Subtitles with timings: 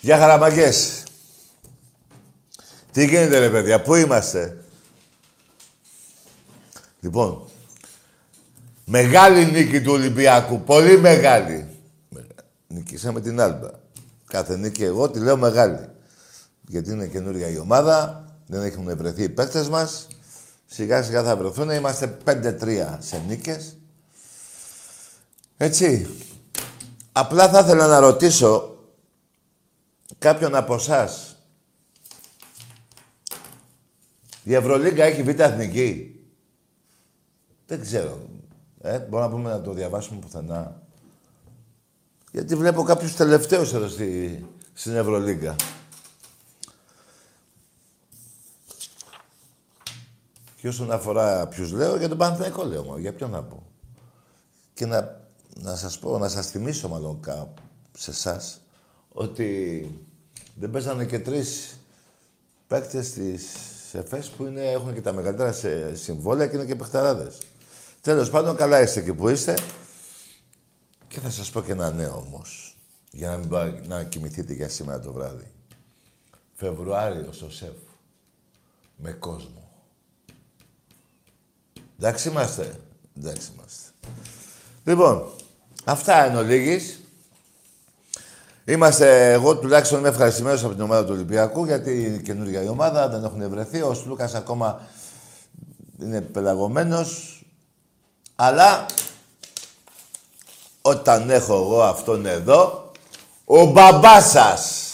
[0.00, 1.02] Γεια χαραμαγκές.
[2.92, 4.64] Τι γίνεται ρε παιδιά, πού είμαστε;
[7.00, 7.42] Λοιπόν,
[8.84, 11.66] μεγάλη νίκη του Ολυμπιακού, πολύ μεγάλη.
[12.66, 13.70] Νικήσαμε την Άλμπα.
[14.26, 15.88] Κάθε νίκη εγώ τη λέω μεγάλη.
[16.66, 20.06] Γιατί είναι καινούργια η ομάδα, δεν έχουν βρεθεί οι παίκτες μας.
[20.66, 23.76] Σιγά σιγά θα βρεθούν, είμαστε 5-3 σε νίκες.
[25.56, 26.06] Έτσι.
[27.12, 28.69] Απλά θα ήθελα να ρωτήσω
[30.20, 31.36] κάποιον από εσάς.
[34.42, 36.20] Η Ευρωλίγκα έχει β' εθνική.
[37.66, 38.28] Δεν ξέρω.
[38.80, 40.82] Ε, μπορούμε να πούμε να το διαβάσουμε πουθενά.
[42.32, 45.56] Γιατί βλέπω κάποιους τελευταίους εδώ στη, στην Ευρωλίγκα.
[50.56, 53.62] Και όσον αφορά ποιους λέω, για τον Παναθηναϊκό λέω Για ποιον να πω.
[54.74, 55.20] Και να,
[55.54, 57.62] να σας πω, να σας θυμίσω μάλλον κάπου
[57.98, 58.60] σε εσάς
[59.12, 60.09] ότι
[60.60, 61.78] δεν παίζανε και τρεις
[62.66, 63.44] παίκτες της
[63.92, 67.38] ΕΦΕΣ που είναι, έχουν και τα μεγαλύτερα σε συμβόλαια και είναι και παιχταράδες.
[68.00, 69.54] Τέλος πάντων, καλά είστε και που είστε.
[71.08, 72.76] Και θα σας πω και ένα νέο όμως.
[73.10, 75.52] Για να μην να κοιμηθείτε για σήμερα το βράδυ.
[76.54, 77.76] Φεβρουάριος στο ΣΕΦ.
[78.96, 79.70] Με κόσμο.
[81.98, 82.80] Εντάξει είμαστε.
[83.18, 83.90] Εντάξει είμαστε.
[84.84, 85.30] Λοιπόν,
[85.84, 86.99] αυτά εν ολίγης.
[88.70, 93.08] Είμαστε, εγώ τουλάχιστον είμαι ευχαριστημένος από την ομάδα του Ολυμπιακού γιατί είναι καινούργια η ομάδα,
[93.08, 93.82] δεν έχουν βρεθεί.
[93.82, 94.80] Ο Σλούκα ακόμα
[96.00, 97.42] είναι πελαγωμένος.
[98.36, 98.86] Αλλά
[100.82, 102.90] όταν έχω εγώ αυτόν εδώ,
[103.44, 104.90] ο μπαμπάς σας.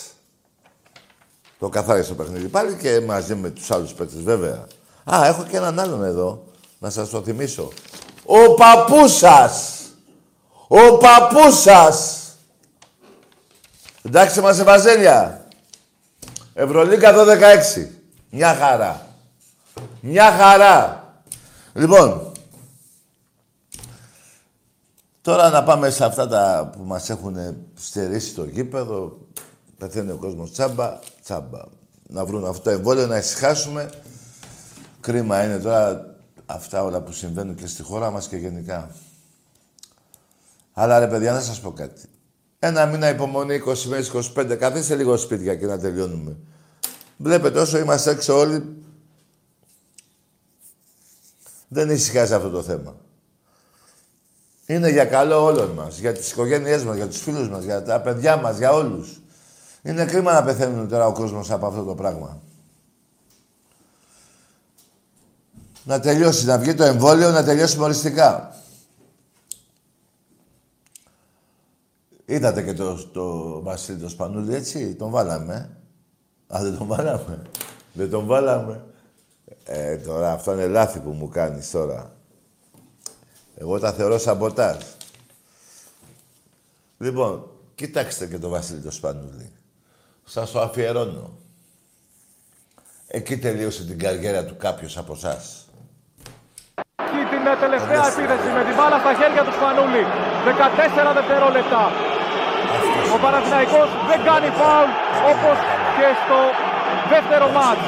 [1.59, 4.67] Το καθάρισε το παιχνίδι πάλι και μαζί με τους άλλους παίκτες βέβαια.
[5.15, 6.45] Α, έχω και έναν άλλον εδώ,
[6.79, 7.69] να σας το θυμίσω.
[8.25, 9.81] Ο παππούς σας!
[10.69, 12.26] Ο παππούς σας!
[14.07, 15.47] Εντάξει μας Ευαζέλια.
[16.55, 17.15] Ευρωλίκα
[17.77, 17.87] 12-16.
[18.31, 19.07] Μια χαρά.
[20.01, 21.05] Μια χαρά.
[21.73, 22.33] Λοιπόν,
[25.21, 27.37] τώρα να πάμε σε αυτά τα που μας έχουν
[27.75, 29.19] στερήσει το γήπεδο.
[29.79, 31.61] Πεθαίνει ο κόσμος τσάμπα, τσάμπα.
[32.09, 33.91] Να βρουν αυτό το εμβόλιο, να ησυχάσουμε.
[35.01, 36.15] Κρίμα είναι τώρα
[36.47, 38.91] αυτά όλα που συμβαίνουν και στη χώρα μας και γενικά.
[40.73, 42.09] Αλλά ρε παιδιά, να σας πω κάτι.
[42.67, 44.57] Ένα μήνα υπομονή, 20 μέρες, 25.
[44.57, 46.37] Καθίστε λίγο σπίτια και να τελειώνουμε.
[47.17, 48.77] Βλέπετε όσο είμαστε έξω όλοι,
[51.69, 52.97] δεν ησυχάζει αυτό το θέμα.
[54.67, 58.01] Είναι για καλό όλων μας, για τις οικογένειές μας, για τους φίλους μας, για τα
[58.01, 59.21] παιδιά μας, για όλους.
[59.83, 62.41] Είναι κρίμα να πεθαίνουν τώρα ο κόσμος από αυτό το πράγμα.
[65.85, 68.55] Να τελειώσει, να βγει το εμβόλιο, να τελειώσει μοριστικά.
[72.29, 75.77] Είδατε και το, το Βασίλη το Σπανούλη, έτσι, τον βάλαμε.
[76.55, 77.43] Α, δεν τον βάλαμε.
[77.93, 78.85] δεν τον βάλαμε.
[79.65, 82.13] Ε, τώρα, αυτό είναι λάθη που μου κάνεις τώρα.
[83.55, 84.77] Εγώ τα θεωρώ σαμποτάζ.
[86.99, 89.53] Λοιπόν, κοιτάξτε και το Βασίλη το Σπανούλη.
[90.25, 91.39] Σας το αφιερώνω.
[93.07, 95.43] Εκεί τελείωσε την καριέρα του κάποιος από εσά.
[96.97, 100.05] Και την τελευταία επίθεση με την μπάλα στα χέρια του Σπανούλη.
[101.11, 102.06] 14 δευτερόλεπτα.
[103.15, 104.91] Ο Παναθηναϊκός δεν κάνει φάουλ
[105.33, 105.57] όπως
[105.97, 106.39] και στο
[107.13, 107.85] δεύτερο μάτς.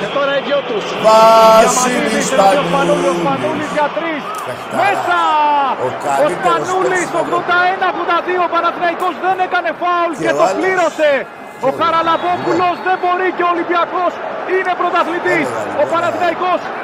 [0.00, 0.84] Και τώρα οι δυο τους.
[1.08, 3.08] Βασίλης Σπανούλη.
[3.10, 4.22] Ο Σπανούλης για τρεις.
[4.82, 5.20] Μέσα!
[5.84, 8.36] Ο Ο καλύτερος Σπανούλης παίκτης του 81-82.
[8.46, 11.12] Ο Παναθηναϊκός δεν έκανε φάουλ Και και ο το άλλος- πλήρωσε.
[11.68, 14.12] Ο Χαραλαμπόπουλος δεν μπορεί και ο Ολυμπιακός
[14.56, 15.46] είναι πρωταθλητής.
[15.50, 15.92] Έλα, Ο έλα.
[15.94, 16.83] Παναθηναϊκός δεν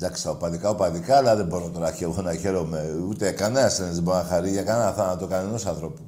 [0.00, 2.96] Εντάξει, τα οπαδικά, οπαδικά, αλλά δεν μπορώ τώρα και εγώ να χαίρομαι.
[3.08, 6.02] Ούτε κανένας δεν μπορεί να χαρεί για κανένα θάνατο κανένα ανθρώπου.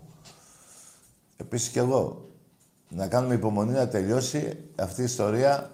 [1.36, 2.28] Επίσης κι εγώ.
[2.88, 5.70] Να κάνουμε υπομονή να τελειώσει αυτή η ιστορία.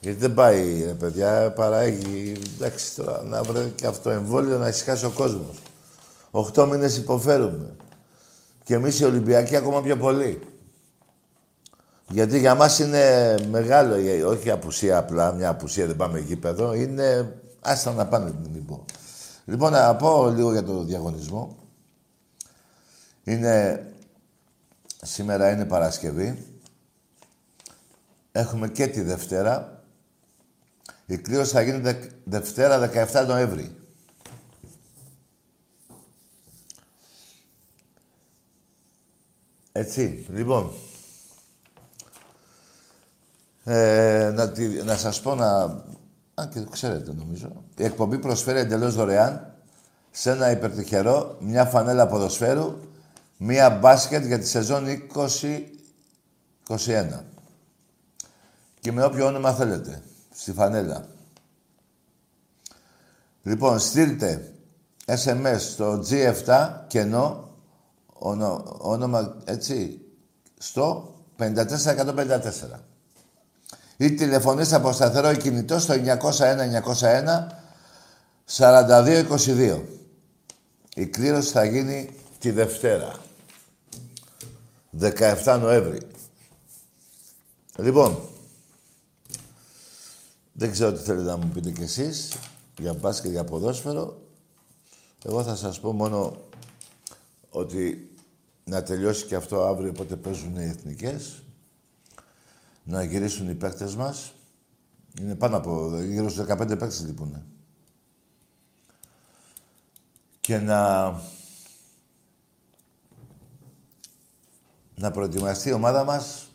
[0.00, 2.36] Γιατί δεν πάει, ρε παιδιά, παράγει.
[2.54, 5.62] Εντάξει, τώρα να βρει και αυτό το εμβόλιο να ησυχάσει ο κόσμος.
[6.30, 7.76] Οχτώ μήνες υποφέρουμε.
[8.64, 10.40] Και εμείς οι Ολυμπιακοί ακόμα πιο πολύ.
[12.10, 17.36] Γιατί για μας είναι μεγάλο, ε, όχι απουσία απλά, μια απουσία δεν πάμε γήπεδο, είναι
[17.60, 18.84] άστα να πάνε την λοιπόν.
[19.44, 21.56] Λοιπόν, να πω λίγο για το διαγωνισμό.
[23.24, 23.86] Είναι,
[25.02, 26.46] σήμερα είναι Παρασκευή.
[28.32, 29.82] Έχουμε και τη Δευτέρα.
[31.06, 33.76] Η κλήρωση θα γίνει Δεκ- Δευτέρα 17 Νοέμβρη.
[39.72, 40.72] Έτσι, λοιπόν.
[43.70, 45.62] Ε, να, τη- να σας πω να...
[46.34, 47.64] Αν και το ξέρετε νομίζω.
[47.76, 49.54] Η εκπομπή προσφέρει εντελώς δωρεάν
[50.10, 52.76] σε ένα υπερτυχερό μια φανέλα ποδοσφαίρου,
[53.36, 54.84] μια μπάσκετ για τη σεζόν
[56.66, 57.20] 20-21.
[58.80, 60.02] Και με όποιο όνομα θέλετε,
[60.34, 61.04] στη φανέλα.
[63.42, 64.52] Λοιπόν, στείλτε
[65.06, 67.48] SMS στο G7 κενό,
[68.12, 70.00] όνο- όνομα, έτσι,
[70.58, 72.87] στο 54154
[74.00, 77.46] ή τηλεφωνήστε από σταθερό ή κινητό στο 901-901
[78.56, 79.82] 4222.
[80.94, 83.14] Η κλήρωση θα γίνει τη Δευτέρα.
[85.00, 86.00] 17 Νοέμβρη.
[87.76, 88.18] Λοιπόν,
[90.52, 92.32] δεν ξέρω τι θέλετε να μου πείτε κι εσείς
[92.78, 94.20] για μπάσκετ, για ποδόσφαιρο.
[95.24, 96.36] Εγώ θα σας πω μόνο
[97.50, 98.10] ότι
[98.64, 101.42] να τελειώσει και αυτό αύριο, πότε παίζουν οι εθνικές
[102.88, 104.32] να γυρίσουν οι παίκτες μας.
[105.20, 107.44] Είναι πάνω από γύρω στους 15 παίκτες λείπουν.
[110.40, 111.10] Και να...
[114.94, 116.48] να προετοιμαστεί η ομάδα μας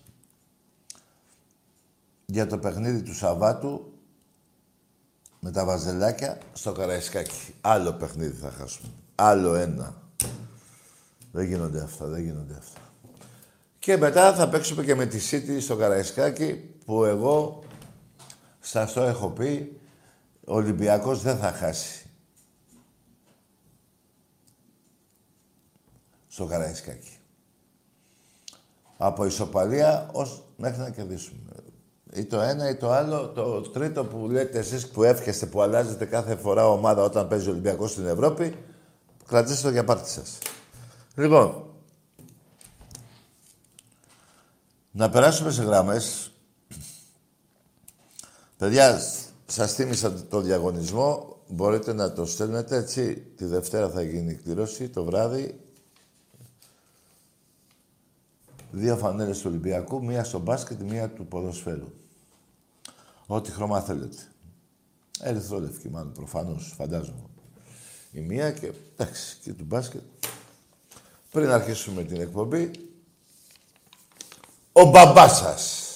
[2.26, 3.94] για το παιχνίδι του Σαββάτου
[5.40, 7.56] με τα βαζελάκια στο Καραϊσκάκι.
[7.62, 8.90] Άλλο παιχνίδι θα χάσουμε.
[9.16, 10.02] Άλλο ένα.
[11.32, 12.93] Δεν γίνονται αυτά, δεν γίνονται αυτά.
[13.84, 16.54] Και μετά θα παίξουμε και με τη City στο Καραϊσκάκι
[16.86, 17.64] που εγώ
[18.60, 19.80] σας το έχω πει
[20.46, 22.10] ο Ολυμπιακός δεν θα χάσει.
[26.28, 27.18] Στο Καραϊσκάκι.
[28.98, 31.52] Από ισοπαλία ως μέχρι να κερδίσουμε.
[32.14, 33.30] Ή το ένα ή το άλλο.
[33.30, 37.52] Το τρίτο που λέτε εσείς που εύχεστε, που αλλάζετε κάθε φορά ομάδα όταν παίζει ο
[37.52, 38.56] Ολυμπιακός στην Ευρώπη,
[39.28, 40.38] κρατήστε το για πάρτι σας.
[41.16, 41.73] Λοιπόν,
[44.96, 46.32] να περάσουμε σε γραμμές.
[48.58, 49.00] Παιδιά,
[49.46, 51.38] σας θύμισα το διαγωνισμό.
[51.48, 53.16] Μπορείτε να το στέλνετε έτσι.
[53.16, 55.60] Τη Δευτέρα θα γίνει η κλήρωση, το βράδυ.
[58.72, 61.94] δύο φανέλες του Ολυμπιακού, μία στο μπάσκετ, μία του ποδοσφαίρου.
[63.26, 64.18] Ό,τι χρώμα θέλετε.
[65.20, 67.24] Ερυθρόλευκη, μάλλον, προφανώς, φαντάζομαι.
[68.12, 70.02] Η μία και, εντάξει, και του μπάσκετ.
[71.32, 72.72] Πριν αρχίσουμε την εκπομπή,
[74.74, 75.88] ο μπαμπάς σας.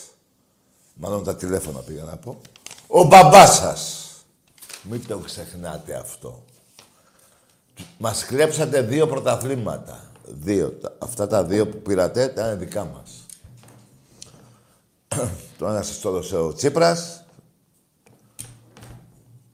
[0.93, 2.41] Μάλλον τα τηλέφωνα πήγα να πω.
[2.87, 4.11] Ο μπαμπάς σας.
[4.81, 6.43] Μην το ξεχνάτε αυτό.
[7.97, 10.11] Μας κλέψατε δύο πρωταθλήματα.
[10.25, 10.79] Δύο.
[10.99, 13.25] Αυτά τα δύο που πήρατε ήταν δικά μας.
[15.57, 17.23] το ένα σας το έδωσε ο Τσίπρας.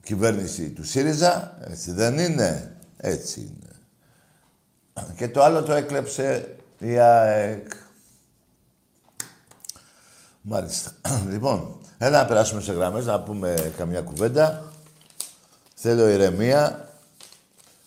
[0.03, 1.57] Κυβέρνηση του ΣΥΡΙΖΑ.
[1.61, 2.77] Έτσι δεν είναι.
[2.97, 3.63] Έτσι είναι.
[5.15, 7.67] Και το άλλο το έκλεψε η ΑΕΚ.
[10.45, 10.91] Μάλιστα.
[11.31, 14.71] λοιπόν, έλα να περάσουμε σε γραμμές, να πούμε καμιά κουβέντα.
[15.75, 16.87] Θέλω ηρεμία.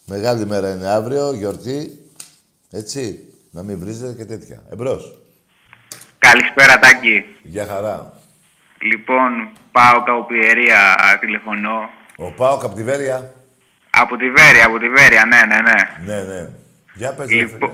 [0.06, 1.98] Μεγάλη μέρα είναι αύριο, γιορτή.
[2.70, 3.18] Έτσι,
[3.50, 4.62] να μην βρίζετε και τέτοια.
[4.72, 5.18] Εμπρός.
[6.18, 7.25] Καλησπέρα, Τάκη.
[7.42, 8.12] Γεια χαρά.
[8.80, 11.90] Λοιπόν, πάω από Πιερία, τηλεφωνώ.
[12.16, 13.34] Ο Πάοκ από τη Βέρεια.
[13.90, 16.14] Από τη Βέρεια, από τη Βέρεια, ναι, ναι, ναι.
[16.14, 16.48] Ναι, ναι.
[16.94, 17.72] Για πες, Λοιπόν,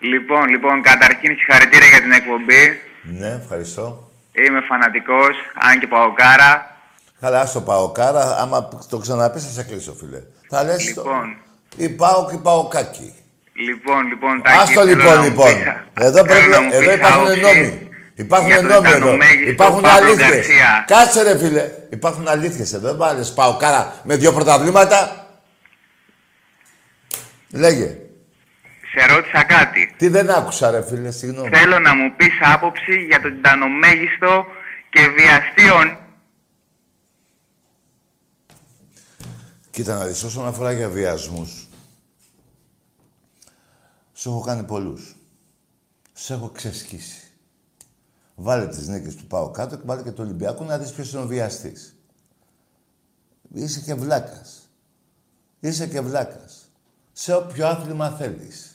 [0.00, 2.80] λοιπόν, λοιπόν, καταρχήν συγχαρητήρια για την εκπομπή.
[3.04, 4.10] Ναι, ευχαριστώ.
[4.32, 6.76] Είμαι φανατικός, αν και παοκάρα.
[7.20, 10.22] Καλά, άστο Παοκάρα, άμα το ξαναπείς θα σε κλείσω, φίλε.
[10.48, 11.36] Θα λες Λοιπόν.
[11.68, 11.82] το...
[11.84, 13.14] Η Πάοκ, η Παοκάκη.
[13.54, 15.46] Λοιπόν, λοιπόν, Τάκη, Άστο θέλω λοιπόν, να μου λοιπόν.
[15.46, 17.88] πεις- Εδώ, θέλω πρέπει, να μου εδώ πεις υπάρχουν άποψη νόμοι.
[18.14, 18.96] Υπάρχουν για τον νόμοι εδώ.
[18.96, 20.28] ικανομέγιστο Υπάρχουν Παύλο αλήθειες.
[20.30, 20.84] Γκαρσία.
[20.86, 21.70] Κάτσε ρε φίλε.
[21.90, 22.86] Υπάρχουν αλήθειες εδώ.
[22.88, 25.26] Δεν βάλεις Παοκάρα με δύο πρωταβλήματα.
[27.50, 27.96] Λέγε.
[28.96, 29.94] Σε ρώτησα κάτι.
[29.96, 31.48] Τι δεν άκουσα ρε φίλε, συγγνώμη.
[31.48, 34.44] Θέλω να μου πεις άποψη για τον τιτανομέγιστο
[34.90, 35.98] και βιαστήον.
[39.70, 41.68] Κοίτα να δεις, όσον αφορά για βιασμούς,
[44.12, 45.16] σου έχω κάνει πολλούς.
[46.12, 47.32] Σε έχω ξεσκίσει.
[48.34, 51.22] Βάλε τις νίκες του Πάω κάτω και βάλε και του Ολυμπιακού να δεις ποιος είναι
[51.22, 51.96] ο βιαστής.
[53.52, 54.70] Είσαι και βλάκας.
[55.60, 56.72] Είσαι και βλάκας.
[57.12, 58.73] Σε όποιο άθλημα θέλεις.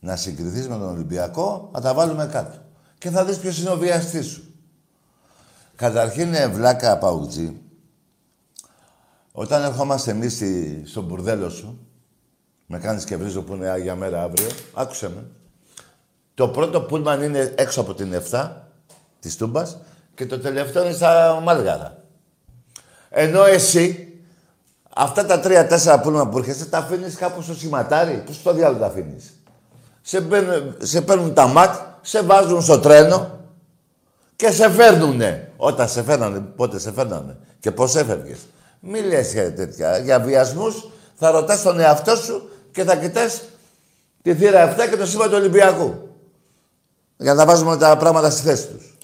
[0.00, 2.58] Να συγκριθείς με τον Ολυμπιακό, να τα βάλουμε κάτω.
[2.98, 4.42] Και θα δεις ποιος είναι ο βιαστής σου.
[5.76, 7.60] Καταρχήν είναι βλάκα παουτζή.
[9.32, 11.86] Όταν ερχόμαστε εμείς στη- στο μπουρδέλο σου,
[12.66, 15.24] με κάνεις και βρίζω που είναι Άγια Μέρα αύριο, άκουσε με.
[16.34, 18.68] Το πρώτο πούλμαν είναι έξω από την 7
[19.20, 19.78] της Τούμπας
[20.14, 22.04] και το τελευταίο είναι στα Μάλγαρα.
[23.10, 24.12] Ενώ εσύ,
[24.94, 28.22] αυτά τα τρία-τέσσερα πούλμαν που έρχεσαι, τα αφήνεις κάπου στο σηματάρι.
[28.26, 29.39] Πώς στο διάλογο τα αφήνεις;
[30.02, 33.38] Σε, παίρνουν- σε παίρνουν τα ματ, σε βάζουν στο τρένο
[34.36, 35.52] και σε φέρνουνε.
[35.56, 38.38] Όταν σε φέρνανε, πότε σε φέρνανε και πώς έφευγες.
[38.80, 39.98] Μη λες για τέτοια.
[39.98, 43.42] Για βιασμούς θα ρωτάς τον εαυτό σου και θα κοιτάς
[44.22, 46.08] τη θύρα 7 και το σήμα του Ολυμπιακού.
[47.16, 48.96] Για να βάζουμε τα πράγματα στη θέση τους.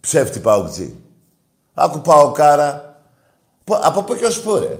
[0.00, 0.94] Ψεύτη παουτζή.
[1.74, 3.00] Άκου παοκάρα.
[3.64, 4.78] Πο- Από πού και ως πού ρε.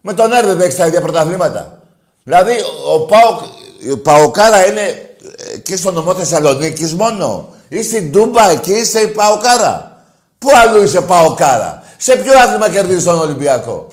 [0.00, 1.82] Με τον Έρδε δεν έχεις τα ίδια πρωταθλήματα.
[2.22, 2.52] Δηλαδή
[2.94, 3.38] ο Πάοκ,
[3.84, 7.48] η Παοκάρα είναι ε, εκεί στο νομό Θεσσαλονίκης μόνο.
[7.68, 10.04] Ή στην Τούμπα εκεί είσαι η Παοκάρα.
[10.38, 13.88] Πού αλλού είσαι Παοκάρα; Σε ποιο άθλημα κερδίζεις τον Ολυμπιακό;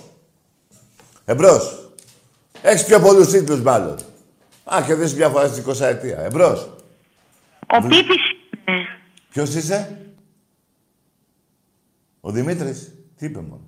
[1.25, 1.91] Εμπρός.
[2.61, 3.97] Έχεις πιο πολλούς τίτλους μάλλον.
[4.63, 6.19] Α, κερδίσεις μια φορά στην 20 ετία.
[6.19, 6.69] Εμπρός.
[7.67, 8.21] Ο Πίπης
[8.67, 8.85] είναι.
[9.29, 9.97] Ποιος είσαι;
[12.21, 12.91] Ο Δημήτρης.
[13.17, 13.65] Τι είπε μόνο.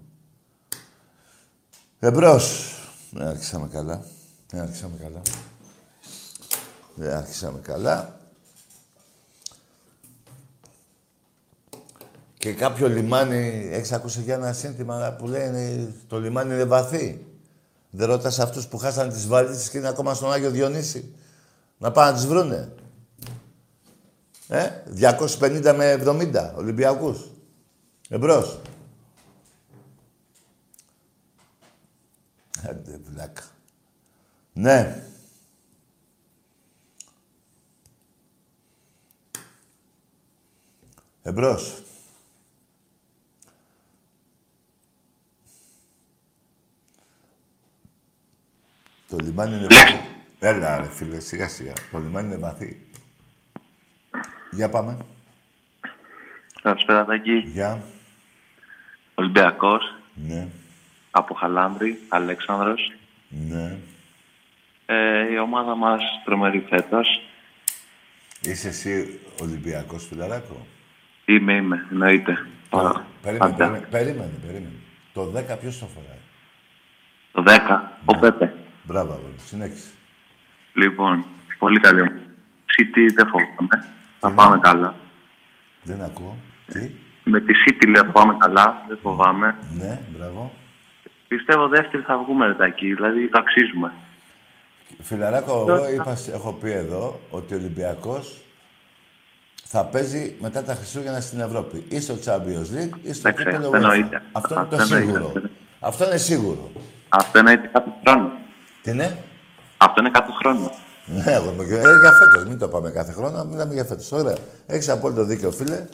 [2.00, 2.76] Εμπρός.
[3.10, 4.06] Δεν άρχισαμε καλά.
[4.50, 5.22] Δεν άρχισαμε καλά.
[6.96, 8.20] Δεν άρχισαμε καλά.
[12.38, 17.26] Και κάποιο λιμάνι, έχεις ακούσει για ένα σύνθημα που λέει το λιμάνι είναι βαθύ.
[17.90, 21.16] Δεν ρωτάς αυτούς που χάσανε τις βαλίτσες και είναι ακόμα στον Άγιο Διονύση.
[21.78, 22.72] Να πάνε να τις βρούνε.
[24.48, 24.70] Ε,
[25.40, 27.30] 250 με 70 Ολυμπιακούς.
[28.10, 28.62] Εμπρός.
[32.70, 33.44] Άντε, βλάκα.
[34.54, 35.04] Ναι.
[41.24, 41.82] Εμπρός.
[49.10, 50.00] Το λιμάνι είναι βαθύ.
[50.40, 51.74] Έλα, ρε φίλε, σιγά σιγά.
[51.92, 52.82] Το λιμάνι είναι βαθύ.
[54.52, 54.98] Για πάμε.
[56.62, 57.38] Καλησπέρα, Τάκη.
[57.38, 57.84] Γεια.
[59.16, 59.96] Ολυμπιακός,
[60.28, 60.48] Ναι.
[61.12, 62.92] από Χαλάνδρη, Αλέξανδρος.
[63.30, 63.78] Ναι.
[64.86, 67.08] Ε, η ομάδα μας τρομερή φέτος.
[68.42, 70.68] Είσαι εσύ Ολυμπιακός φιλαράκο;
[71.26, 72.46] Είμαι, είμαι, εννοείται.
[72.70, 73.66] Πάρα- Περίμενε, πάντα.
[73.66, 74.74] περίμενε, περίμενε, περίμενε.
[75.14, 76.18] Το 10 ποιος το φοράει;
[77.32, 78.54] Το 10, ο Πέπε.
[78.84, 79.34] Μπράβο, αγόρι.
[79.38, 79.90] Συνέχισε.
[80.74, 81.26] Λοιπόν,
[81.60, 82.12] πολύ καλή.
[82.78, 83.86] City δεν φοβάμαι.
[84.20, 84.96] Θα πάμε καλά.
[85.84, 86.38] Δεν ακούω.
[86.74, 86.92] Τι;
[87.24, 89.56] Με τη City λέω θα πάμε καλά, δεν φοβάμαι.
[89.78, 90.54] Ναι, μπράβο.
[91.28, 93.92] Πιστεύω δεύτερη θα βγούμε ρετάκι, δηλαδή το αξίζουμε.
[95.02, 98.43] Φιλαράκο, εγώ είπα, έχω πει εδώ ότι ο Ολυμπιακός
[99.76, 101.86] θα παίζει μετά τα Χριστούγεννα στην Ευρώπη.
[101.90, 103.74] Ή στο Champions League ή στο Εντάξει, κύπελο αυτό UEFA.
[103.74, 104.22] εννοείται.
[104.32, 105.20] Αυτό είναι το Αυτό εννοείται.
[105.20, 105.42] σίγουρο.
[105.80, 106.72] Αυτό είναι σίγουρο.
[107.10, 108.30] Αυτό εννοείται κάθε χρόνο.
[108.84, 109.24] Τι είναι;
[109.78, 110.72] Αυτό είναι κάθε χρόνο.
[111.06, 112.46] Ναι, εγώ είμαι και- ε, για φέτος.
[112.48, 114.12] Μην το πάμε κάθε χρόνο, μιλάμε για φέτος.
[114.12, 114.36] Ωραία.
[114.66, 115.86] Έχεις απόλυτο δίκιο, φίλε.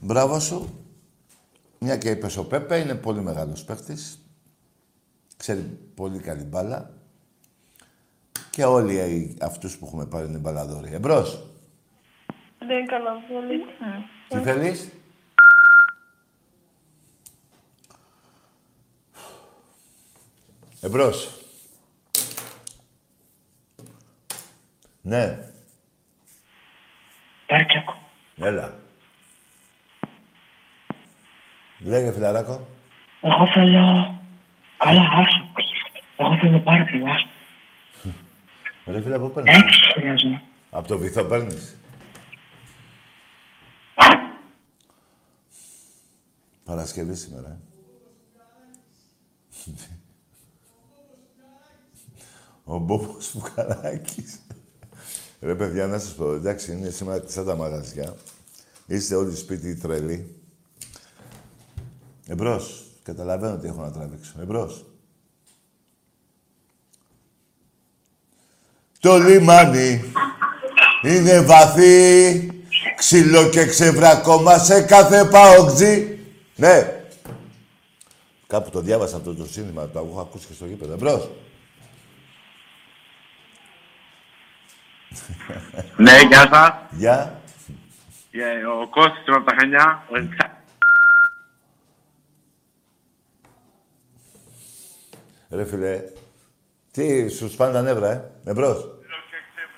[0.00, 0.84] Μπράβο σου.
[1.78, 4.18] Μια και είπες ο Πέπε, είναι πολύ μεγάλος παίχτης.
[5.36, 5.60] Ξέρει
[5.94, 6.90] πολύ καλή μπάλα.
[8.50, 10.90] Και όλοι οι- αυτούς που έχουμε πάρει είναι μπαλαδόροι.
[10.94, 11.46] Εμπρός.
[12.58, 13.64] Δεν έκανα πολύ.
[14.28, 14.92] Τι θέλεις;
[20.80, 21.40] Εμπρός.
[25.02, 25.38] Ναι.
[27.46, 27.98] Πάρκιακο.
[28.36, 28.74] Έλα.
[31.78, 32.66] Λέγε, φιλαράκο.
[33.20, 34.14] Εγώ θέλω...
[34.76, 35.50] Καλά, άσο.
[36.16, 37.28] Εγώ θέλω πάρα πολύ άσο.
[38.86, 40.42] Ρε φίλε, από παίρνεις; Έξι χρειάζομαι.
[40.70, 41.75] Από το βυθό παίρνεις;
[46.66, 47.58] Παρασκευή σήμερα, ε.
[52.64, 54.40] Ο Μπόμπος Φουκαράκης.
[55.40, 58.16] Ρε παιδιά, να σας πω, εντάξει, είναι σήμερα κλειστά τα μαγαζιά.
[58.86, 60.36] Είστε όλοι σπίτι τρελοί.
[62.26, 62.86] Εμπρός.
[63.02, 64.40] Καταλαβαίνω τι έχω να τραβήξω.
[64.40, 64.84] Εμπρός.
[69.00, 70.12] Το λιμάνι
[71.02, 72.50] είναι βαθύ,
[72.96, 76.15] ξύλο και ξεβρακώμα σε κάθε παοξή.
[76.56, 77.00] Ναι.
[78.46, 80.92] Κάπου το διάβασα αυτό το σύνθημα, το έχω ακούσει και στο γήπεδο.
[80.92, 81.30] Εμπρός.
[85.96, 86.72] Ναι, γεια σας.
[86.90, 87.40] Γεια.
[88.82, 90.02] Ο Κώστης είμαι από τα Χανιά.
[90.10, 90.50] Ο Ελξά-
[95.50, 96.00] Ρε φίλε,
[96.92, 98.88] τι, σου σπάνε τα νεύρα, ε; Εμπρός.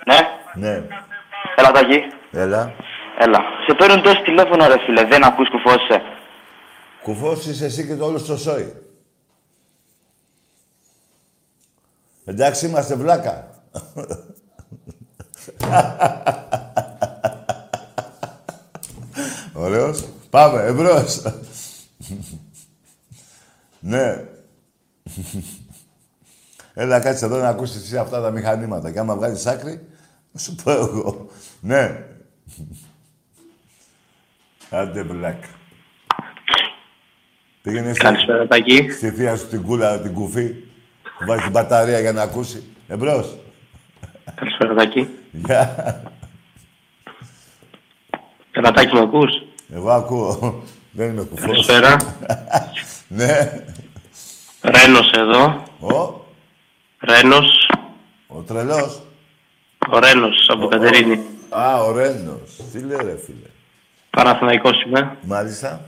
[0.06, 0.18] Ναι,
[0.54, 0.86] Ναι.
[1.56, 1.98] έλα Τάκη.
[2.32, 2.74] Έλα.
[3.18, 3.38] Έλα.
[3.66, 5.97] Σε παίρνουν τόσο τηλέφωνο ρε φίλε, δεν ακούς κουφώσαι.
[7.08, 8.72] Κουφός είσαι εσύ και το όλο στο σόι.
[12.24, 13.62] Εντάξει, είμαστε βλάκα.
[19.52, 20.04] Ωραίος.
[20.30, 21.22] Πάμε, εμπρός.
[23.80, 24.28] ναι.
[26.74, 28.90] Έλα, κάτσε εδώ να ακούσεις εσύ αυτά τα μηχανήματα.
[28.90, 29.86] Και άμα βγάλεις άκρη,
[30.32, 31.28] θα σου πω εγώ.
[31.60, 32.06] ναι.
[34.70, 35.57] Άντε βλάκα.
[37.68, 38.88] Πήγαινε στη- Καλησπέρα, Τάκη.
[38.90, 40.48] στη θεία σου την κούλα, την κουφή.
[41.02, 42.62] που Βάζει την μπαταρία για να ακούσει.
[42.88, 43.37] Εμπρός.
[44.35, 45.09] Καλησπέρα, Τάκη.
[45.33, 46.02] Γεια.
[48.50, 49.31] Έλα, Τάκη, με ακούς;
[49.74, 50.62] Εγώ ακούω.
[50.90, 51.46] Δεν είμαι κουφός.
[51.66, 51.96] Καλησπέρα.
[53.18, 53.62] ναι.
[54.61, 55.62] Ρένος εδώ.
[55.81, 56.20] Ο,
[57.00, 57.70] Ρένος.
[58.26, 59.02] ο τρελός.
[59.92, 61.20] Ο Ρένος από Κατερίνη.
[61.48, 62.57] Α, ο Ρένος.
[62.72, 63.48] Τι λέει ρε φίλε.
[64.11, 65.16] Παναθηναϊκός είμαι.
[65.22, 65.81] Μάλιστα.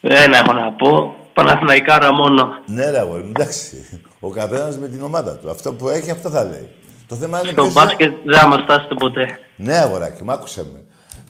[0.00, 1.14] Δεν έχω να πω.
[1.32, 2.48] Παναθηναϊκάρα μόνο.
[2.66, 4.00] Ναι ρε αγόρι μου, εντάξει.
[4.20, 5.50] Ο καθένας με την ομάδα του.
[5.50, 6.68] Αυτό που έχει, αυτό θα λέει.
[7.06, 9.38] Το θέμα είναι Στο ποιος- μπάσκετ δεν θα μας φτάσετε ποτέ.
[9.56, 10.80] Ναι, αγοράκι, μ' άκουσε με.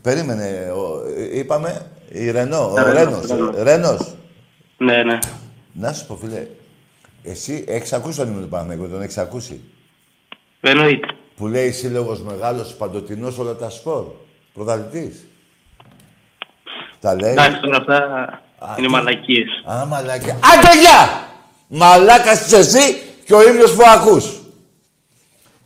[0.03, 3.27] Περίμενε, ο, ε, είπαμε, η Ρενό, ο Ρένος, Ρένος.
[3.27, 3.55] Ρένος.
[3.63, 4.15] Ρένος.
[4.77, 5.19] Ναι, ναι.
[5.73, 6.47] Να σου πω, φίλε,
[7.23, 9.61] εσύ έχεις ακούσει τον ύμνο του Παναγενικού, τον έχεις ακούσει;
[10.61, 11.07] Εννοείται.
[11.37, 14.05] Που λέει σύλλογος μεγάλος, παντοτινός όλα τα σπορ.
[14.55, 15.27] Πρωταθλητής.
[17.01, 17.31] Τα λέει.
[17.31, 18.43] Εντάξει, τώρα αυτά
[18.79, 19.49] είναι τι- μαλακίες.
[19.65, 20.33] Α, μαλάκα.
[20.33, 21.29] Άντε, γεια!
[21.69, 24.25] Μαλάκας είσαι εσύ και ο ύμνος που ακούς.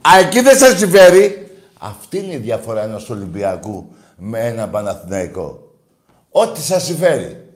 [0.00, 1.50] Α, εκεί δεν σε συμφέρει.
[1.78, 5.72] Αυτή είναι η διαφορά ενός Ολυμπιακού με ένα Παναθηναϊκό.
[6.30, 7.48] Ό,τι σας συμφέρει.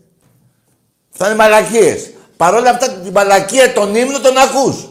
[1.10, 2.10] Θα είναι μαλακίες.
[2.36, 4.88] Παρ' όλα αυτά την μαλακία τον ύμνο τον ακούς.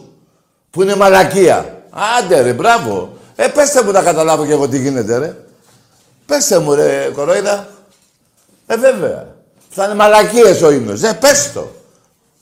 [0.69, 1.81] Που είναι μαλακία.
[2.19, 3.17] Άντε ρε, μπράβο.
[3.35, 5.35] Ε, πέστε μου να καταλάβω κι εγώ τι γίνεται ρε.
[6.25, 7.67] Πέστε μου ρε, κορόιδα.
[8.67, 9.35] Ε, βέβαια.
[9.79, 11.03] Θα είναι μαλακίες ο ύμνος.
[11.03, 11.71] Ε, πες το.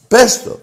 [0.08, 0.60] Πες το.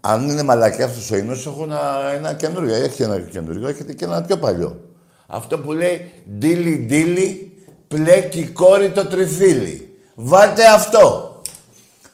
[0.00, 2.74] Αν είναι μαλακία αυτός ο ύμνος, έχω ένα, ένα καινούριο.
[2.74, 4.80] Έχει ένα καινούριο, έχετε και ένα πιο παλιό.
[5.26, 7.52] Αυτό που λέει «Ντίλι, ντίλι,
[7.88, 9.98] πλέκει κόρη το τριφύλι».
[10.14, 11.40] Βάλτε αυτό.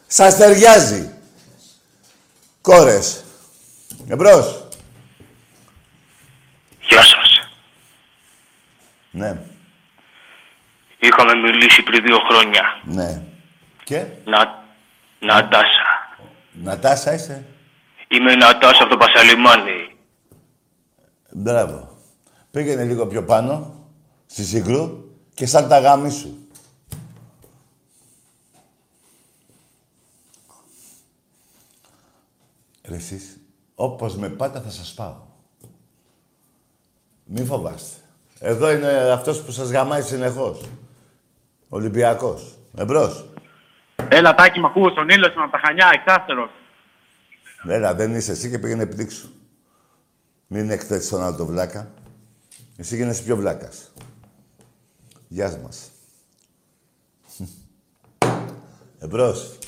[0.06, 1.11] Σας ταιριάζει.
[2.61, 3.24] Κόρες.
[4.09, 4.64] Εμπρός.
[6.88, 7.50] Γεια σας.
[9.11, 9.40] Ναι,
[11.01, 12.63] Είχαμε μιλήσει πριν δύο χρόνια.
[12.85, 13.23] ναι.
[13.85, 14.65] Και, Να...
[15.21, 15.87] Νατάσα.
[16.53, 17.45] Νατάσα είσαι;
[18.09, 19.97] Είμαι η Νατάσα από το Πασαλιμάνι.
[21.31, 21.97] Μπράβο.
[22.51, 23.75] Πήγαινε λίγο πιο πάνω,
[24.27, 26.49] στη Συγκρού και σαν τα γάμι σου.
[32.85, 33.41] Ρε εσείς,
[33.75, 35.15] όπως με πάτε θα σας πάω.
[37.25, 37.97] Μη φοβάστε.
[38.39, 40.61] Εδώ είναι αυτός που σας γαμάει συνεχώς.
[41.72, 42.59] Ολυμπιακός.
[42.76, 43.28] Εμπρός.
[44.09, 46.50] Έλα, Τάκη, μ' ακούς, ο Νίλος είμαι από τα Χανιά, εξάστερος.
[47.68, 49.28] Έλα, δεν είσαι εσύ και πήγαινε πηδήξου.
[50.46, 51.90] Μην εκθέτεις τον άλλο το βλάκα.
[52.76, 53.92] Εσύ γίνεσαι πιο βλάκας.
[55.28, 55.90] Γεια μας.
[59.02, 59.59] Εμπρός.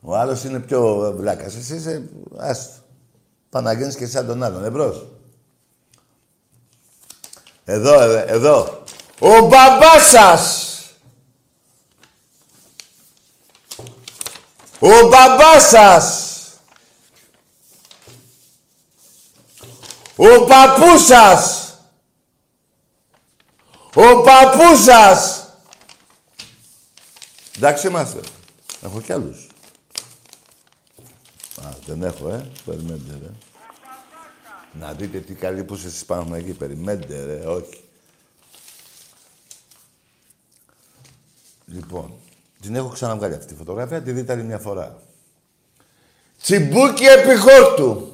[0.00, 1.56] Ο άλλος είναι πιο βλάκας.
[1.56, 2.08] Εσύ είσαι...
[2.36, 2.82] Άστο.
[3.50, 4.64] Παναγίνεις και σαν τον άλλον.
[4.64, 5.06] Εμπρός.
[7.64, 8.82] Εδώ, ε, εδώ.
[9.18, 10.66] Ο μπαμπάς σας!
[14.78, 16.26] Ο μπαμπάς σας!
[20.16, 21.72] Ο παππούς σας!
[23.94, 25.46] Ο παππούς σας!
[27.56, 28.20] Εντάξει είμαστε.
[28.82, 29.46] Έχω κι άλλους.
[31.64, 32.50] Α, δεν έχω, ε.
[32.64, 33.30] Περιμένετε, ρε.
[34.72, 36.52] Να δείτε τι καλή που είστε πάνω εκεί.
[36.52, 37.46] Περιμένετε, ρε.
[37.46, 37.87] Όχι.
[41.72, 42.12] Λοιπόν,
[42.60, 45.02] την έχω ξαναβγάλει αυτή τη φωτογραφία, τη δείτε άλλη μια φορά.
[46.42, 48.12] Τσιμπούκι επιχόρτου.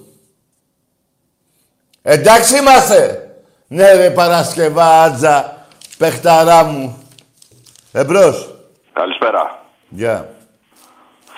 [2.03, 3.29] Εντάξει είμαστε.
[3.67, 5.67] Ναι ρε Παρασκευάτζα,
[5.99, 7.09] παιχταρά μου.
[7.93, 8.55] Εμπρός.
[8.93, 9.65] Καλησπέρα.
[9.89, 10.35] Γεια.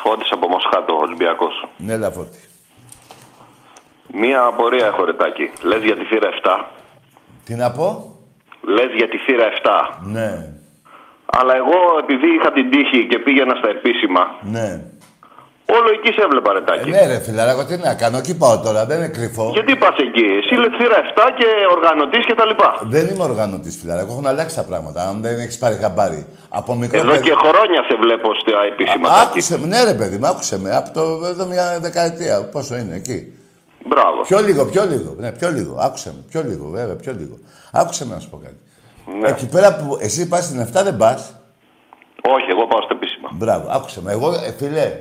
[0.02, 1.68] Φώτης από Μοσχάτο, Ολυμπιακός.
[1.76, 2.38] Ναι, Λαφώτη.
[4.12, 5.50] Μία απορία έχω, ρετάκι.
[5.62, 6.64] Λες για τη θύρα 7.
[7.44, 8.16] Τι να πω;
[8.60, 9.98] Λες για τη θύρα 7.
[10.02, 10.55] Ναι,
[11.26, 14.22] Αλλά εγώ, επειδή είχα την τύχη και πήγαινα στα επίσημα,
[14.56, 14.68] ναι.
[15.76, 16.90] όλο εκεί σε έβλεπα, Ε, ρετάκι.
[16.90, 19.50] ναι ρε φιλαράκο, τι να κάνω, εκεί πάω τώρα, δεν είναι κρυφό.
[19.56, 22.70] Γιατί πας εκεί, εσύ λες θύρα 7 και οργανωτής και τα λοιπά.
[22.82, 26.26] Δεν είμαι οργανωτής φιλαράκο, έχουν αλλάξει τα πράγματα, αν δεν έχεις πάρει χαμπάρι.
[26.48, 29.08] Από μικρό Εδώ παιδί- και χρόνια σε βλέπω στα επίσημα.
[29.08, 29.26] Α, Τάκη.
[29.28, 32.94] Άκουσε με, ναι ρε παιδί μου, άκουσε με, από το, εδώ μια δεκαετία, πόσο είναι
[32.94, 33.18] εκεί.
[33.88, 34.20] Μπράβο.
[34.22, 37.36] Πιο λίγο, πιο λίγο, ναι, πιο λίγο, άκουσε με, πιο λίγο, βέβαια, πιο λίγο.
[37.72, 38.56] Άκουσε με να σου πω κάτι.
[39.20, 39.28] Ναι.
[39.28, 41.34] Εκεί πέρα που εσύ πας στην 7 δεν πας,
[42.22, 43.28] Όχι, εγώ πάω στα επίσημα.
[43.32, 44.12] Μπράβο, άκουσε με.
[44.12, 44.92] Εγώ, ε, φίλε,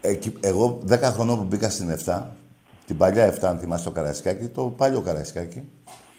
[0.00, 2.22] εκεί, εγώ 10 χρονών που μπήκα στην 7,
[2.86, 5.62] την παλιά 7, αν θυμάσαι το Καραϊσκάκι, το παλιό Καραϊσκάκι,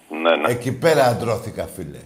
[0.10, 0.52] Ναι, ναι.
[0.52, 2.00] εκεί πέρα αντρώθηκα, φίλε.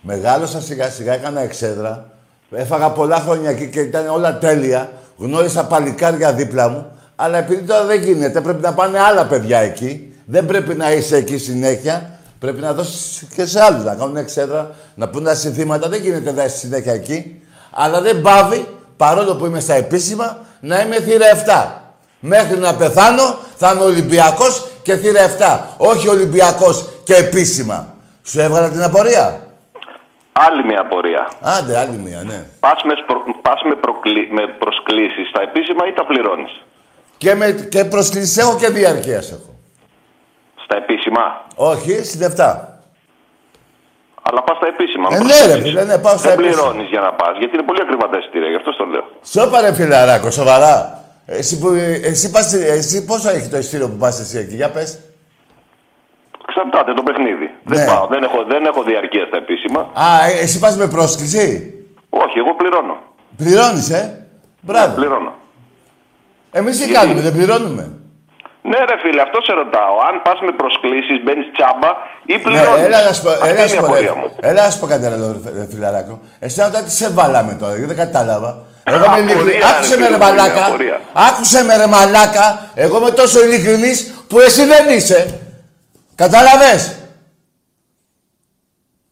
[0.00, 2.10] Μεγάλωσα σιγά σιγά, έκανα εξέδρα,
[2.50, 4.92] έφαγα πολλά χρόνια εκεί και ήταν όλα τέλεια.
[5.16, 10.14] Γνώρισα παλικάρια δίπλα μου, αλλά επειδή τώρα δεν γίνεται, πρέπει να πάνε άλλα παιδιά εκεί.
[10.26, 12.18] Δεν πρέπει να είσαι εκεί συνέχεια.
[12.40, 15.88] Πρέπει να δώσεις και σε άλλους να κάνουν εξέδρα, να πούνε τα συνθήματα.
[15.88, 17.42] Δεν γίνεται να είσαι συνέχεια εκεί.
[17.70, 21.66] Αλλά δεν πάβει, παρόλο που είμαι στα επίσημα, να είμαι θύρα 7.
[22.20, 25.60] Μέχρι να πεθάνω θα είμαι Ολυμπιακός και θύρα 7.
[25.76, 27.94] Όχι Ολυμπιακός και επίσημα.
[28.22, 29.40] Σου έβγαλα την απορία;
[30.32, 31.30] Άλλη μια απορία.
[31.40, 32.44] Άντε, άλλη μία, ναι.
[32.60, 34.28] Πας με, σπρο- πας με, προκλη...
[34.32, 36.50] με προσκλήσεις στα επίσημα ή τα πληρώνεις;
[37.16, 39.49] Και, με, και προσκλήσεις έχω και διαρκείας έχω.
[40.70, 42.28] Στα επίσημα; Όχι, στην 7.
[44.22, 45.08] Αλλά πας στα επίσημα.
[45.12, 45.62] Ε, με ναι, ρε προσκλήσεις.
[45.68, 46.62] φίλε, ναι, πάω στα Δεν επίσημα.
[46.62, 49.04] πληρώνεις για να πας, γιατί είναι πολύ ακριβά τα εισιτήρια, γι' αυτό το λέω.
[49.32, 50.74] Σώπα ρε φιλαράκο, σοβαρά.
[51.26, 51.68] Εσύ, που,
[52.12, 54.98] εσύ, πας, εσύ πόσο έχει το ειστήριο που πας εσύ εκεί, για πες.
[56.46, 57.46] Εξαρτάται το παιχνίδι.
[57.64, 57.76] Ναι.
[57.76, 59.80] Δεν πάω, δεν έχω, δεν έχω διαρκεία στα επίσημα.
[59.94, 61.44] Α, ε, εσύ πας με πρόσκληση;
[62.10, 62.96] Όχι, εγώ πληρώνω.
[63.36, 64.26] Πληρώνεις, ε;
[64.60, 64.94] Μπράβο.
[64.94, 65.32] Πληρώνω.
[66.50, 67.90] Εμείς τι κάνουμε, δεν πληρώνουμε;
[68.62, 69.94] Ναι, ρε φίλε, αυτό σε ρωτάω.
[70.08, 71.90] Αν πα με προσκλήσει, μπαίνει τσάμπα
[72.32, 72.82] ή Ναι, πληρώνει.
[72.86, 74.28] έλα να σου πω, έλα να είναι σου η πω, απορία ρε, μου.
[74.50, 76.14] έλα να σου πω κάτι άλλο, ρε, ρε, φιλαράκο.
[76.46, 78.50] Εσένα τώρα τι σε βάλαμε τώρα, δεν κατάλαβα.
[78.84, 79.54] Εγώ είμαι Απορία, ειλικρινής.
[79.62, 80.64] ρε, Άκουσε με φίλε ρε μου, είναι μαλάκα.
[80.66, 81.00] απορία.
[81.28, 82.46] Άκουσε με ρε μαλάκα.
[82.74, 85.20] Εγώ είμαι τόσο ειλικρινής που εσύ δεν είσαι.
[86.14, 86.94] Κατάλαβες.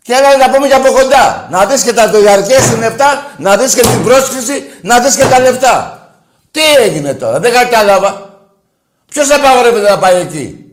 [0.03, 1.47] Και έλα να πούμε και από κοντά.
[1.51, 5.25] Να δεις και τα διαρκές στην 7, να δεις και την πρόσκληση, να δεις και
[5.25, 5.99] τα λεφτά.
[6.51, 8.27] Τι έγινε τώρα, δεν κατάλαβα.
[9.09, 10.69] Ποιος απαγορεύεται να πάει εκεί;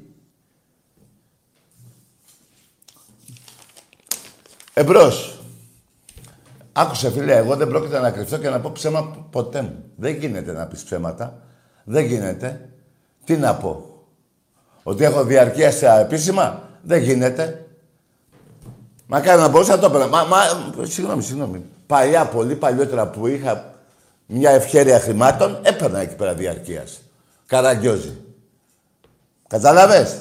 [4.74, 5.39] Εμπρός.
[6.71, 9.84] Άκουσε φίλε, εγώ δεν πρόκειται να κρυφτώ και να πω ψέμα ποτέ μου.
[9.95, 11.41] Δεν γίνεται να πεις ψέματα.
[11.84, 12.69] Δεν γίνεται.
[13.24, 14.04] Τι να πω;
[14.84, 17.65] Ότι έχω διαρκεία στα επίσημα; Δεν γίνεται.
[19.08, 20.08] Μακάρι να μπορούσα να το έπαιρνα.
[20.08, 20.39] Μα, μα,
[20.86, 21.65] συγγνώμη, συγγνώμη.
[21.86, 23.74] Παλιά, πολύ παλιότερα που είχα
[24.26, 27.02] μια ευχέρεια χρημάτων, έπαιρνα εκεί πέρα διαρκείας.
[27.45, 28.17] Καραγκιόζη.
[29.47, 30.15] Κατάλαβες;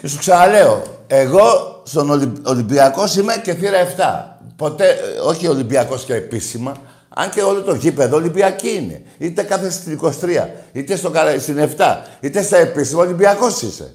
[0.00, 2.32] Και σου ξαναλέω, εγώ στον Ολυ...
[2.44, 4.52] Ολυμπιακός είμαι και θύρα 7.
[4.56, 6.76] Ποτέ, ε, όχι Ολυμπιακός και επίσημα,
[7.08, 9.02] Αν και όλο το γήπεδο Ολυμπιακή είναι.
[9.18, 13.94] Είτε κάθε στην 23, είτε στο, καρα- στην 7, είτε στα επίσημα Ολυμπιακός είσαι.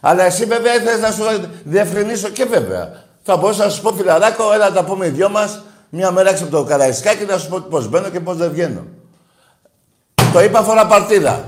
[0.00, 1.22] Αλλά εσύ βέβαια ήθελες να σου
[1.64, 3.04] διευκρινίσω και βέβαια.
[3.22, 6.30] Θα μπορούσα να σου πω φιλαράκο, έλα να τα πούμε οι δυο μας μια μέρα
[6.30, 8.84] έξω από το Καραϊσκάκι να σου πω πώς μπαίνω και πώς δεν βγαίνω.
[10.34, 11.44] Το είπα φορά παρτίδα.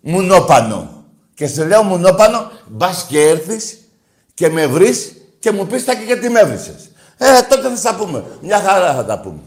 [0.00, 1.04] Μουνόπανο.
[1.34, 3.78] Και σε λέω μουνόπανο, μπας και έρθεις
[4.34, 6.90] και με βρεις και μου πεις τα και γιατί με έβρισες.
[7.18, 8.24] Ε, τότε θα τα πούμε.
[8.40, 9.40] Μια χαρά θα τα πούμε.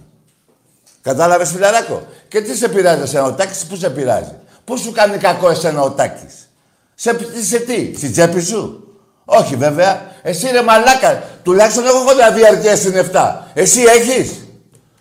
[1.02, 5.18] Κατάλαβες φιλαράκο; Και τι σε πειράζει εσένα ο Τάκης, πού σε πειράζει; Πού σου κάνει
[5.18, 6.50] κακό εσένα ο Τάκης;
[6.96, 8.94] Σε, σε τι, στη τσέπη σου;
[9.26, 10.12] Όχι βέβαια.
[10.22, 11.24] Εσύ ρε μαλάκα.
[11.44, 13.36] Τουλάχιστον εγώ έχω να διαρκεία στην 7.
[13.54, 14.32] Εσύ έχεις;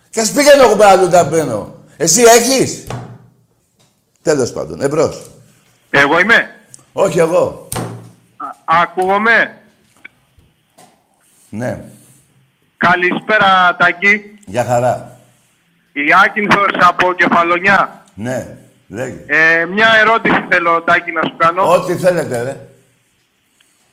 [0.09, 1.75] Και ας πήγαινε εγώ πέρα αλλού να μπαίνω.
[1.97, 2.83] Εσύ έχεις;
[4.27, 4.81] Τέλος πάντων.
[4.81, 5.29] Εμπρός.
[5.89, 6.55] Εγώ είμαι;
[6.93, 7.67] Όχι εγώ.
[8.37, 9.57] Α, ακούγομαι;
[11.49, 11.83] Ναι.
[12.77, 14.39] Καλησπέρα Τάκη.
[14.45, 15.19] Για χαρά.
[15.93, 18.03] Η Άκυνθος από Κεφαλονιά.
[18.13, 18.57] Ναι.
[18.87, 19.23] Λέγε.
[19.27, 21.71] Ε, μια ερώτηση θέλω Τάκη να σου κάνω.
[21.73, 22.67] Ό,τι θέλετε ρε.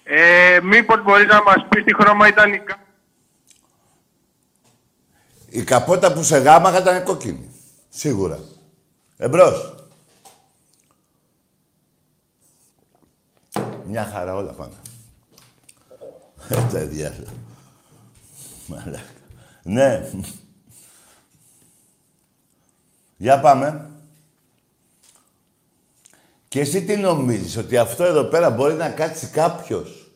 [0.05, 2.79] Ε, μήπως μπορείς να μας πεις τι χρώμα ήταν η κα-
[5.49, 7.51] Η καπότα που σε γάμαγα ήταν κόκκινη.
[7.89, 8.39] Σίγουρα.
[9.17, 9.75] Εμπρός.
[13.87, 14.73] Μια χαρά όλα πάνε.
[16.49, 17.31] Ε, τα διάλογα.
[18.67, 19.03] Μαλάκα.
[19.63, 20.09] Ναι.
[23.17, 23.89] Για πάμε.
[26.49, 30.11] Και εσύ τι νομίζεις, ότι αυτό εδώ πέρα μπορεί να κάτσει κάποιος;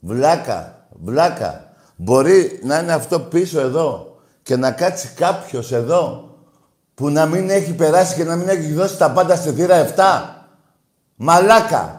[0.00, 1.72] Βλάκα, βλάκα.
[1.96, 6.36] Μπορεί να είναι αυτό πίσω εδώ και να κάτσει κάποιος εδώ
[6.94, 10.44] που να μην έχει περάσει και να μην έχει δώσει τα πάντα στη θύρα 7.
[11.16, 11.97] Μαλάκα.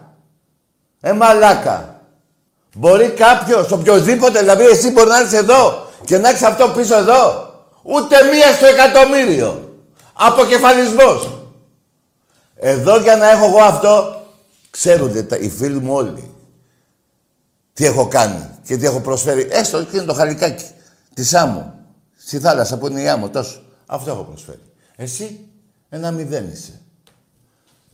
[1.01, 2.01] Ε, μαλάκα.
[2.75, 7.47] Μπορεί κάποιος, οποιοδήποτε, δηλαδή εσύ μπορεί να είσαι εδώ και να έχεις αυτό πίσω εδώ.
[7.83, 9.73] Ούτε μία στο εκατομμύριο.
[10.13, 11.29] Αποκεφαλισμός.
[12.55, 14.21] Εδώ για να έχω εγώ αυτό,
[14.69, 16.33] ξέρουν τα- οι φίλοι μου όλοι
[17.73, 19.47] τι έχω κάνει και τι έχω προσφέρει.
[19.51, 20.65] Έστω και είναι το χαλικάκι
[21.13, 21.73] της Σάμου.
[22.17, 23.61] Στη θάλασσα που είναι η Άμμο, τόσο.
[23.85, 24.61] Αυτό έχω προσφέρει.
[24.95, 25.39] Εσύ
[25.89, 26.81] ένα μηδέν είσαι.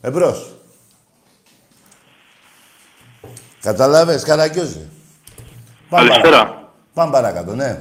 [0.01, 0.54] Εμπρός.
[3.69, 4.85] Καταλάβες, καραγκιόζε.
[5.89, 6.37] Πάμε Καλησπέρα.
[6.37, 6.69] παρακάτω.
[6.93, 7.77] Πάμε παρακάτω, ναι.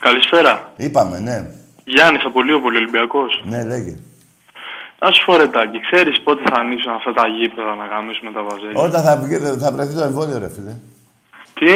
[0.00, 0.72] Καλησπέρα.
[0.76, 1.46] Είπαμε, ναι.
[1.84, 3.42] Γιάννης από Λίοπολη, Ολυμπιακός.
[3.44, 3.96] Ναι, λέγε.
[5.00, 8.42] Να σου πω ρε Τάκη, ξέρεις πότε θα ανοίξουν αυτά τα γήπεδα να γαμίσουμε τα
[8.42, 10.74] βαζέλια; Όταν θα, βγει- θα βρεθεί το εμβόλιο, ρε φίλε.
[11.54, 11.72] Τι;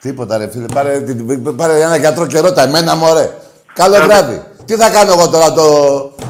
[0.00, 0.66] Τίποτα ρε φίλε.
[0.74, 3.30] Πάρε, την- πάρε ένα γιατρό και ρώτα εμένα μωρέ.
[3.72, 4.42] Καλό βράδυ.
[4.64, 5.64] Τι θα κάνω εγώ τώρα το,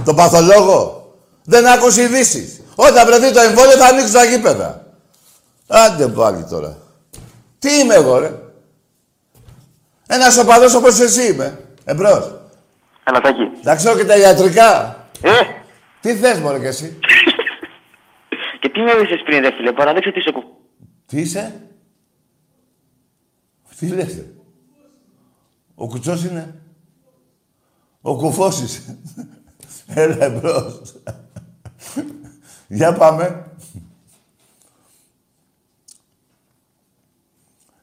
[0.05, 1.11] το παθολόγο;
[1.44, 2.61] Δεν άκουσε ειδήσεις.
[2.75, 4.86] Όταν βρεθεί το εμβόλιο θα ανοίξουν τα γήπεδα.
[5.66, 6.79] Άντε πάλι τώρα.
[7.59, 8.33] Τι είμαι εγώ ρε;
[10.07, 11.61] Ένας οπαδός όπως εσύ είμαι.
[11.85, 12.35] Εμπρός.
[13.05, 13.50] Έλα, Τάκη.
[13.62, 15.05] Τα ξέρω και τα ιατρικά.
[15.20, 15.31] Ε,
[16.00, 16.98] Τι θες μωρέ κι εσύ;
[18.61, 20.42] και τι με έδωσες πριν, ρε φίλε, παραδείξε ότι είσαι κου...
[21.07, 21.61] Τι είσαι;
[23.79, 24.24] Τι λες ρε;
[25.74, 26.55] Ο κουτσός είναι;
[28.00, 28.98] Ο κουφός είσαι;
[29.94, 30.94] Έλα εμπρός.
[32.68, 33.50] Για πάμε.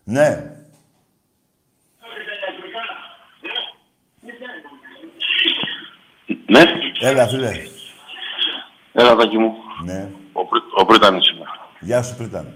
[0.04, 0.52] Ναι.
[6.46, 6.64] Ναι,
[7.02, 7.52] Έλα φίλε.
[8.94, 9.54] έλα Τάκη μου.
[9.86, 10.10] Ναι.
[10.32, 11.46] Ο, Πρι- ο Πρίτανης είμαι.
[11.80, 12.54] Γεια σου Πρίταν.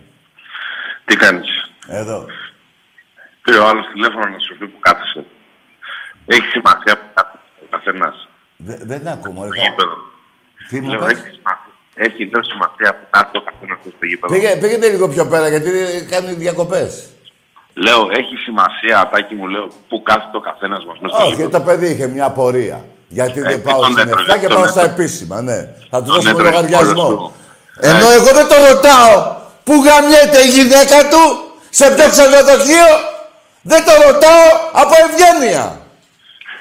[1.06, 2.26] Τι κάνεις; Εδώ.
[3.42, 5.26] Πήρε ο άλλος τηλέφωνο να σου πει που κάθεσαι.
[6.26, 9.50] Έχεις σημασία που κάθεσαι ο καθένας; Δε- δεν ακούω μωρέ.
[9.50, 9.96] Στο γήπεδο.
[10.70, 11.72] Τι μου Λέω, πες; έχεις σημασία.
[11.96, 14.34] Έχεις λέω σημασία που κάθεται ο καθένας στο γήπεδο.
[14.34, 15.70] Πήγε, πήγαινε λίγο πιο πέρα γιατί
[16.10, 17.10] κάνει διακοπές.
[17.86, 21.58] Λέω, έχει σημασία, Τάκη μου, λέω, που κάθεται ο καθένας μας μέσα στο Όχι, γήπεδο.
[21.58, 22.86] το παιδί είχε μια απορία.
[23.08, 24.94] Γιατί Ε, δεν πάω τον στην έτρωγε, 7 και τον πάω στα έτρωγε.
[25.04, 25.58] επίσημα, ναι.
[25.92, 27.04] Θα του Τον δώσουμε έτρωγε λογαριασμό.
[27.08, 27.32] όλος
[27.80, 29.14] Ενώ εγώ δεν το ρωτάω
[29.68, 31.22] που γαμιέται η γυναίκα του
[31.80, 32.90] σε ποιο ξενοδοχείο.
[33.72, 34.46] Δεν το ρωτάω
[34.82, 35.66] από ευγένεια.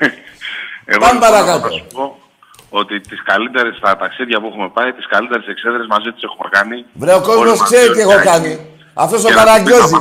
[0.92, 1.66] Εγώ Πάμε λοιπόν, παρακάτω.
[1.68, 2.05] να σου πω
[2.81, 6.79] ότι τις καλύτερες, στα ταξίδια που έχουμε πάει, τις καλύτερες εξέδρες μαζί τις έχουμε κάνει.
[7.02, 8.52] Βρε, ο κόσμος Όλοι μαζί, ξέρει τι έχω όλοι κάνει.
[8.52, 8.61] εκεί.
[9.05, 9.96] Αυτός ο Και να του πει, Καραγκιόζης.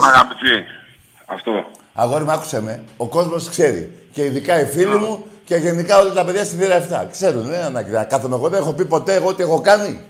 [1.28, 1.66] «Να πάμε αγαπητοί».
[1.66, 1.66] Αυτό.
[1.94, 2.84] Αγόρι μου, άκουσε με.
[2.98, 3.92] Ο κόσμος ξέρει.
[4.14, 7.08] Και ειδικά οι φίλοι μου και γενικά όλα τα παιδιά στη θύρα 7.
[7.12, 8.50] Ξέρουν, δεν είναι ανάγκη να κάθομαι εγώ.
[8.50, 10.02] Δεν έχω πει ποτέ εγώ τι έχω κάνει.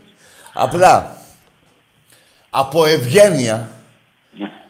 [0.54, 1.16] Απλά
[2.50, 3.70] από ευγένεια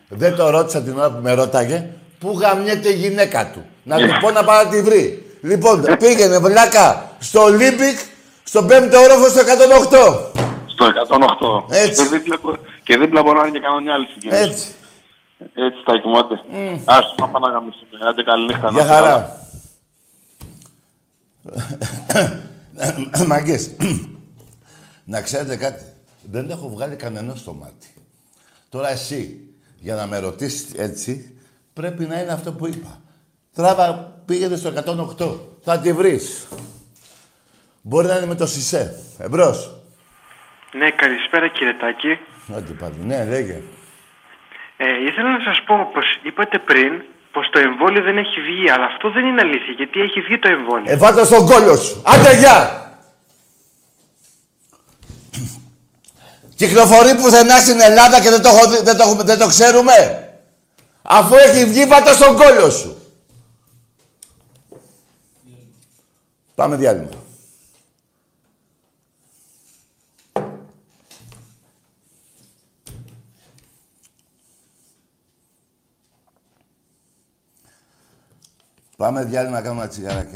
[0.09, 1.87] δεν το ρώτησα την ώρα που με ρώταγε
[2.19, 3.65] πού γαμιέται η γυναίκα του.
[3.83, 5.25] Να του πω να πάει να τη βρει.
[5.41, 7.97] Λοιπόν, πήγαινε βλάκα στο Ολύμπικ,
[8.43, 10.31] στον 5ο όροφο στο 108.
[10.65, 10.85] Στο
[11.69, 11.75] 108.
[11.75, 12.03] Έτσι.
[12.03, 12.37] Και δίπλα,
[12.83, 14.41] και δίπλα μπορεί να είναι και κανένα άλλη συγκίνηση.
[14.41, 14.67] Έτσι.
[15.53, 16.41] Έτσι τα κοιμάται.
[16.85, 18.09] Ας να πάμε να γαμίσουμε.
[18.09, 18.71] Άντε καλή νύχτα.
[18.71, 19.39] να Για είστε καλά.
[22.75, 23.27] χαρά.
[23.27, 23.71] Μαγκές.
[25.13, 25.83] να ξέρετε κάτι.
[26.31, 27.93] Δεν έχω βγάλει κανένα στο μάτι.
[28.69, 29.39] Τώρα εσύ,
[29.79, 31.37] για να με ρωτήσεις έτσι,
[31.73, 33.01] πρέπει να είναι αυτό που είπα.
[33.53, 34.71] Τράβα, πήγαινε στο
[35.17, 35.39] 108.
[35.63, 36.47] Θα τη βρεις.
[37.81, 38.99] Μπορεί να είναι με το Σισε.
[39.17, 39.75] Εμπρός.
[40.71, 42.17] Ναι, καλησπέρα κύριε Τάκη.
[42.55, 42.95] Ό,τι πάλι.
[42.99, 43.61] Ναι, λέγε.
[44.77, 46.91] Ε, ήθελα να σας πω πως είπατε πριν
[47.31, 50.49] πως το εμβόλιο δεν έχει βγει, αλλά αυτό δεν είναι αλήθεια, γιατί έχει βγει το
[50.49, 50.91] εμβόλιο.
[50.91, 52.01] Ε, βάτα στον κόλλο σου.
[52.05, 52.83] Άντε, γεια!
[56.55, 59.93] Κυκλοφορεί πουθενά στην Ελλάδα και δεν το, έχω δει- δεν, το, έχουμε- δεν το ξέρουμε;
[61.01, 62.97] Αφού έχει βγει, βάτα στον κόλλο σου.
[66.55, 67.09] Πάμε διάλειμμα.
[78.97, 80.35] Πάμε διάλειμμα να κάνουμε ένα τσιγαράκι,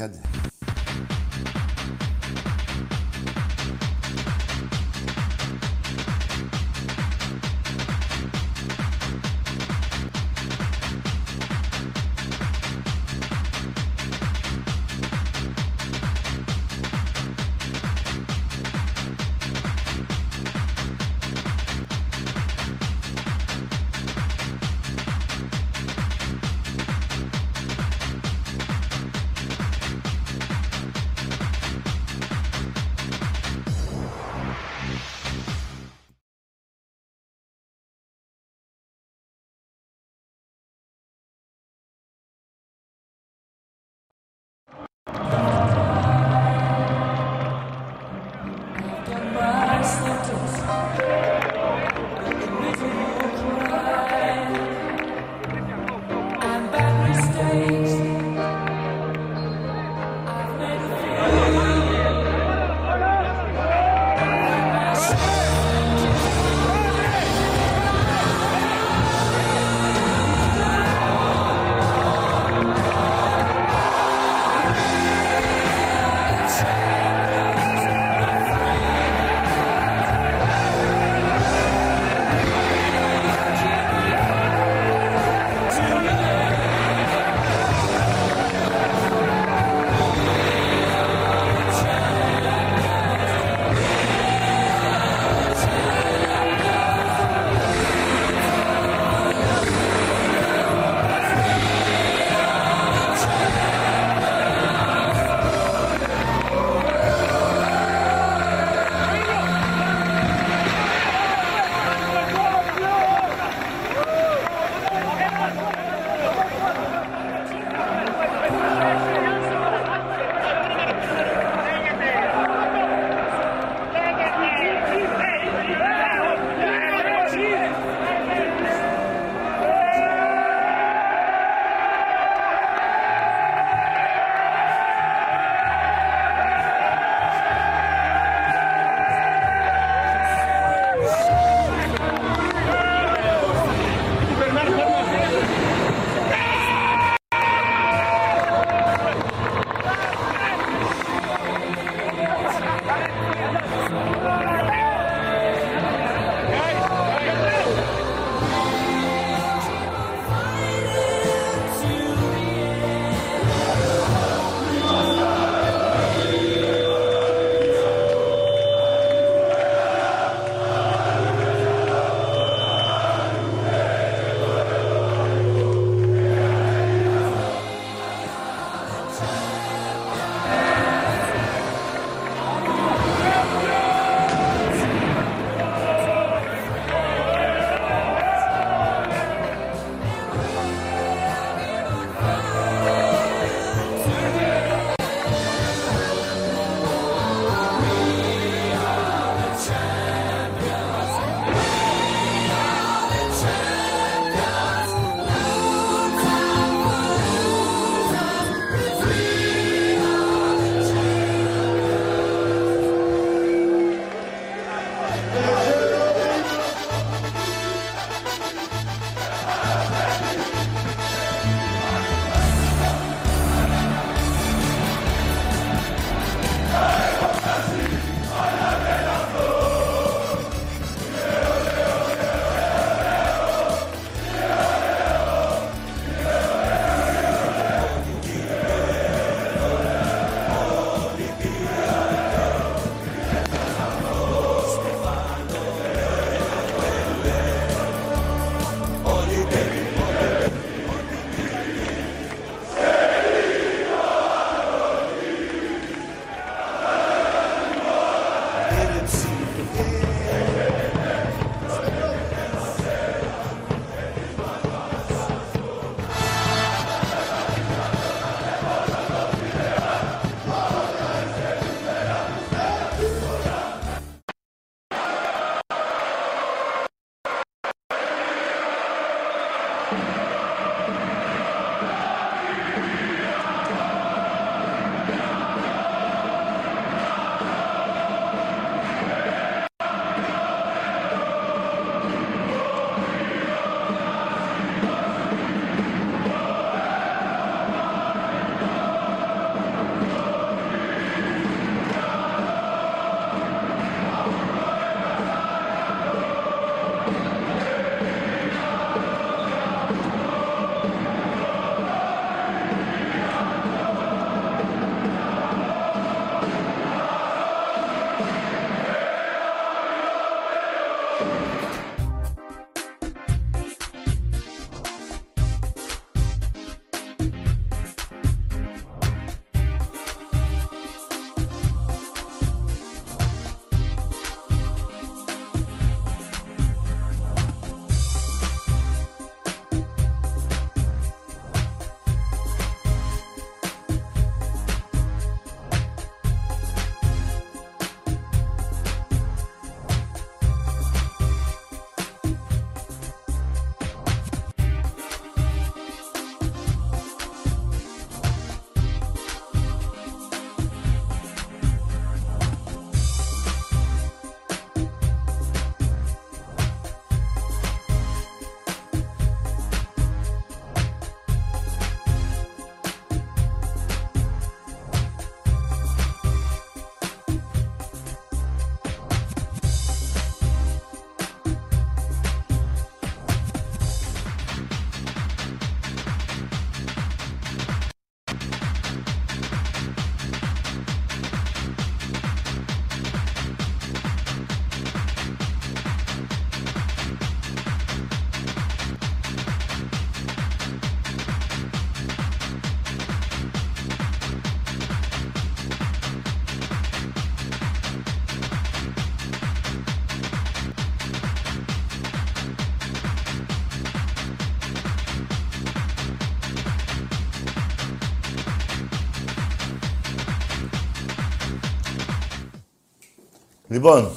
[423.80, 424.10] Λοιπόν,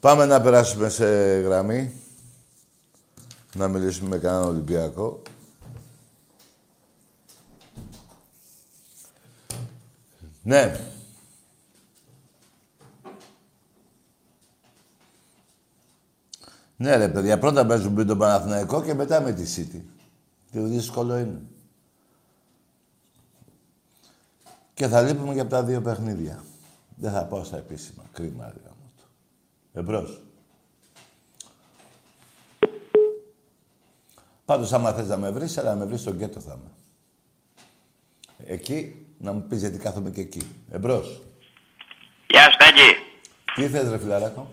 [0.00, 1.06] πάμε να περάσουμε σε
[1.40, 1.92] γραμμή.
[3.54, 5.22] Να μιλήσουμε με κανέναν Ολυμπιακό.
[10.42, 10.80] Ναι.
[16.76, 19.80] Ναι ρε παιδιά, πρώτα παίζουμε τον Παναθηναϊκό και μετά με τη City.
[20.50, 21.40] Και δύσκολο είναι.
[24.74, 26.44] Και θα λείπουμε για τα δύο παιχνίδια.
[26.96, 28.04] Δεν θα πάω στα επίσημα.
[28.12, 29.02] Κρίμα, ρε γάμο το.
[29.80, 30.20] Εμπρός.
[34.44, 36.70] Πάντως, άμα θες να με βρεις, αλλά να με βρεις στον κέτο θα είμαι.
[38.52, 40.64] Εκεί, να μου πεις γιατί κάθομαι και εκεί.
[40.70, 41.22] Εμπρός.
[42.26, 42.96] Γεια σου, Τάκη.
[43.54, 44.52] Τι θες, ρε φιλαράκο;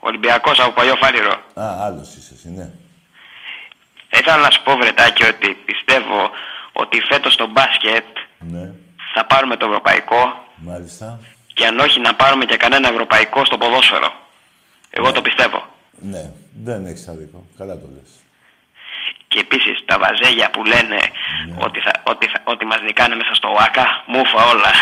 [0.00, 1.32] Ολυμπιακός από παλιό φάληρο.
[1.54, 2.72] Α, άλλος είσαι εσύ, ναι.
[4.08, 6.30] Θα ήθελα να σου πω, Βρετάκη, ότι πιστεύω
[6.72, 8.04] ότι φέτος στο μπάσκετ
[8.38, 8.72] Ναι,
[9.14, 11.20] θα πάρουμε το ευρωπαϊκό μάλιστα.
[11.54, 14.12] και αν όχι να πάρουμε και κανένα ευρωπαϊκό στο ποδόσφαιρο.
[14.90, 15.66] Εγώ το πιστεύω.
[16.00, 16.30] Ναι,
[16.64, 17.46] δεν έχεις άδικο.
[17.58, 18.10] Καλά το λες.
[19.28, 20.98] Και επίσης τα βαζέλια που λένε
[21.58, 24.72] ότι, θα, ότι, θα, ότι μας νικάνε μέσα στο ΟΑΚΑ, μούφα όλα.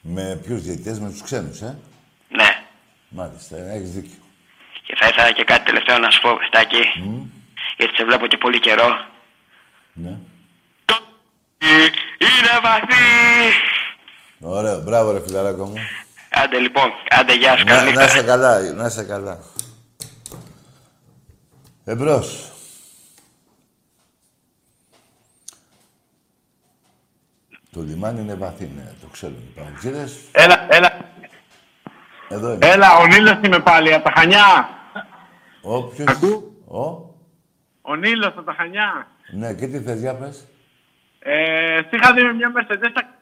[0.00, 1.78] Με ποιους διαιτητές, με τους ξένους, ε;
[2.28, 2.62] Ναι.
[3.08, 4.18] Μάλιστα, ε, έχεις δίκιο.
[4.82, 6.82] Και θα ήθελα και κάτι τελευταίο να σου πω, Στάκη,
[7.76, 9.04] γιατί σε βλέπω και πολύ καιρό.
[9.92, 10.16] Ναι.
[12.18, 13.77] Είναι βαθύ!
[14.40, 15.74] Ωραίο, μπράβο ρε φιλαράκο μου.
[16.30, 19.38] Άντε λοιπόν, άντε γεια σου, Να, καλή να είσαι καλά, να είσαι καλά.
[21.84, 22.52] Εμπρός.
[27.70, 30.18] Το λιμάνι είναι βαθύ, ναι, το ξέρουν οι παγκίδες.
[30.32, 30.96] Έλα, έλα.
[32.28, 32.66] Εδώ είναι.
[32.66, 34.68] Έλα, ο Νίλος είμαι πάλι, από τα Χανιά.
[35.62, 36.08] Ο ποιος...
[36.66, 36.80] Ο;
[37.82, 39.06] Ο Νίλος από τα Χανιά.
[39.30, 40.46] Ναι, και τι θες, για πες.
[41.18, 43.17] Ε, σ' είχα δει με μια Mercedes.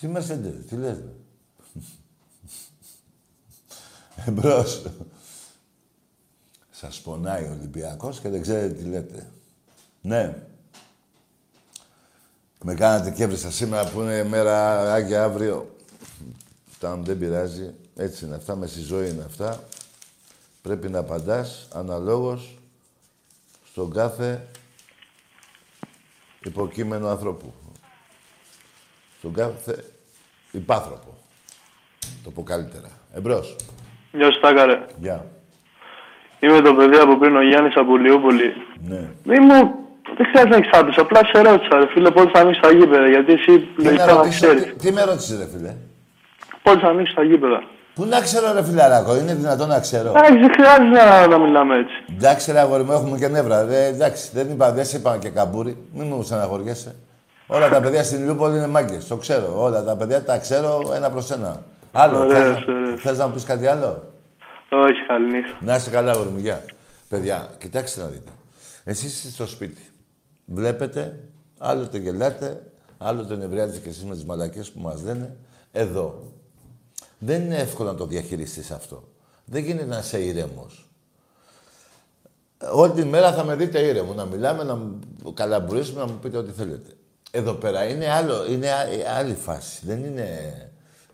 [0.00, 1.12] Τι Mercedes, τι λες, ρε;
[4.26, 4.82] Εμπρός.
[6.70, 9.30] Σας πονάει ο Ολυμπιακός και δεν ξέρετε τι λέτε.
[10.00, 10.46] Ναι.
[12.64, 15.76] Με κάνατε και έβρισα σήμερα που είναι μέρα Άγια αύριο.
[16.74, 17.74] Όταν δεν πειράζει.
[17.96, 19.64] Έτσι είναι αυτά, μες στη ζωή είναι αυτά.
[20.62, 22.58] Πρέπει να απαντάς αναλόγως
[23.64, 24.48] στον κάθε
[26.44, 27.52] υποκείμενο ανθρώπου.
[29.22, 29.84] Στον κάθε
[30.50, 31.10] υπάθροπο.
[32.24, 32.88] Το πω καλύτερα.
[33.14, 33.56] Εμπρός.
[34.12, 34.86] Γεια σου, Τάκαρε.
[35.00, 35.26] Γεια.
[36.40, 38.52] Είμαι το παιδί από πριν, ο Γιάννης από Λιούπολη.
[38.88, 39.08] Ναι.
[39.24, 39.74] Μη μου...
[40.16, 41.02] Δεν χρειάζεται να έχεις άπειρο.
[41.04, 43.08] Απλά σε ρώτησα, ρε φίλε, πότε θα ανοίξεις τα γήπεδα.
[43.08, 44.64] Γιατί εσύ Τι με, λογικά να ρώτησες, ξέρεις.
[44.64, 45.76] τι, τι με ρώτησες, ρε φίλε;
[46.62, 47.62] Πότε θα ανοίξεις τα γήπεδα.
[47.94, 51.76] Πού να ξέρω, ρε φιλαράκο, είναι δυνατόν να ξέρω; Εντάξει, δεν χρειάζεται να, να μιλάμε
[51.76, 51.94] έτσι.
[52.16, 53.64] Εντάξει, ρε αγόρι μου, έχουμε και νεύρα.
[53.64, 55.76] Δε, εντάξει, δεν είπα, δεν σε είπα και καμπούρι.
[55.92, 56.94] Μην μου στεναχωριέσαι.
[57.52, 59.06] Όλα τα παιδιά στην Λιούπολη είναι μάγκες.
[59.06, 59.62] Το ξέρω.
[59.62, 61.62] Όλα τα παιδιά τα ξέρω ένα προς ένα.
[61.92, 62.18] Άλλο.
[62.18, 63.00] Ωραίος, θες, ωραίος.
[63.02, 64.12] θες να μου πεις κάτι άλλο;
[64.70, 65.56] Όχι, καλή νύχτα.
[65.60, 66.64] Να είστε καλά, αγόρι μου, γεια.
[67.08, 68.30] Παιδιά, κοιτάξτε να δείτε.
[68.84, 69.90] Εσείς είστε στο σπίτι.
[70.44, 71.20] Βλέπετε,
[71.58, 72.62] άλλοτε γελάτε,
[72.98, 75.36] άλλοτε νευριάζετε κι εσείς με τις μαλακίε που μας λένε.
[75.72, 76.32] Εδώ.
[77.18, 79.08] Δεν είναι εύκολο να το διαχειριστείς αυτό.
[79.44, 80.88] Δεν γίνεται να είσαι ήρεμος.
[82.72, 84.12] Όλη τη μέρα θα με δείτε ήρεμο.
[84.12, 86.90] Να μιλάμε, να μου καλαμπουρίσουμε, να μου πείτε ό,τι θέλετε.
[87.34, 89.80] Εδώ πέρα είναι, άλλο, είναι α- άλλη φάση.
[89.86, 90.28] Δεν είναι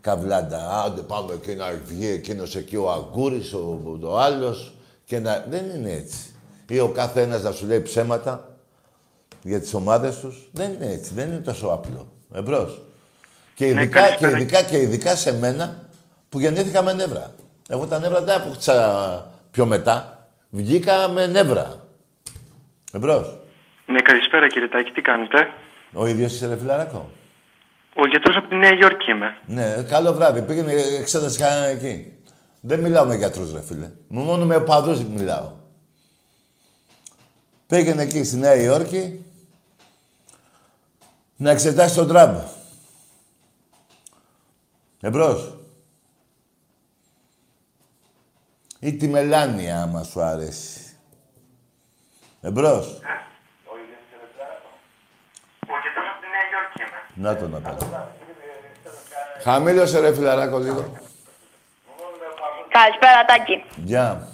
[0.01, 0.83] καβλάντα.
[0.83, 4.73] Άντε πάμε και να βγει εκείνος εκεί ο Αγκούρης, ο, ο, άλλος.
[5.05, 5.45] Και να...
[5.49, 6.35] Δεν είναι έτσι.
[6.67, 8.57] Ή ο κάθε ένα να σου λέει ψέματα
[9.41, 10.49] για τις ομάδες τους.
[10.51, 11.13] Δεν είναι έτσι.
[11.13, 12.07] Δεν είναι τόσο απλό.
[12.33, 12.81] Εμπρός.
[13.53, 14.37] Και ειδικά, και, καλησπέρα.
[14.37, 15.89] ειδικά, και ειδικά σε μένα
[16.29, 17.33] που γεννήθηκα με νεύρα.
[17.69, 20.27] Εγώ τα νεύρα δεν αποκτήσα πιο μετά.
[20.49, 21.87] Βγήκα με νεύρα.
[22.93, 23.37] Εμπρός.
[23.85, 25.47] Ναι, καλησπέρα κύριε Τάκη, τι κάνετε;
[25.93, 27.09] Ο ίδιος είσαι ρε φιλαράκο.
[27.95, 29.37] Ο γιατρός από τη Νέα Υόρκη είμαι.
[29.45, 30.41] Ναι, καλό βράδυ.
[30.41, 32.13] Πήγαινε εξέταση κανένα εκεί.
[32.61, 33.91] Δεν μιλάω με γιατρούς, ρε φίλε.
[34.07, 35.51] Μόνο με οπαδούς μιλάω.
[37.67, 39.25] Πήγαινε εκεί στη Νέα Υόρκη
[41.35, 42.35] να εξετάσει τον Τραμπ.
[45.01, 45.57] Εμπρός.
[48.79, 50.97] Ή τη Μελάνια, άμα σου αρέσει.
[52.41, 52.87] Εμπρός.
[55.67, 57.01] Ο γιατρός από τη Νέα Υόρκη είμαι.
[57.19, 57.77] Να το να πάω.
[59.43, 60.97] Χαμήλωσε ρε φιλαράκο λίγο.
[62.69, 63.63] Καλησπέρα, Τάκη.
[63.75, 64.27] Γεια.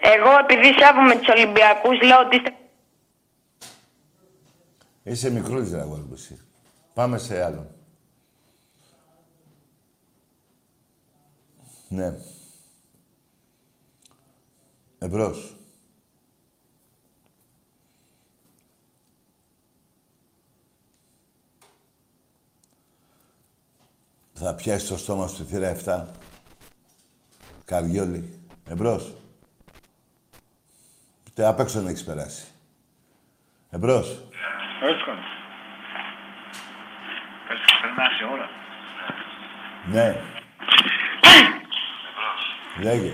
[0.00, 2.54] Εγώ, επειδή σέβομαι τους Ολυμπιακούς, λέω ότι είστε
[5.02, 6.40] Είσαι μικρούλης ρε αγόρι μου εσύ.
[6.94, 7.70] Πάμε σε άλλο.
[11.88, 12.14] Ναι.
[14.98, 15.56] Εμπρός.
[24.44, 26.04] Θα Θα πιάσει το στόμα σου τη θύρα 7.
[27.64, 28.40] Καριόλι.
[28.68, 29.14] Εμπρός.
[31.34, 32.44] Τε απ' έξω να έχεις περάσει.
[33.70, 34.08] Εμπρός.
[34.82, 35.18] Εύκολο.
[37.48, 38.48] Έχει περνάσει ώρα.
[39.86, 40.16] Ναι.
[42.82, 43.12] Λέγε.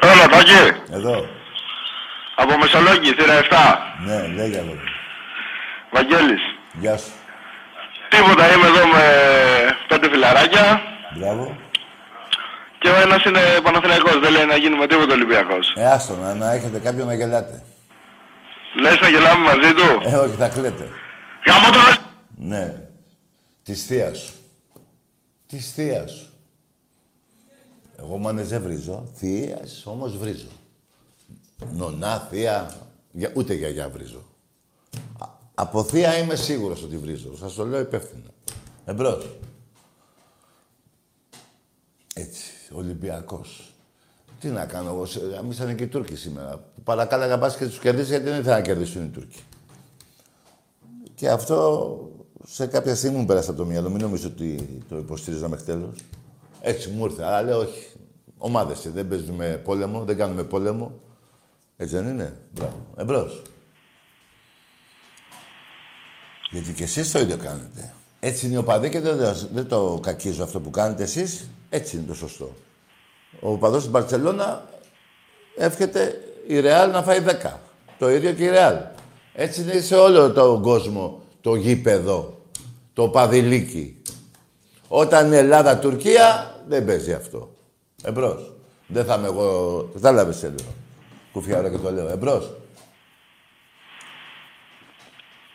[0.00, 0.80] Έλα, Τάκη.
[0.90, 1.28] Εδώ.
[2.36, 3.46] Από Μεσολόγγι, θύρα 7.
[4.06, 4.74] Ναι, λέγε εδώ.
[5.90, 6.42] Βαγγέλης.
[6.72, 7.10] Γεια σου.
[8.08, 9.04] Τίποτα, είμαι εδώ με
[10.00, 10.80] πέντε φιλαράκια
[11.18, 11.56] Μπράβο.
[12.78, 14.18] και ο ένας είναι Παναθηναϊκός.
[14.20, 15.72] Δεν λέει να γίνουμε τίποτα Ολυμπιακός.
[15.76, 17.62] Ε, άστο, να, να έχετε κάποιον να γελάτε.
[18.80, 20.08] Λες να γελάμε μαζί του.
[20.08, 20.88] Ε, όχι, θα κλαίτε.
[21.46, 22.00] Γαμώ το
[22.36, 22.74] Ναι.
[23.62, 24.32] Της θείας σου.
[25.46, 26.28] Της θείας σου.
[27.98, 29.08] Εγώ μάνες δεν βρίζω.
[29.14, 30.48] Θείας όμως βρίζω.
[31.72, 32.74] Νονά, θεία,
[33.12, 34.22] για, ούτε γιαγιά βρίζω.
[35.18, 37.36] Α, από θεία είμαι σίγουρος ότι βρίζω.
[37.36, 38.30] Σας το λέω υπεύθυνα.
[38.84, 39.26] Εμπρός.
[42.20, 43.72] Έτσι, Ολυμπιακός.
[44.40, 46.64] Τι να κάνω εγώ, σε- γαμίσανε και οι Τούρκοι σήμερα.
[46.84, 49.38] Παρακάλαγα μπας και τους κερδίσει γιατί δεν ήθελα να κερδίσουν οι Τούρκοι.
[51.14, 51.98] Και αυτό
[52.46, 53.90] σε κάποια στιγμή μου πέρασε από το μυαλό.
[53.90, 55.98] Μην νομίζω ότι το υποστήριζα μέχρι τέλος.
[56.60, 57.24] Έτσι μου ήρθε.
[57.24, 57.86] Αλλά λέω όχι.
[58.38, 60.92] Ομάδες δεν παίζουμε πόλεμο, δεν κάνουμε πόλεμο.
[61.76, 62.86] Έτσι δεν είναι; Μπράβο.
[62.96, 63.42] Εμπρός.
[66.50, 67.92] Γιατί και εσείς το ίδιο κάνετε.
[68.20, 71.48] Έτσι είναι ο παδί και δεν, το- δεν το κακίζω αυτό που κάνετε εσείς.
[71.70, 72.54] Έτσι είναι το σωστό.
[73.40, 74.68] Ο παδός της Μπαρσελόνα
[75.56, 77.52] εύχεται η Ρεάλ να φάει 10.
[77.98, 78.76] Το ίδιο και η Ρεάλ.
[79.34, 82.40] Έτσι είναι σε όλο τον κόσμο το γήπεδο,
[82.92, 84.02] το παδιλίκι.
[84.88, 87.54] Όταν είναι Ελλάδα-Τουρκία, δεν παίζει αυτό.
[88.02, 88.52] Εμπρός.
[88.86, 89.88] Δεν θα είμαι εγώ...
[89.92, 90.74] Κατάλαβες σε λίγο.
[91.32, 92.08] Κουφιάρα και το λέω.
[92.08, 92.50] Εμπρός.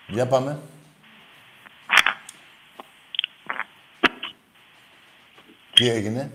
[0.07, 0.59] Για πάμε.
[5.76, 6.32] Τι έγινε;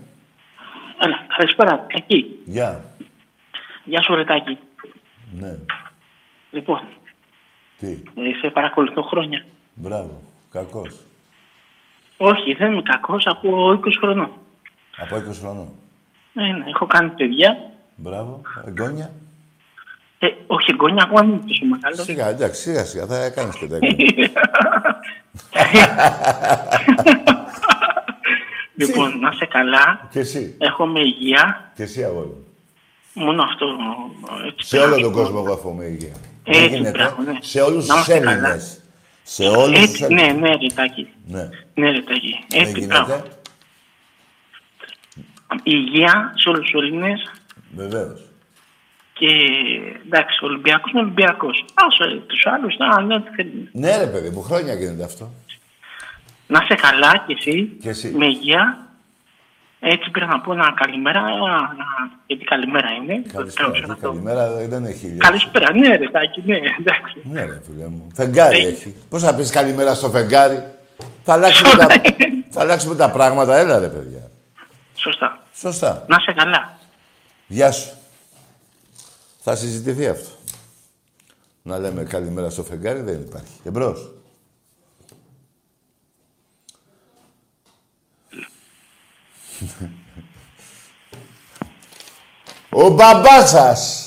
[1.03, 1.85] Έλα, καλησπέρα.
[1.87, 2.39] Εκεί.
[2.45, 2.83] Γεια.
[3.83, 4.57] Γεια σου, Ρετάκη.
[5.31, 5.57] Ναι.
[6.51, 6.81] Λοιπόν,
[7.77, 9.45] Τι; ε, σε παρακολουθώ χρόνια.
[9.73, 10.21] Μπράβο.
[10.51, 10.95] Κακός.
[12.17, 14.31] Όχι, δεν είμαι κακός από 20 χρονών.
[14.97, 15.69] Από 20 χρονών.
[16.33, 17.71] Ναι, ναι, έχω κάνει παιδιά.
[17.95, 18.41] Μπράβο.
[18.67, 19.11] Εγγόνια.
[20.19, 22.03] Ε, όχι, εγγόνια, εγώ δεν είμαι τόσο μεγάλος.
[22.03, 23.05] Σιγά, εντάξει, σιγά σιγά.
[23.05, 24.31] Θα κάνεις και τα εγγόνια.
[28.85, 30.07] λοιπόν, να είσαι καλά.
[30.11, 30.55] Και εσύ.
[30.59, 31.71] Έχουμε υγεία.
[31.75, 32.27] Και εσύ αγόρι.
[32.27, 32.45] μου.
[33.13, 33.65] Μόνο αυτό.
[34.47, 36.13] Έτσι, Σε όλο τον κόσμο εγώ εύχομαι υγεία.
[36.43, 36.91] Έτσι, Δεν γίνεται.
[36.91, 37.37] μπράβο, ναι.
[37.41, 38.31] Σε όλους Να τους είμαστε καλά.
[38.47, 38.81] Έλληνες.
[39.23, 40.49] Σε όλους τους Έτσι, ναι, Έλληνες.
[40.49, 41.07] ναι, Ρετάκη.
[41.27, 41.49] Ναι.
[41.73, 42.45] Ναι, Ρετάκη.
[42.49, 43.13] Δεν Έτσι, μπράβο.
[43.13, 43.35] γίνεται.
[45.63, 47.31] Υγεία σε όλους τους Έλληνες.
[47.75, 48.19] Βεβαίως.
[49.13, 49.27] Και
[50.05, 51.65] εντάξει, ο Ολυμπιακός είναι Ολυμπιακός.
[51.73, 53.69] Άσε τους άλλους να ναι, τι θέλουν.
[53.71, 55.31] Ναι ρε παιδί μου, χρόνια γίνεται αυτό.
[56.51, 58.11] Να είσαι καλά κι εσύ, Και εσύ.
[58.17, 58.85] με υγεία.
[59.79, 63.21] Έτσι πήρα να πω ένα καλημέρα, να- γιατί καλημέρα είναι.
[63.33, 63.71] Καλησπέρα.
[63.71, 65.17] Τι καλημέρα δεν έχει ήλιο.
[65.17, 67.15] Καλησπέρα, ναι, ρε Τάκη, ναι, εντάξει.
[67.23, 68.07] Ναι ρε φίλε μου.
[68.13, 68.67] Φεγγάρι Ε.
[68.67, 68.95] έχει.
[69.09, 70.63] Πώς θα πεις καλημέρα στο φεγγάρι;
[71.23, 71.87] Θα αλλάξουμε, τα...
[72.53, 73.57] θα αλλάξουμε τα πράγματα.
[73.57, 74.29] Έλα ρε παιδιά.
[74.95, 75.39] Σωστά.
[75.55, 76.05] Σωστά.
[76.07, 76.77] Να είσαι καλά.
[77.47, 77.89] Γεια σου.
[79.39, 80.29] Θα συζητηθεί αυτό.
[81.61, 83.53] Να λέμε καλημέρα στο φεγγάρι δεν υπάρχει.
[83.63, 84.11] Εμπρός.
[92.69, 94.05] Ο μπαμπάς σας.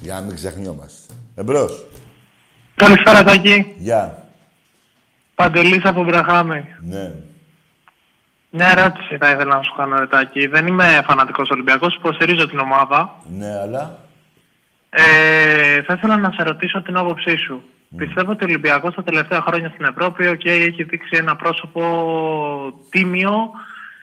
[0.00, 1.14] Για να μην ξεχνιόμαστε.
[1.34, 1.84] Εμπρός.
[2.74, 3.74] Καλησπέρα, Τάκη.
[3.78, 4.28] Γεια.
[5.34, 6.64] Παντελής από Μπραχάμι.
[6.80, 7.12] Ναι.
[8.50, 10.46] Μια ερώτηση θα ήθελα να σου κάνω, Ρετάκη.
[10.46, 13.16] Δεν είμαι φανατικός Ολυμπιακός, υποστηρίζω την ομάδα.
[13.28, 13.98] Ναι, αλλά...
[14.90, 17.62] Ε, θα ήθελα να σε ρωτήσω την άποψή σου.
[17.96, 21.82] Πιστεύω ότι ο Ολυμπιακός τα τελευταία χρόνια στην Ευρώπη okay, έχει δείξει ένα πρόσωπο
[22.90, 23.50] τίμιο.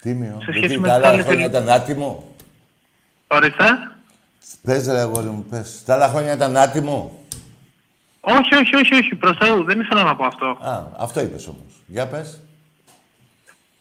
[0.01, 0.37] Τίμιο.
[0.43, 2.33] Σε σχέση Γιατί με τα τις άλλα άλλες χρόνια τελε- ήταν άτιμο;
[3.27, 3.65] Ορίστε.
[4.61, 5.83] Πες ρε αγόρι μου, πες.
[5.85, 7.19] Τα άλλα χρόνια ήταν άτιμο;
[8.19, 9.15] Όχι, όχι, όχι, όχι.
[9.15, 10.45] Προς Θεού, δεν ήθελα να πω αυτό.
[10.61, 11.73] Α, αυτό είπες όμως.
[11.85, 12.39] Για πες.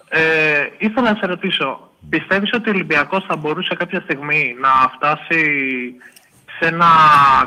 [0.08, 5.44] Ε, ήθελα να σε ρωτήσω, πιστεύεις ότι ο Ολυμπιακός θα μπορούσε κάποια στιγμή να φτάσει
[6.58, 6.86] σε ένα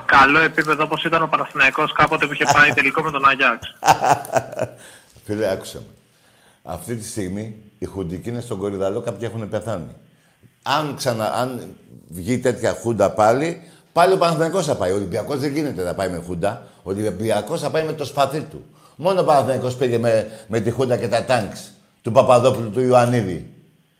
[0.05, 3.75] καλό επίπεδο όπως ήταν ο Παναθηναϊκός κάποτε που είχε πάει τελικό με τον Αγιάξ.
[5.25, 5.85] Φίλε, άκουσε με.
[6.73, 9.95] Αυτή τη στιγμή οι χουντικοί είναι στον κορυδαλό, κάποιοι έχουν πεθάνει.
[10.63, 11.75] Αν, ξανα, αν
[12.07, 13.61] βγει τέτοια χούντα πάλι,
[13.93, 14.91] πάλι ο Παναθηναϊκός θα πάει.
[14.91, 16.67] Ο Ολυμπιακός δεν γίνεται να πάει με χούντα.
[16.83, 18.65] Ο Ολυμπιακός θα πάει με το σπαθί του.
[18.95, 21.71] Μόνο ο Παναθηναϊκός πήγε με, με τη χούντα και τα τάγκς
[22.01, 23.53] του Παπαδόπουλου, του Ιωαννίδη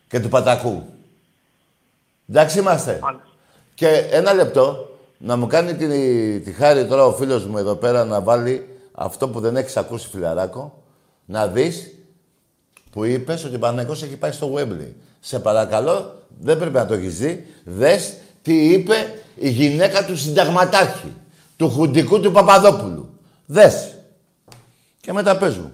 [0.08, 0.84] και του Πατακού.
[2.30, 3.00] Εντάξει είμαστε.
[3.74, 8.06] Και ένα λεπτό, να μου κάνει τη, τη χάρη τώρα ο φίλος μου εδώ πέρα
[8.06, 10.84] να βάλει αυτό που δεν έχεις ακούσει φιλαράκο,
[11.26, 11.92] να δεις
[12.94, 14.91] που είπες ότι ο Παναγικός έχει πάει στο Wembley.
[15.20, 17.48] Σε παρακαλώ, δεν πρέπει να το έχεις δει.
[17.64, 18.94] Δες τι είπε
[19.36, 21.14] η γυναίκα του συνταγματάρχη.
[21.58, 23.20] Του χουντικού του Παπαδόπουλου.
[23.46, 23.96] Δες.
[25.02, 25.74] Και μετά πες μου.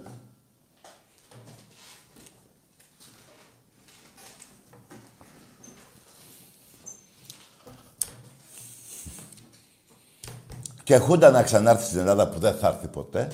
[10.84, 13.32] Και Χούντα να ξανάρθει στην Ελλάδα που δεν θα έρθει ποτέ.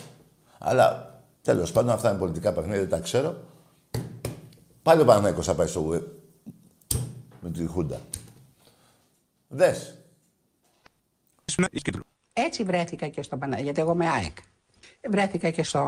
[0.57, 3.35] Αλλά τέλος πάντων αυτά είναι πολιτικά παιχνίδια, δεν τα ξέρω.
[4.85, 6.03] Πάλι ο Παναγιώτος θα πάει στο web.
[7.41, 8.01] Με τη Χούντα.
[9.47, 9.97] Δες.
[12.33, 14.37] Έτσι βρέθηκα και στο Παναγιώτη, γιατί εγώ είμαι ΑΕΚ.
[15.09, 15.81] Βρέθηκα και στο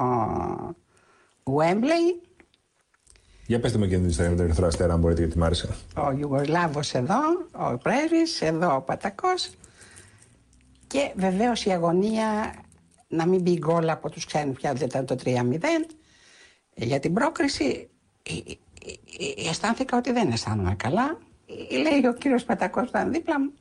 [1.43, 2.28] Wembley,
[3.45, 5.76] Για πετε με και την ιστορία με τον Ερυθρό Αστέρα, αν μπορείτε, γιατί μ' άρεσε.
[5.95, 7.20] ο Ιουγκοσλάβος εδώ,
[7.52, 9.50] ο Πρέσβης, εδώ ο Πατακός
[10.88, 12.54] και βεβαίως η αγωνία
[13.08, 15.89] να μην μπει γκολ από τους ξένους πια δεν ήταν το 3-0
[16.76, 17.89] για την πρόκριση
[18.24, 18.54] ε, ε, ε,
[19.50, 21.18] αισθάνθηκα ότι δεν αισθάνομαι καλά.
[21.70, 23.54] Ε, Λέει ο κύριος Πατακός που ήταν δίπλα μου,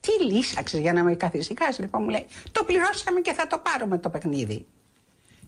[0.00, 1.78] τι λύσαξες για να με καθησυχάσεις.
[1.78, 4.66] Λοιπόν μου λέει, το πληρώσαμε και θα το πάρουμε το παιχνίδι.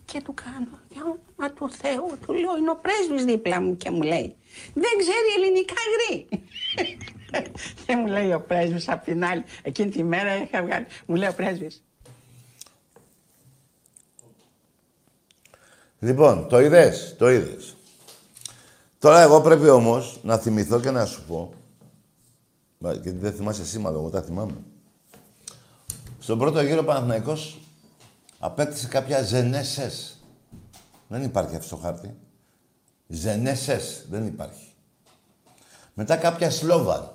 [0.05, 3.91] Και του κάνω, για όνομα του Θεού, του λέω, είναι ο πρέσβης δίπλα μου και
[3.91, 4.35] μου λέει,
[4.73, 6.27] δεν ξέρει ελληνικά γρή.
[7.85, 11.29] και μου λέει ο πρέσβης απ' την άλλη, εκείνη τη μέρα είχα βγάλει, μου λέει
[11.29, 11.83] ο πρέσβης,
[15.99, 17.75] Λοιπόν, το είδες, το είδες.
[19.05, 21.53] Τώρα εγώ πρέπει όμως να θυμηθώ και να σου πω,
[22.77, 24.57] μα, γιατί δεν θυμάσαι εσύ μάλλον, εγώ τα θυμάμαι.
[26.19, 27.59] Στον πρώτο γύρο ο Παναθηναϊκός
[28.39, 30.23] απέκτησε κάποια ζενέσες.
[31.07, 32.15] Δεν υπάρχει αυτό στο χάρτη.
[33.07, 34.73] Ζενέσες, δεν υπάρχει.
[35.93, 37.11] Μετά κάποια Σλόβαν.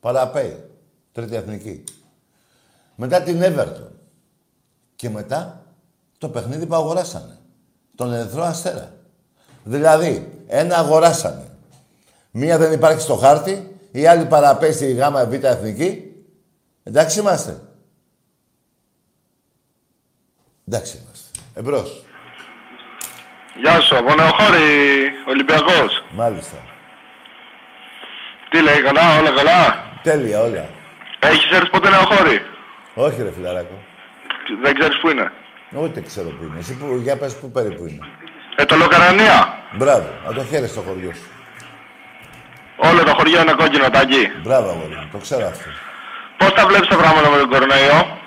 [0.00, 0.70] Παραπέι,
[1.12, 1.84] τρίτη εθνική.
[2.96, 3.88] Μετά την Everton.
[4.96, 5.66] Και μετά
[6.18, 7.38] το παιχνίδι που αγοράσανε.
[7.94, 8.99] Τον Ερυθρό Αστέρα.
[9.62, 11.44] Δηλαδή, ένα αγοράσανε.
[12.30, 16.04] Μία δεν υπάρχει στο χάρτη, η άλλη παραπέει στη γάμα β' εθνική.
[16.84, 17.60] Εντάξει είμαστε.
[20.68, 21.40] Εντάξει είμαστε.
[21.54, 22.04] Εμπρός.
[23.60, 24.68] Γεια σου, από Νεοχώρη,
[25.28, 26.04] Ολυμπιακός.
[26.10, 26.56] Μάλιστα.
[28.50, 30.68] Τι λέει, καλά, όλα καλά; Τέλεια όλα.
[31.18, 32.40] Έχεις έρθει ποτέ Νεοχώρη;
[32.94, 33.82] Όχι ρε φιλαράκο.
[34.62, 35.32] Δεν ξέρεις πού είναι;
[35.72, 36.58] Ούτε ξέρω που είναι.
[36.58, 38.06] Εσύ που, για πες που περίπου είναι.
[38.60, 39.38] Ε, το Λοκαρανία.
[39.72, 40.06] Μπράβο.
[40.26, 41.28] Να το χαίρεσαι στο χωριό σου.
[42.88, 44.22] Όλο το χωριό είναι κόκκινο τάκι.
[44.42, 45.08] Μπράβο, αγόρι μου.
[45.12, 45.68] Το ξέρω αυτό.
[46.36, 48.18] Πώς τα βλέπεις τα πράγματα με τον κορονοϊό;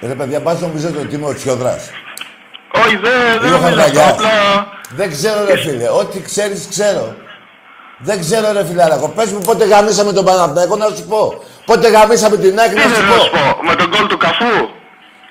[0.00, 1.90] Ε, Ρε παιδιά, πας νομίζετε ότι είμαι ο Τσιόδρας.
[2.84, 4.10] Όχι, δεν δεν Είμαι νομίζω αυτό, χαρταγιάς.
[4.12, 4.30] απλά...
[4.90, 5.88] Δεν ξέρω ρε φίλε.
[5.90, 7.16] Ό,τι ξέρεις, ξέρω.
[7.98, 9.08] Δεν ξέρω ρε φιλάρακο.
[9.08, 11.42] Πες μου πότε γαμίσαμε τον Παναθηναϊκό να σου πω.
[11.64, 13.38] Πότε γαμίσαμε την άκρη Τι να σου θες να σου πω.
[13.56, 14.68] πω, με τον γκολ του καφού.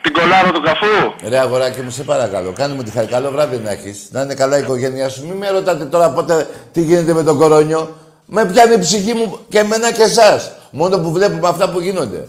[0.02, 1.28] Την κολάρο του καφού.
[1.30, 2.52] Ρε αγοράκι μου, σε παρακαλώ.
[2.52, 3.08] Κάνε μου τη χάρη.
[3.08, 4.08] Καλό βράδυ να έχεις.
[4.12, 5.28] Να είναι καλά η οικογένειά σου.
[5.28, 7.96] Μην με ρωτάτε τώρα πότε τι γίνεται με τον κορόνιο.
[8.26, 10.52] Με πιάνει η ψυχή μου και εμένα και εσάς.
[10.72, 12.28] Μόνο που βλέπουμε αυτά που γίνονται.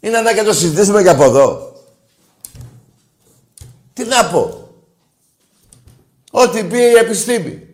[0.00, 1.72] Είναι ανάγκη να το συζητήσουμε και από εδώ.
[3.92, 4.68] Τι να πω.
[6.30, 7.66] Ό,τι πει η επιστήμη.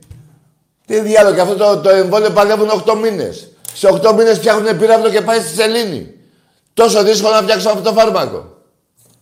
[0.87, 3.49] Τι διάλογο, και αυτό το, το εμβόλιο παλεύουν 8 μήνες.
[3.73, 6.15] Σε 8 μήνες φτιάχνουν πύραυλο και πάει στη σελήνη.
[6.75, 8.58] Τόσο δύσκολο να φτιάξω αυτό το φάρμακο.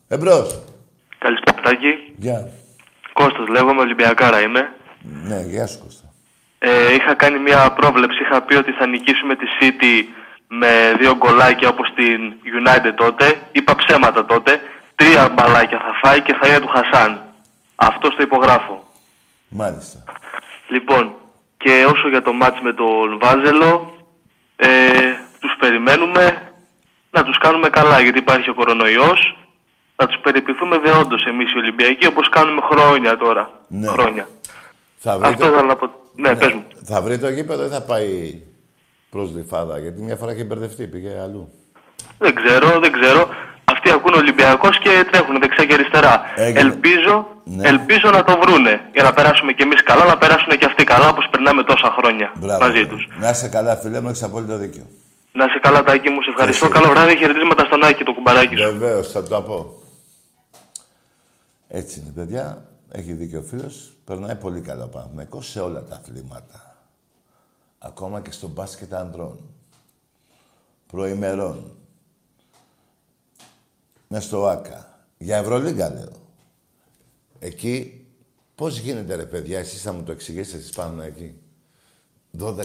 [0.08, 0.62] Εμπρός.
[1.18, 2.12] Καλησπέρα, Τάκη.
[2.16, 2.48] Γεια.
[3.12, 4.72] Κώστας λέγομαι, Ολυμπιακάρα είμαι.
[5.02, 6.12] Ναι, γεια σου Κώστα.
[6.58, 10.04] Ε, είχα κάνει μια πρόβλεψη, είχα πει ότι θα νικήσουμε τη City
[10.48, 13.34] με δύο γκολάκια όπως την United τότε.
[13.52, 14.60] Είπα ψέματα τότε.
[14.94, 17.22] Τρία μπαλάκια θα φάει και θα είναι του Χασάν.
[17.74, 18.88] Αυτό το υπογράφω.
[19.48, 20.04] Μάλιστα.
[20.68, 21.14] Λοιπόν,
[21.56, 23.94] και όσο για το μάτς με τον Βάζελο,
[24.56, 24.68] ε,
[25.40, 26.52] τους περιμένουμε
[27.10, 29.36] να τους κάνουμε καλά, γιατί υπάρχει ο κορονοϊός.
[29.96, 33.50] Να τους περιποιηθούμε δεόντως εμείς οι Ολυμπιακοί, όπως κάνουμε χρόνια τώρα.
[33.68, 33.86] Ναι.
[33.86, 34.28] Χρόνια.
[34.98, 35.46] Θα βρει, Αυτό το...
[35.46, 35.90] ήθελα να πω.
[36.14, 36.64] Ναι, πες μου.
[36.84, 38.40] θα βρει το γήπεδο ή θα πάει
[39.10, 39.78] προς Λιφάδα.
[39.78, 41.52] Γιατί μια φορά είχε μπερδευτεί, πήγε αλλού.
[42.18, 43.28] Δεν ξέρω, δεν ξέρω.
[43.64, 46.22] Αυτοί ακούνε Ολυμπιακός και τρέχουν δεξιά και αριστερά.
[46.36, 46.60] Έγινε.
[46.60, 47.68] Ελπίζω, Ναι.
[47.68, 48.80] ελπίζω να το βρούνε.
[48.94, 52.32] Για να περάσουμε κι εμείς καλά, να περάσουν και αυτοί καλά, όπως περνάμε τόσα χρόνια
[52.36, 52.64] Μπράβο.
[52.64, 53.08] μαζί τους.
[53.20, 54.82] Να είσαι καλά, φίλε μου, έχεις απόλυτο δίκιο.
[55.32, 56.64] Να είσαι καλά, Τάκη μου, σε ευχαριστώ.
[56.66, 56.74] εσύ.
[56.74, 58.64] Καλό βράδυ, χαιρετίσματα στον Άκη, το κουμπαράκι σου.
[58.78, 59.74] Βεβαίως, θα το πω.
[61.68, 62.70] Έτσι είναι, παιδιά.
[62.88, 63.92] Έχει δίκιο ο φίλος.
[64.04, 66.76] Περνάει πολύ καλά ο Παναθηναϊκός σε όλα τα αθλήματα.
[67.78, 69.38] Ακόμα και στο μπάσκετ ανδρών.
[70.86, 71.76] Προημερών.
[74.08, 74.98] Μες στο ΆΚΑ.
[75.18, 76.12] Για Ευρωλίγκα λέω.
[77.38, 78.06] Εκεί
[78.54, 81.34] πώς γίνεται ρε παιδιά, εσείς θα μου το εξηγήσετε εσείς πάνω εκεί.
[82.38, 82.60] 12-6.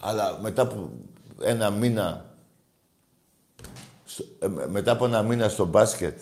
[0.00, 0.90] Αλλά μετά από
[1.40, 2.34] ένα μήνα
[4.04, 6.18] στο- ε, με- μετά από ένα μήνα στο μπάσκετ,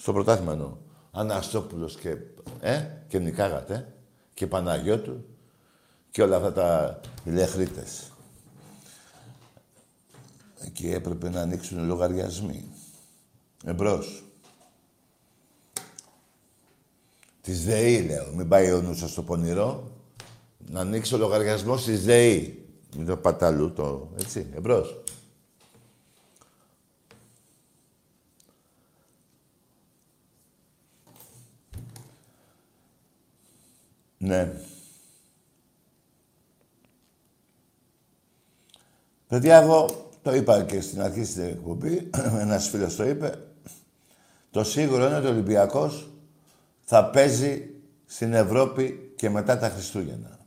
[0.00, 0.76] στο πρωτάθλημα εννοώ,
[1.12, 2.16] Αναστόπουλος και,
[2.60, 3.94] ε, και νικάγατε.
[4.34, 5.24] Και Παναγιώτου.
[6.10, 8.12] Και όλα αυτά τα ηλεχρήτες.
[10.60, 12.64] Εκεί έπρεπε να ανοίξουν λογαριασμοί.
[13.64, 14.24] Εμπρός.
[17.40, 18.32] Της ΔΕΗ, λέω.
[18.34, 19.90] Μην πάει ο νους σας στο πονηρό.
[20.70, 22.64] Να ανοίξει ο λογαριασμός της ΔΕΗ.
[22.96, 24.08] Μην το παταλού το...
[24.18, 24.46] Έτσι.
[24.54, 25.02] Εμπρός.
[34.22, 34.52] Ναι.
[39.28, 39.86] Παιδιά, εγώ
[40.22, 42.10] το είπα και στην αρχή στην εκπομπή,
[42.40, 43.46] ένας φίλος το είπε,
[44.50, 46.10] το σίγουρο είναι ότι ο Ολυμπιακός
[46.80, 47.70] θα παίζει
[48.06, 50.38] στην Ευρώπη και μετά τα Χριστούγεννα.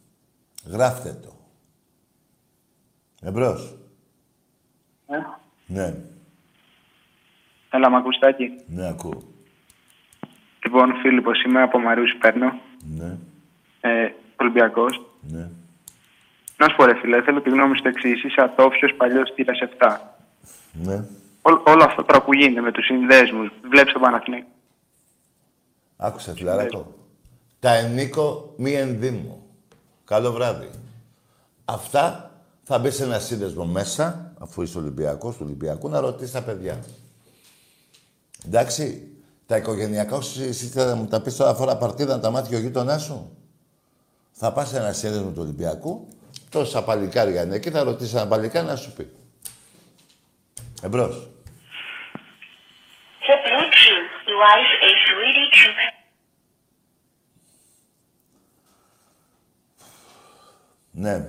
[0.65, 1.33] Γράφτε το.
[3.21, 3.77] Εμπρός.
[5.07, 5.15] Ε,
[5.65, 5.95] Ναι,
[7.69, 9.23] έλα, μ' ακούς, Τάκη; ναι, ακούω.
[10.65, 12.59] Λοιπόν, Φίλιππος, είμαι από Μαρούς, παίρνω.
[12.97, 13.17] Ναι,
[13.85, 14.09] Ε,
[14.41, 15.01] Ολυμπιακός.
[15.21, 15.49] ναι.
[16.57, 18.23] Να σου πω, ρε φίλε, θέλω τη γνώμη σου το εξής.
[18.23, 19.99] Είσαι ατόφιος παλιός τύρας 7.
[20.71, 20.95] Ναι.
[21.41, 24.47] Ό, όλο αυτό τώρα που γίνεται με τους συνδέσμους, βλέπεις τον Παναθηναϊκό.
[25.97, 26.93] Άκουσα, φιλαράκο.
[27.59, 29.43] Τα ενίκο μη ενδύμω.
[30.05, 30.69] Καλό βράδυ.
[31.65, 32.31] Αυτά
[32.63, 36.79] θα μπει σε ένα σύνδεσμο μέσα, αφού είσαι Ολυμπιακός του Ολυμπιακού, να ρωτήσεις τα παιδιά.
[38.45, 39.07] Εντάξει,
[39.45, 42.49] τα οικογενειακά σου εσύ θέλει να μου τα πεις τώρα φορά παρτίδα να τα μάθει
[42.49, 43.37] και ο γείτονάς σου;
[44.33, 46.07] Θα πας σε ένα σύνδεσμο του Ολυμπιακού,
[46.49, 49.11] τόσα παλικάρια είναι εκεί, θα ρωτήσει ένα παλικάρι να σου πει.
[50.81, 51.27] Εμπρός.
[53.27, 55.93] The Bluetooth device is ready to
[60.95, 61.25] Ναι.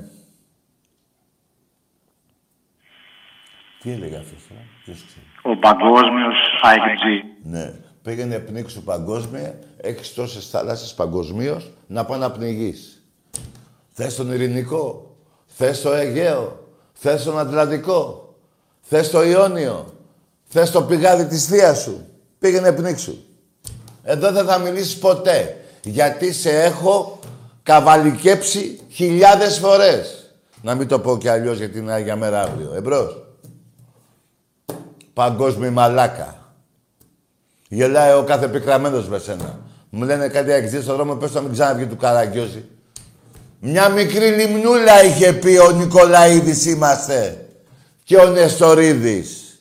[3.80, 5.26] Τι έλεγε αυτός τώρα, ποιος ξέρει.
[5.42, 7.04] Ο παγκόσμιος 5G.
[7.42, 7.72] Ναι.
[8.02, 13.02] Πήγαινε πνίξου παγκόσμια, έχεις τόσες θάλασσες παγκοσμίως να πάει να πνιγείς.
[13.92, 15.16] Θες τον Ειρηνικό,
[15.46, 18.34] θες το Αιγαίο, θες τον Ατλαντικό,
[18.80, 19.94] θες το Ιόνιο,
[20.44, 22.06] θες το πηγάδι της θείας σου.
[22.38, 23.16] Πήγαινε πνίξου.
[24.02, 27.18] Εδώ δεν θα μιλήσεις ποτέ, γιατί σε έχω
[27.62, 30.18] καβαλικέψει χιλιάδες φορές.
[30.62, 32.72] Να μην το πω κι αλλιώς γιατί είναι Άγια Μέρα αύριο.
[32.74, 33.26] Εμπρός.
[35.12, 36.38] Παγκόσμιο μαλάκα.
[37.68, 39.63] Γελάει ο κάθε πικραμένος με σένα.
[39.96, 42.64] Μου λένε κάτι αεξίδες στον δρόμος, πες το να μην ξαναβγεί του Καραγκιόζη.
[43.60, 47.48] Μια μικρή λιμνούλα είχε πει ο Νικολαίδης είμαστε.
[48.04, 49.58] Και ο Νεστορίδης.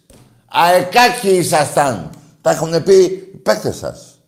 [0.48, 2.10] Αεκάκι ήσασταν.
[2.42, 4.20] Τα έχουν πει οι παίκτες σας.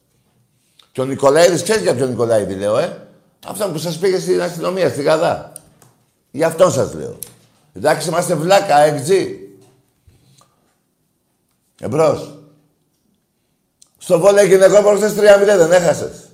[0.92, 3.08] Και ο Νικολαίδης, ξέρεις για ποιον Νικολαίδη λέω, ε;
[3.46, 5.52] Αυτό που σας πήγε στην αστυνομία, στη Γαδά.
[6.32, 7.18] Γι' αυτόν σας λέω.
[7.74, 9.40] Εντάξει, είμαστε βλάκα, εξή.
[11.82, 12.35] Εμπρός.
[14.06, 16.30] Στο βόλε γυναικών προχθές 3-0 δεν έχασες.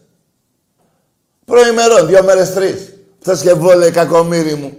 [1.46, 2.94] Προημερών, δύο μέρες τρεις.
[3.20, 4.78] Θες και βόλε κακομύρι μου.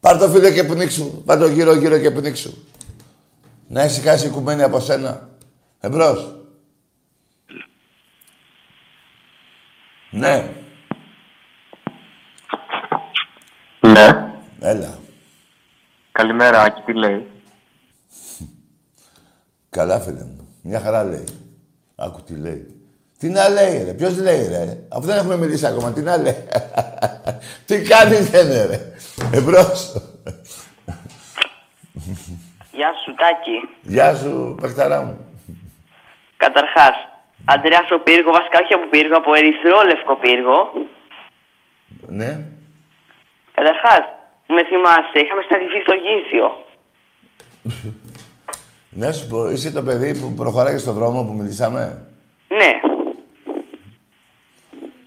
[0.00, 1.22] Πάρ' το φίλε και πνίξου.
[1.24, 2.54] Πάρ' το γύρω γύρω και πνίξου.
[3.68, 5.28] Να έχει κάσει κουμένη από σένα.
[5.80, 6.36] Εμπρός.
[10.10, 10.50] Ναι.
[13.80, 14.32] Ναι.
[14.60, 14.98] Έλα.
[16.12, 17.26] Καλημέρα, Άκη, τι λέει;
[19.70, 20.48] Καλά, φίλε μου.
[20.62, 21.24] Μια χαρά λέει.
[22.04, 22.66] Άκου τι λέει.
[23.18, 23.92] Τι να λέει, ρε.
[23.92, 24.78] Ποιος λέει, ρε.
[24.88, 25.92] Αφού δεν έχουμε μιλήσει ακόμα.
[25.92, 26.36] Τι να λέει.
[27.66, 28.78] τι κάνει, δεν είναι, ρε.
[29.32, 29.92] Εμπρός.
[32.72, 33.68] Γεια σου, Τάκη.
[33.82, 35.26] Γεια σου, παιχταρά μου.
[36.36, 36.94] Καταρχάς,
[37.44, 40.72] Αντρέας ο πύργο, βασικά όχι από πύργο, από ερυθρόλευκο πύργο.
[42.06, 42.40] Ναι.
[43.54, 44.04] Καταρχάς,
[44.46, 46.46] με θυμάσαι, είχαμε στατηθεί στο Γήθιο.
[48.94, 52.06] Να σου πω, είσαι το παιδί που προχωράει στον δρόμο που μιλήσαμε;
[52.48, 52.80] Ναι.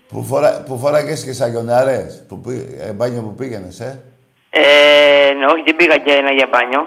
[0.08, 2.26] Που, φορά, που φοράγες και σαγιονάρες.
[2.28, 4.04] Που, πή- ε, μπάνιο που πήγαινες, ε;
[4.50, 6.82] Ε, ναι, όχι, δεν πήγα και ένα για μπάνιο.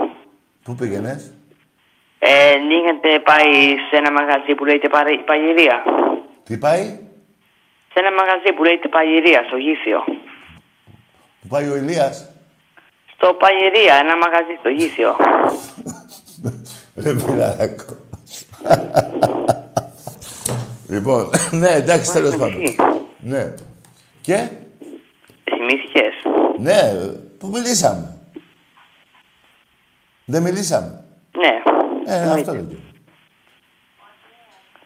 [0.63, 1.33] Πού πήγαινες;
[2.19, 5.83] Ε, είχατε πάει σε ένα μαγαζί που λέγεται Παρα- Παγιρία.
[6.45, 6.85] Τι πάει;
[7.93, 10.05] Σε ένα μαγαζί που λέγεται Παγιρία, στο Γήθιο.
[11.41, 12.31] Που πάει ο Ηλίας;
[13.17, 15.17] Στο Παγιρία, ένα μαγαζί στο Γήθιο.
[17.03, 17.97] Ρε φιλαράκο.
[20.89, 22.63] λοιπόν, ναι, εντάξει, τέλος πάντων.
[23.19, 23.55] Ναι.
[24.21, 24.49] Και,
[25.45, 26.15] Θυμήθηκες.
[26.59, 26.81] ναι,
[27.39, 28.17] που μιλήσαμε.
[30.25, 31.05] Δεν μιλήσαμε.
[31.39, 31.63] Ναι.
[32.13, 32.67] Ε, αυτό λέω.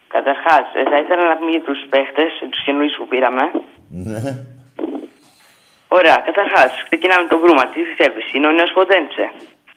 [0.07, 3.41] Καταρχάς, ε, θα ήθελα να πούμε για τους παίχτες, τους καινούριους που πήραμε.
[3.89, 4.45] Ναι.
[5.87, 7.67] Ωραία, καταρχάς, ξεκινάμε με τον Βρούμα.
[7.67, 9.31] Τι πιστεύεις, είναι ο νέος Ποντέντσε.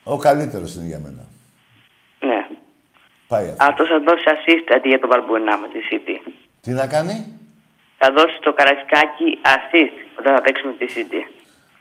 [0.04, 1.25] Ο καλύτερος είναι για μένα.
[2.20, 2.46] Ναι.
[3.28, 3.64] Πάει αυτό.
[3.64, 6.30] Αυτός θα δώσει assist αντί για τον Βαλμπουενά με τη City.
[6.60, 7.38] Τι να κάνει;
[7.98, 11.20] Θα δώσει το καρασκάκι assist όταν θα παίξουμε τη City.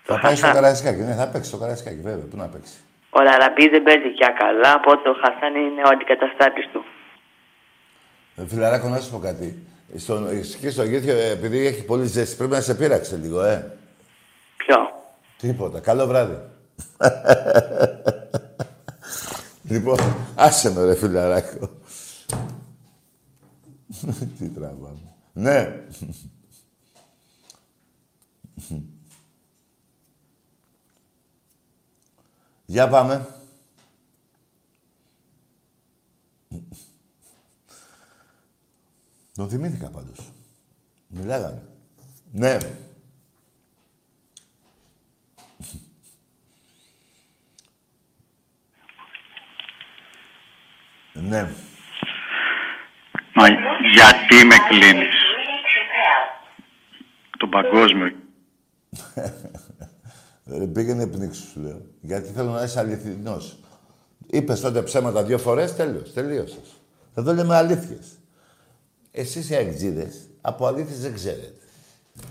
[0.04, 1.02] Θα πάει στο Καραϊσκάκι.
[1.02, 2.26] Ναι, θα παίξει στο Καραϊσκάκι, βέβαια.
[2.30, 2.74] Πού να παίξει;
[3.10, 6.86] Ο Λαραμπή δεν παίζει πια καλά, οπότε ο Χασάν είναι ο αντικαταστάτης του.
[8.36, 9.68] Ε, Φιλαράκο, να σου πω κάτι.
[9.96, 13.78] Στον, εκεί στο γήθιο, ε, επειδή έχει πολύ ζέστη, πρέπει να σε πείραξε λίγο, ε.
[14.58, 14.78] Ποιο;
[15.38, 15.80] Τίποτα.
[15.80, 16.38] Καλό βράδυ.
[19.68, 19.98] λοιπόν,
[20.36, 21.70] άσε με ρε φιλαράκο.
[24.38, 25.16] Τι τραβάμε.
[25.34, 25.86] Ναι.
[32.66, 33.28] Για πάμε.
[39.34, 40.32] Τον θυμήθηκα πάντως.
[41.08, 41.62] Μιλάγανε.
[42.32, 42.58] Ναι.
[51.22, 51.50] Ναι.
[53.34, 53.48] Μα
[53.94, 55.16] γιατί με κλείνεις;
[57.38, 58.12] Τον παγκόσμιο.
[60.58, 61.82] Ρε, πήγαινε πνίξου, σου λέω.
[62.02, 63.58] Γιατί θέλω να είσαι αληθινός.
[64.28, 66.82] Είπες τότε ψέματα δύο φορές, τέλος, τελείωσες.
[67.16, 68.20] Εδώ λέμε αλήθειες.
[69.12, 71.54] Εσείς οι αεξίδες, από αλήθειες δεν ξέρετε.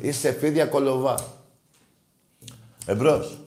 [0.00, 1.18] Είστε φίδια κολοβά.
[2.86, 3.43] Εμπρός.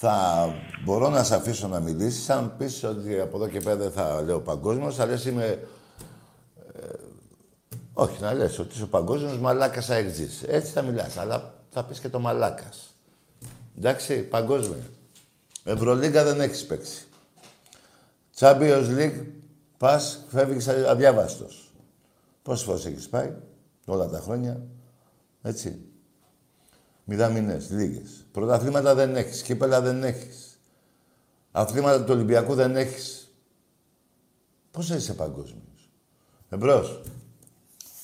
[0.00, 0.48] Θα
[0.84, 4.22] μπορώ να σε αφήσω να μιλήσεις, αν πεις ότι από εδώ και πέρα δεν θα
[4.22, 5.68] λέω παγκόσμιος, θα λες είμαι...
[6.72, 6.86] ε,
[7.92, 10.42] όχι, να λες ότι είσαι ο παγκόσμιος μαλάκας αεξής.
[10.42, 12.94] Έτσι θα μιλάς, αλλά θα πεις και το μαλάκας.
[13.78, 14.82] Εντάξει, παγκόσμιο.
[15.64, 17.06] Ευρωλίγκα δεν έχεις παίξει.
[18.38, 19.24] Champions League,
[19.76, 21.72] πας, φεύγεις αδιάβαστος.
[22.42, 23.32] Πόσες φορές έχεις πάει,
[23.86, 24.60] όλα τα χρόνια,
[25.42, 25.87] έτσι.
[27.10, 28.26] Μηδαμινές, λίγες.
[28.32, 30.60] Πρωταθλήματα δεν έχεις, κύπελα δεν έχεις.
[31.50, 33.32] Αθλήματα του Ολυμπιακού δεν έχεις.
[34.70, 35.90] Πώς είσαι παγκόσμιος.
[36.48, 37.00] Εμπρός.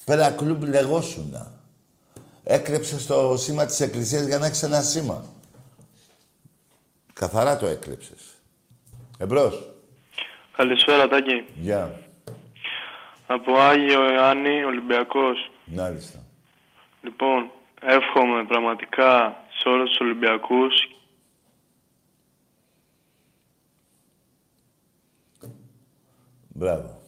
[0.04, 1.52] Πέρα Κλουμπ λεγόσουνα.
[2.44, 5.24] Έκρεψες το σήμα της Εκκλησίας για να έχεις ένα σήμα.
[7.12, 8.22] Καθαρά το έκλεψες.
[9.18, 9.70] Εμπρός.
[10.56, 11.44] Καλησπέρα, Τάκη.
[11.54, 12.00] Γεια.
[13.26, 15.50] Από Άγιο Ιωάννη, Ολυμπιακός.
[15.64, 16.18] Μάλιστα.
[17.02, 17.50] Λοιπόν,
[17.86, 20.74] εύχομαι πραγματικά σε όλους τους Ολυμπιακούς
[26.48, 27.02] Μπράβο.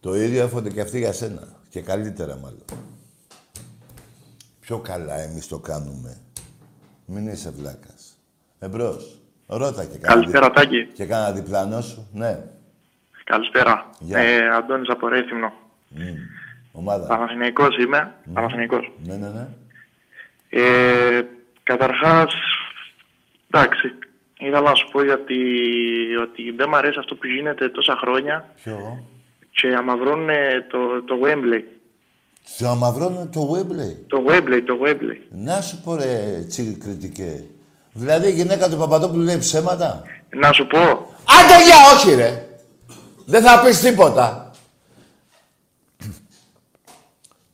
[0.00, 1.48] Το ίδιο εύχονται και αυτοί για σένα.
[1.68, 2.64] Και καλύτερα μάλλον.
[4.60, 6.16] Πιο καλά εμείς το κάνουμε.
[7.06, 8.18] Μην είσαι βλάκας.
[8.58, 9.18] Εμπρός.
[9.46, 10.86] Ρώτα και κάνα Καλησπέρα, δι- Τάκη.
[10.86, 12.08] Και κάνα διπλανό σου.
[12.12, 12.44] Ναι.
[13.24, 13.90] Καλησπέρα.
[13.98, 14.18] Γεια.
[14.18, 15.52] Ε, Αντώνης από Ρέθυμνο.
[16.78, 17.06] Ομάδα.
[17.06, 18.14] Παναθηναϊκός είμαι.
[18.32, 18.92] Παναθηναϊκός.
[19.04, 19.46] Ναι, ναι, ναι.
[20.48, 21.22] Ε,
[21.62, 22.34] καταρχάς,
[23.50, 23.92] εντάξει,
[24.38, 25.36] ήθελα να σου πω γιατί
[26.22, 29.04] ότι δεν μ' αρέσει αυτό που γίνεται τόσα χρόνια Ποιο;
[29.50, 30.28] και αμαυρώνουν
[30.70, 31.62] το, το Wembley.
[32.44, 33.96] Σε αμαυρώνουν το Webley.
[34.06, 35.18] Το Wembley, το Wembley.
[35.30, 37.44] Να σου πω ρε τσίγη κριτικέ.
[37.92, 40.02] Δηλαδή η γυναίκα του Παπαδόπουλου λέει ψέματα.
[40.30, 40.78] Να σου πω,
[41.38, 42.46] Άντε για όχι ρε.
[43.26, 44.45] Δεν θα πεις τίποτα.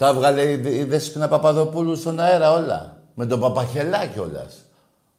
[0.02, 2.96] Τα έβγαλε η, η Δέσποινα Παπαδοπούλου στον αέρα όλα.
[3.14, 4.46] Με τον Παπαχελά κιόλα.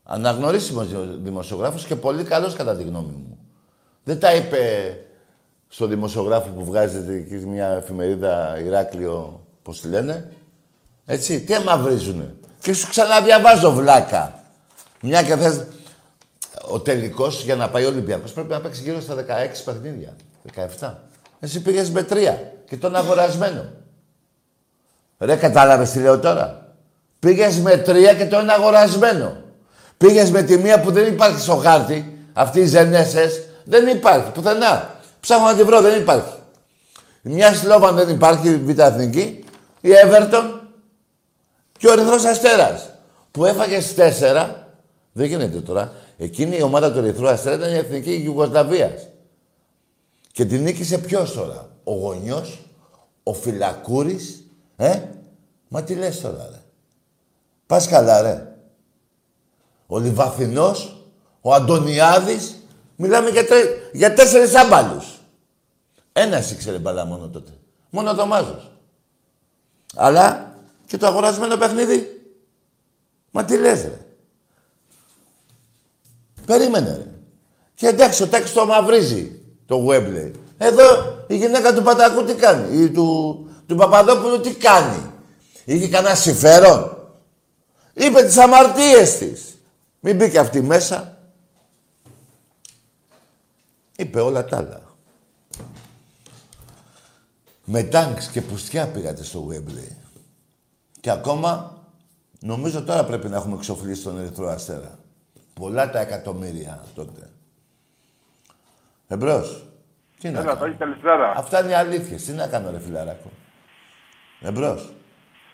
[0.04, 3.38] Αναγνωρίσιμος δημο- δημοσιογράφος και πολύ καλός κατά τη γνώμη μου.
[4.04, 4.60] Δεν τα είπε
[5.68, 10.32] στο δημοσιογράφο που βγάζεται εκεί μια εφημερίδα Ηράκλειο, πώς τη λένε.
[11.06, 12.36] Έτσι, τι αμαυρίζουνε.
[12.62, 14.44] Και σου ξαναδιαβάζω βλάκα.
[15.02, 15.66] Μια και θες...
[16.72, 19.20] Ο τελικός για να πάει ο Ολυμπιακός πρέπει να παίξει γύρω στα 16
[19.66, 20.16] παιχνίδια.
[20.80, 20.94] 17.
[21.40, 23.82] Εσύ πήγες με τρία και τον αγορασμένο.
[25.24, 26.76] Ρε, κατάλαβες τι λέω τώρα;
[27.20, 29.38] Πήγες με τρία και τον αγορασμένο.
[29.98, 34.96] Πήγες με τη μία που δεν υπάρχει στο χάρτη, αυτή οι ζενέσες, δεν υπάρχει πουθενά.
[35.20, 36.34] Ψάχνω να τη βρω, δεν υπάρχει.
[37.22, 39.44] Μια Σλόβαν δεν υπάρχει, η Β' Εθνική,
[39.82, 40.44] η Everton
[41.78, 42.90] και ο Ερυθρός Αστέρας.
[43.32, 44.68] Που έφαγες στις τέσσερα,
[45.12, 49.08] δεν γίνεται τώρα, εκείνη η ομάδα του Ερυθρού Αστέρα ήταν η Εθνική Ιουγκοσλαβίας.
[50.32, 52.60] Και την νίκησε ποιος τώρα, ο Γονιός,
[53.24, 54.43] ο Φυλακούρης,
[54.84, 55.10] ε,
[55.68, 56.62] μα τι λες τώρα ρε.
[57.68, 58.56] Πας καλά ρε.
[59.88, 61.06] Ο Λιβαθινός,
[61.42, 62.56] ο Αντωνιάδης,
[62.96, 63.56] μιλάμε για, τε,
[63.94, 65.20] για τέσσερις άμπαλους.
[66.14, 67.52] Ένας ήξερε μπαλά μόνο τότε.
[67.90, 68.72] Μόνο το Μάζος.
[69.96, 70.56] Αλλά
[70.86, 72.22] και το αγορασμένο παιχνίδι.
[73.32, 74.00] Μα τι λες ρε.
[76.46, 77.08] Περίμενε ρε.
[77.76, 80.32] Και εντάξει, ο Τάκης το μαυρίζει, το Webley.
[80.58, 80.84] Εδώ
[81.28, 85.12] η γυναίκα του Πατακού τι κάνει, ή του, του Παπαδόπουλου τι κάνει;
[85.66, 86.98] Είχε κανένα συμφέρον;
[87.94, 89.58] Είπε τις αμαρτίες της.
[90.00, 91.18] Μην μπήκε αυτή μέσα.
[93.96, 94.82] Είπε όλα τα άλλα.
[97.66, 99.96] Με τάγκς και πουστιά πήγατε στο Wembley.
[101.00, 101.78] Και ακόμα,
[102.40, 105.00] νομίζω τώρα πρέπει να έχουμε εξοφλήσει τον Ερυθρό Αστέρα.
[105.54, 107.30] Πολλά τα εκατομμύρια τότε.
[109.08, 109.66] Εμπρός.
[110.20, 111.34] Τι να Έλα, κάνω; Τάκη, καλησπέρα.
[111.36, 112.24] Αυτά είναι οι αλήθειες.
[112.24, 113.32] Τι να κάνω, ρε φιλαράκο;
[114.44, 114.90] Εμπρός.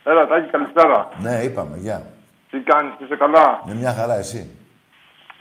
[0.03, 1.09] Έλα, Τάκη, καλησπέρα.
[1.21, 2.05] Ναι, είπαμε, γεια.
[2.51, 4.49] Τι κάνεις, είσαι καλά; Με μια χαρά, εσύ.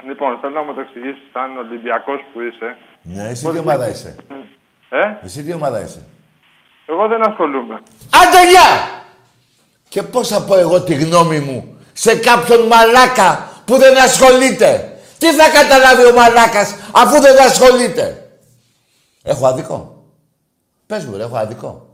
[0.06, 2.76] Λοιπόν, θέλω να μου το εξηγήσεις, σαν Ολυμπιακός που είσαι.
[3.02, 4.16] Ναι, εσύ Πώς τι ομάδα βλέπεις- είσαι;
[4.90, 6.02] Ε, Εσύ τι ομάδα είσαι;
[6.86, 7.74] εγώ δεν ασχολούμαι.
[8.22, 8.70] Άντε, γεια!
[9.88, 15.32] Και πώς θα πω εγώ τη γνώμη μου σε κάποιον μαλάκα που δεν ασχολείται; Τι
[15.32, 18.28] θα καταλάβει ο μαλάκας αφού δεν ασχολείται;
[19.22, 20.02] Έχω αδικό.
[20.86, 21.87] Πες μου, ρε, έχω αδικό.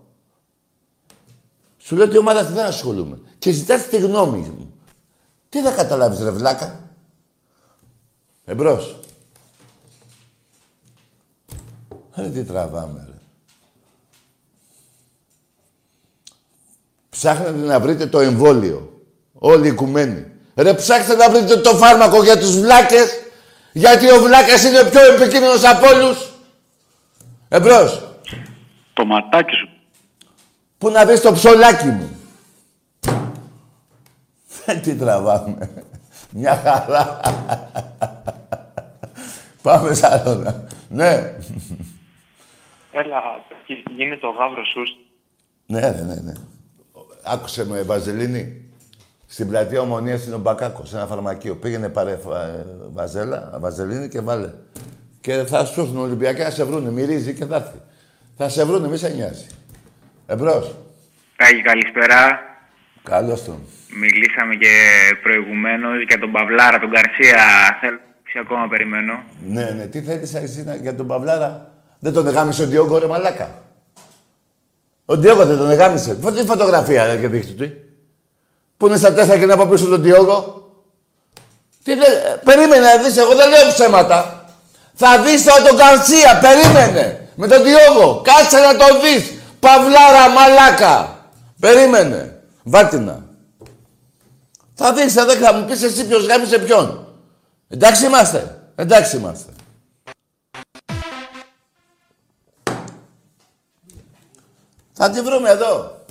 [1.85, 3.18] Σου λέω ότι η ομάδα αυτή δεν ασχολούμαι.
[3.39, 4.74] Και ζητάς τη γνώμη μου.
[5.49, 6.80] Τι θα καταλάβεις, ρε βλάκα;
[8.45, 8.97] Εμπρός.
[12.14, 13.18] Ρε, τι τραβάμε, ρε.
[17.11, 19.03] Ψάχνετε να βρείτε το εμβόλιο.
[19.32, 20.26] Όλοι οι οικουμένοι.
[20.55, 23.09] Ρε ψάξτε να βρείτε το φάρμακο για τους βλάκες.
[23.72, 26.32] Γιατί ο βλάκας είναι πιο επικίνδυνος από όλους.
[27.49, 28.09] Εμπρός.
[28.93, 29.74] Το ματάκι σου.
[30.85, 32.11] Πού να βρεις το ψολάκι μου.
[34.82, 35.70] Τι τραβάμε.
[36.30, 37.20] Μια χαρά.
[39.62, 40.64] Πάμε σαλόνα.
[40.89, 41.37] Ναι.
[42.93, 43.20] Έλα,
[43.97, 44.80] γίνεται ο γάβρος σου.
[45.66, 46.32] Ναι, ναι, ναι, ναι.
[47.22, 48.62] Άκουσε με, Βαζελίνη.
[49.26, 51.57] Στην πλατεία Ομονίας είναι ο Μπακάκος, σε ένα φαρμακείο.
[51.57, 54.51] Πήγαινε πάρε φα- ε, βαζέλα, βαζελίνη και βάλε.
[55.20, 56.91] Και θα σου έρθουν Ολυμπιακοί να σε βρούνε.
[56.91, 57.78] Μυρίζει και θα έρθει.
[58.37, 59.47] Θα σε βρούνε, μη σε νοιάζει.
[60.27, 60.75] Εμπρός.
[61.37, 62.41] Τάκη, καλησπέρα.
[63.03, 63.59] Καλώς τον.
[64.01, 64.72] Μιλήσαμε και
[65.22, 67.45] προηγουμένως για τον Παυλάρα, τον Καρσία.
[67.81, 67.97] Θέλω
[68.33, 69.22] τι ακόμα περιμένω.
[69.47, 73.07] Ναι, ναι, τι θέλεις εσύ να- για τον Παυλάρα; Δεν τον εγάμισε ο Ντιόγκο, ρε
[73.07, 73.62] μαλάκα.
[75.05, 76.18] Ο Ντιόγκο δεν τον εγάμισε.
[76.22, 77.72] Φω- Τι φωτογραφία, ρε, και δείχνει του.
[78.77, 80.68] Που είναι στα τέσσερα και είναι από πίσω τον Ντιόγκο.
[81.85, 82.05] Τι δε...
[82.05, 84.45] ε, Περίμενε να δεις, εγώ δεν λέω ψέματα.
[84.95, 87.29] Θα δεις το- τον Καρσία, περίμενε.
[87.37, 88.22] Με τον Διόγο.
[88.25, 89.33] Κάτσε να τον δεις.
[89.64, 91.18] Παυλάρα, μαλάκα.
[91.60, 92.42] Περίμενε.
[92.62, 93.24] Βάτινα.
[94.74, 97.14] Θα δεις, θα δεις, θα μου πεις εσύ ποιος γάμισε ποιον.
[97.68, 98.60] Εντάξει είμαστε.
[98.74, 99.52] Εντάξει είμαστε.
[104.92, 106.04] Θα τη βρούμε εδώ.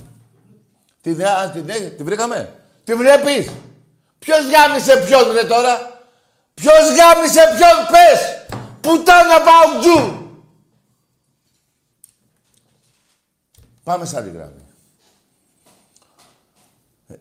[1.02, 2.54] Τη, α, τη, ναι, τη βρήκαμε.
[2.84, 3.50] Τη βλέπεις.
[4.18, 6.00] Ποιος γάμισε ποιον ρε τώρα.
[6.54, 8.20] Ποιος γάμισε ποιον πες.
[8.80, 10.23] Πουτάνα Παουτζού.
[13.84, 14.62] Πάμε σε άλλη γραμμή.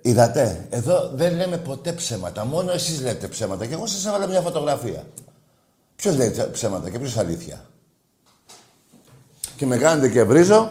[0.02, 2.46] Είδατε, εδώ δεν λέμε ποτέ ψέματα.
[2.46, 3.66] Μόνο εσείς λέτε ψέματα.
[3.66, 5.06] Και εγώ σας έβαλα μια φωτογραφία.
[5.96, 7.66] Ποιος λέει τσε- ψέματα και ποιος αλήθεια;
[9.58, 10.70] Και με κάνετε και βρίζω.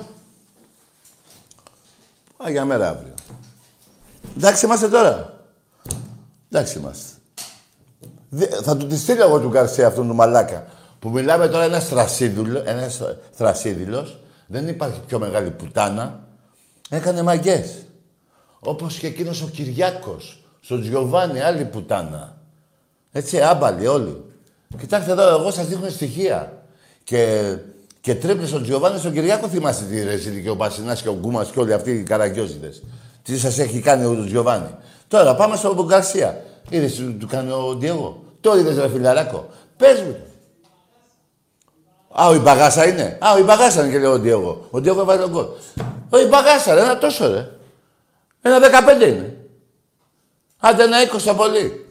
[2.45, 3.15] Α, για μέρα αύριο.
[4.37, 5.41] Εντάξει είμαστε τώρα.
[6.51, 7.11] Εντάξει είμαστε.
[8.29, 10.67] Δε- θα του τη στείλω εγώ του Γκαρσία αυτόν του μαλάκα.
[10.99, 13.01] Που μιλάμε τώρα ένας θρασίδουλο, ένας
[13.33, 14.19] θρασίδηλος.
[14.53, 16.21] Δεν υπάρχει πιο μεγάλη πουτάνα.
[16.89, 17.87] Έκανε μαγκές.
[18.61, 20.45] Όπως και εκείνος ο Κυριάκος.
[20.61, 22.37] Στον Τζιοβάνι, άλλη πουτάνα.
[23.13, 24.25] Έτσι, άμπαλοι όλοι.
[24.79, 26.63] Κοιτάξτε εδώ, εγώ σας δείχνω στοιχεία.
[27.05, 27.55] Και,
[28.01, 31.51] και τρίπλε στον Τζιοβάνι, στον Κυριάκο θυμάστε τι ρεζίδι και ο Μπασινάς και ο Γκούμας
[31.51, 32.83] και όλοι αυτοί οι καραγκιόζιδες.
[33.23, 34.75] Τι σας έχει κάνει ο Τζιοβάνι.
[35.09, 36.43] Τώρα πάμε στον Γκαρσία.
[36.71, 38.23] Είδες τι του κάνει ο Διέγο.
[38.41, 39.49] Το είδες ρε φιλαράκο.
[39.77, 40.17] Πες μου.
[42.13, 43.19] Α, ο Ιμπαγάσα είναι.
[43.21, 44.67] Α, ο Ιμπαγάσα είναι και λέω ο Διέγο.
[44.71, 45.47] Ο Διέγο έβαλε τον κόλ.
[46.11, 47.49] Ο Ιμπαγάσα, ρε, ένα τόσο ρε.
[48.43, 49.37] Ένα 15 είναι.
[50.61, 51.87] Άντε ένα 20 το πολύ.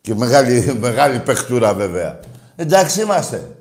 [0.00, 2.20] Και μεγάλη, μεγάλη παιχτούρα βέβαια.
[2.56, 3.56] Εντάξει είμαστε.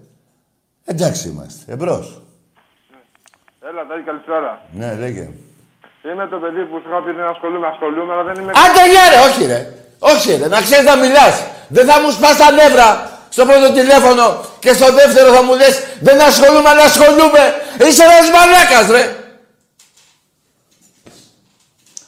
[0.86, 1.71] Εντάξει είμαστε.
[1.73, 2.21] Εμπρός.
[3.69, 4.61] Έλα, Τάκη, καλησπέρα.
[4.71, 5.30] Ναι, λέγε.
[6.11, 8.51] Είμαι το παιδί που σου είχα πει δεν ασχολούμαι, ασχολούμαι, αλλά δεν είμαι...
[8.51, 9.73] Άντε γεια ρε, όχι ρε.
[9.99, 11.45] Όχι ρε, να ξέρεις να μιλάς.
[11.67, 15.80] Δεν θα μου σπάς τα νεύρα στο πρώτο τηλέφωνο και στο δεύτερο θα μου λες
[15.99, 17.53] δεν ασχολούμαι, αλλά ασχολούμαι.
[17.89, 19.15] Είσαι ένας μαλάκας ρε.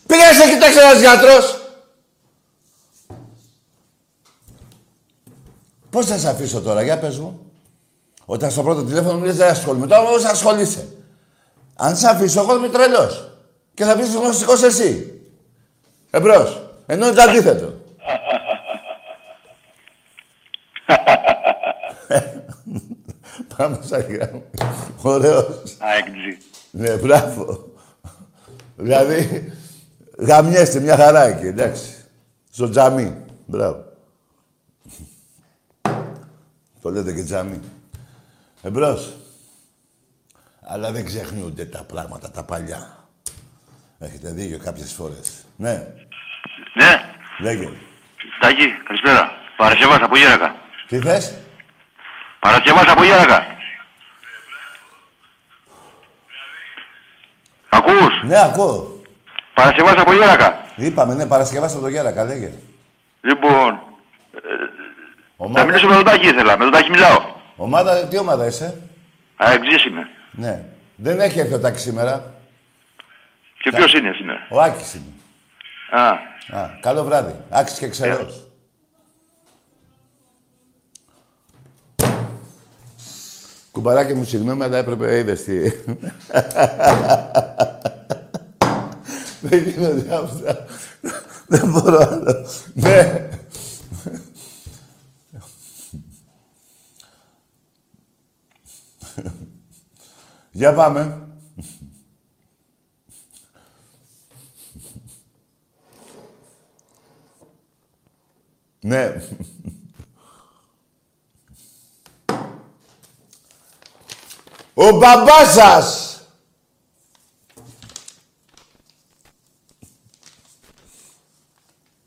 [0.07, 1.61] Πήγα σε κοιτάξει ένας γιατρός.
[5.89, 7.51] Πώς θα σε αφήσω τώρα, για πες μου.
[8.25, 9.87] Όταν στο πρώτο τηλέφωνο μου λες δεν ασχολούμαι.
[9.87, 10.87] Τώρα όμως ασχολείσαι.
[11.75, 13.31] Αν σε αφήσω, εγώ είμαι τρελός.
[13.73, 15.21] Και θα πεις γνωστικός εσύ.
[16.09, 16.61] Εμπρός.
[16.85, 17.80] Ενώ είναι το αντίθετο.
[23.57, 24.41] Πάμε σαν γράμμα.
[25.01, 25.77] Ωραίος.
[25.79, 26.37] ΑΕΚΤΖΙ.
[26.71, 27.73] Ναι, μπράβο.
[28.77, 29.51] δηλαδή,
[30.17, 31.95] γαμιέστε μια χαρά εκεί, εντάξει.
[32.51, 33.15] Στο τζαμί.
[33.45, 33.83] Μπράβο.
[36.81, 37.59] Το λέτε και τζάμι.
[38.61, 39.13] Εμπρός.
[40.61, 43.05] Αλλά δεν ξεχνιούνται τα πράγματα τα παλιά.
[43.99, 45.45] Έχετε δίκιο κάποιες φορές.
[45.55, 45.87] Ναι.
[46.73, 47.69] Ναι, Λέγε.
[48.39, 49.31] Τάκη, καλησπέρα.
[49.57, 50.55] Παρασκευάς από Γέρακα.
[50.87, 51.33] Τι θες;
[52.41, 53.45] Παρασκευάς από Γέρακα.
[57.69, 59.01] Ακούς; Ναι, ακούω.
[59.53, 60.65] Παρασκευάς από Γέρακα.
[60.75, 62.51] Είπαμε, ναι, Παρασκευάς από το Γέρακα, λέγε.
[63.21, 63.79] Λοιπόν,
[64.35, 66.57] ε, θα μιλήσω με τον Τάκη ήθελα.
[66.57, 67.21] Με τον Τάκη μιλάω.
[67.55, 68.81] Ομάδα, τι ομάδα είσαι;
[69.37, 70.09] Αεξής είμαι.
[70.31, 70.63] Ναι.
[70.95, 72.33] Δεν έχει έρθει ο Τάκης σήμερα.
[73.61, 74.47] Και ποιος είναι σήμερα.
[74.49, 75.11] Ο Άκης είναι.
[75.91, 76.07] Α,
[76.59, 77.35] Α, καλό βράδυ.
[77.49, 78.43] Άκης και ξερός.
[83.71, 85.59] Κουμπαράκι μου, συγγνώμη, αλλά έπρεπε, είδες τι.
[89.41, 90.65] Δεν γίνονται αυτά.
[91.47, 92.45] Δεν μπορώ άλλο.
[92.73, 93.29] Ναι.
[100.51, 101.27] Για πάμε.
[108.81, 109.21] Ναι.
[114.73, 116.15] Ο μπαμπάς σας!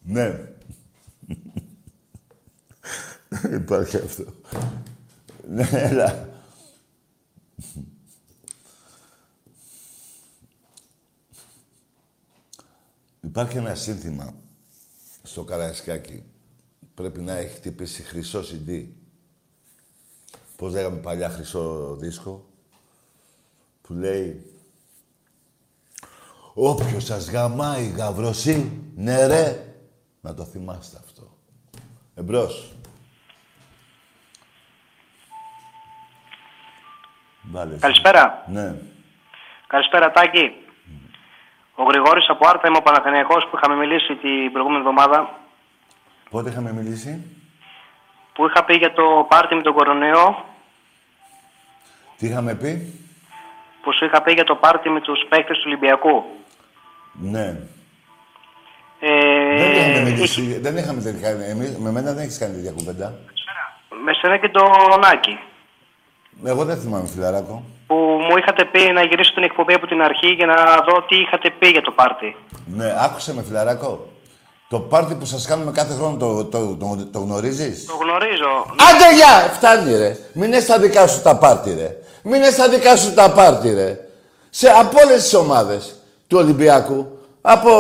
[0.03, 0.49] Ναι.
[3.61, 4.25] Υπάρχει αυτό.
[5.49, 6.29] Ναι, έλα.
[13.21, 14.35] Υπάρχει ένα σύνθημα
[15.23, 16.23] στο Καραϊσκάκι.
[16.95, 18.87] Πρέπει να έχει χτυπήσει χρυσό CD.
[20.57, 22.54] Πώς λέγαμε παλιά χρυσό δίσκο;
[23.87, 24.47] Που λέει...
[26.55, 29.75] Όποιος σας γαμάει γαυροσύ, ναι ρε,
[30.21, 31.23] να το θυμάστε αυτό.
[32.15, 32.73] Εμπρός.
[37.43, 37.77] Βάλε.
[37.77, 38.45] Καλησπέρα.
[38.49, 38.75] Ναι.
[39.67, 40.53] Καλησπέρα, Τάκη.
[41.75, 45.39] Ο Γρηγόρης από Άρτα, είμαι ο Παναθηναϊκός που είχαμε μιλήσει την προηγούμενη εβδομάδα.
[46.31, 47.23] Πότε είχαμε μιλήσει;
[48.33, 50.45] Που είχα πει για το πάρτι με τον κορονοϊό.
[52.17, 53.04] Τι είχαμε πει;
[53.85, 56.25] Που σου είχα πει για το πάρτι με τους παίκτες του Ολυμπιακού.
[57.13, 57.57] Ναι.
[59.01, 60.61] Ε, δεν είχαμε μιλήσει.
[60.61, 61.29] Δεν είχαμε τελικά.
[61.29, 63.15] Εμείς, με μένα δεν έχεις κάνει τέτοια κουβέντα.
[64.05, 65.39] Με σένα και τον Άκη.
[66.45, 67.65] Εγώ δεν θυμάμαι, φιλαράκο.
[67.87, 67.95] Που
[68.29, 70.55] μου είχατε πει να γυρίσω την εκπομπή από την αρχή για να
[70.89, 72.37] δω τι είχατε πει για το πάρτι.
[72.67, 74.13] Ναι, άκουσε με, φιλαράκο.
[74.75, 78.67] Το πάρτι που σας κάνουμε κάθε χρόνο το, το, το, το γνωρίζεις; Το γνωρίζω.
[78.69, 79.53] Άντε γεια!
[79.53, 80.19] Φτάνει ρε.
[80.33, 81.97] Μην είναι στα δικά σου τα πάρτι ρε.
[82.23, 84.09] Μην είναι στα δικά σου τα πάρτι ρε.
[84.51, 85.95] Σε, από όλες τις ομάδες
[86.27, 87.19] του Ολυμπιακού.
[87.41, 87.71] Από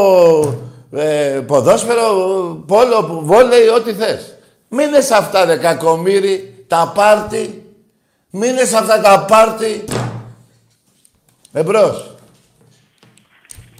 [0.92, 2.08] ε, ποδόσφαιρο,
[2.66, 4.34] πόλο, βόλεϊ, ό,τι θες.
[4.68, 7.72] Μην είναι σε αυτά ρε κακομύρι, τα πάρτι.
[8.30, 9.84] Μην είναι σε αυτά τα πάρτι.
[11.52, 12.13] Εμπρός.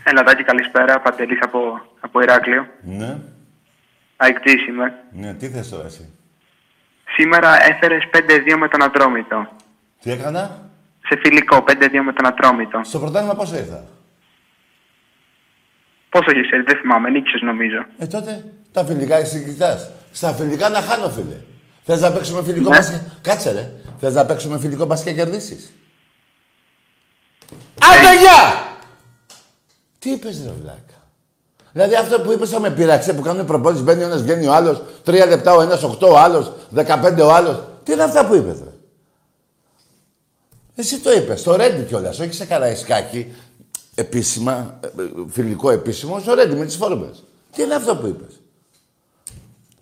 [0.05, 1.01] Έλα, Τάκη, καλησπέρα.
[1.01, 2.67] Παντελής από, από Ηράκλειο.
[2.83, 3.17] Ναι.
[4.17, 4.95] Αεκτής είμαι.
[5.13, 6.09] Ναι, τι θες τώρα εσύ;
[7.17, 9.49] Σήμερα έφερες 5-2 με τον Ατρόμητο.
[10.03, 10.71] Τι έκανα;
[11.09, 12.81] Σε φιλικό, 5-2 με τον Ατρόμητο.
[12.85, 13.85] Στο πρωτάθλημα πόσο ήρθα;
[16.09, 17.85] Πόσο είσαι, δεν θυμάμαι, νίκησες νομίζω.
[17.99, 19.91] Ε, τότε τα φιλικά εσύ κοιτάς.
[20.13, 21.37] Στα φιλικά να χάνω, φίλε.
[21.85, 22.77] Θες να παίξουμε φιλικό Ναι.
[22.77, 23.71] μπάσκετ; Κάτσε ρε.
[24.01, 25.73] Θες να παίξουμε φιλικό μπάσκετ και κερδίσεις.
[27.81, 28.73] Άντε γεια!
[30.05, 31.03] Τι είπες ρε βλάκα;
[31.73, 33.83] Δηλαδή αυτό που είπες θα με πειραξέ που κάνουν προπόνηση.
[33.83, 34.83] Μπαίνει ο ένας, βγαίνει ο άλλος.
[35.05, 37.63] Τρία λεπτά ο ένας, οχτώ ο άλλος, δεκαπέντε ο άλλος.
[37.83, 38.71] Τι είναι αυτά που είπες ρε;
[40.75, 43.33] Εσύ το είπες, στο Ρέντι κιόλας, όχι σε Καραϊσκάκι,
[43.95, 44.91] επίσημα, ε, ε,
[45.29, 47.25] φιλικό επίσημο, στο Ρέντι με τις φόρμες.
[47.53, 48.41] Τι είναι αυτό που είπες;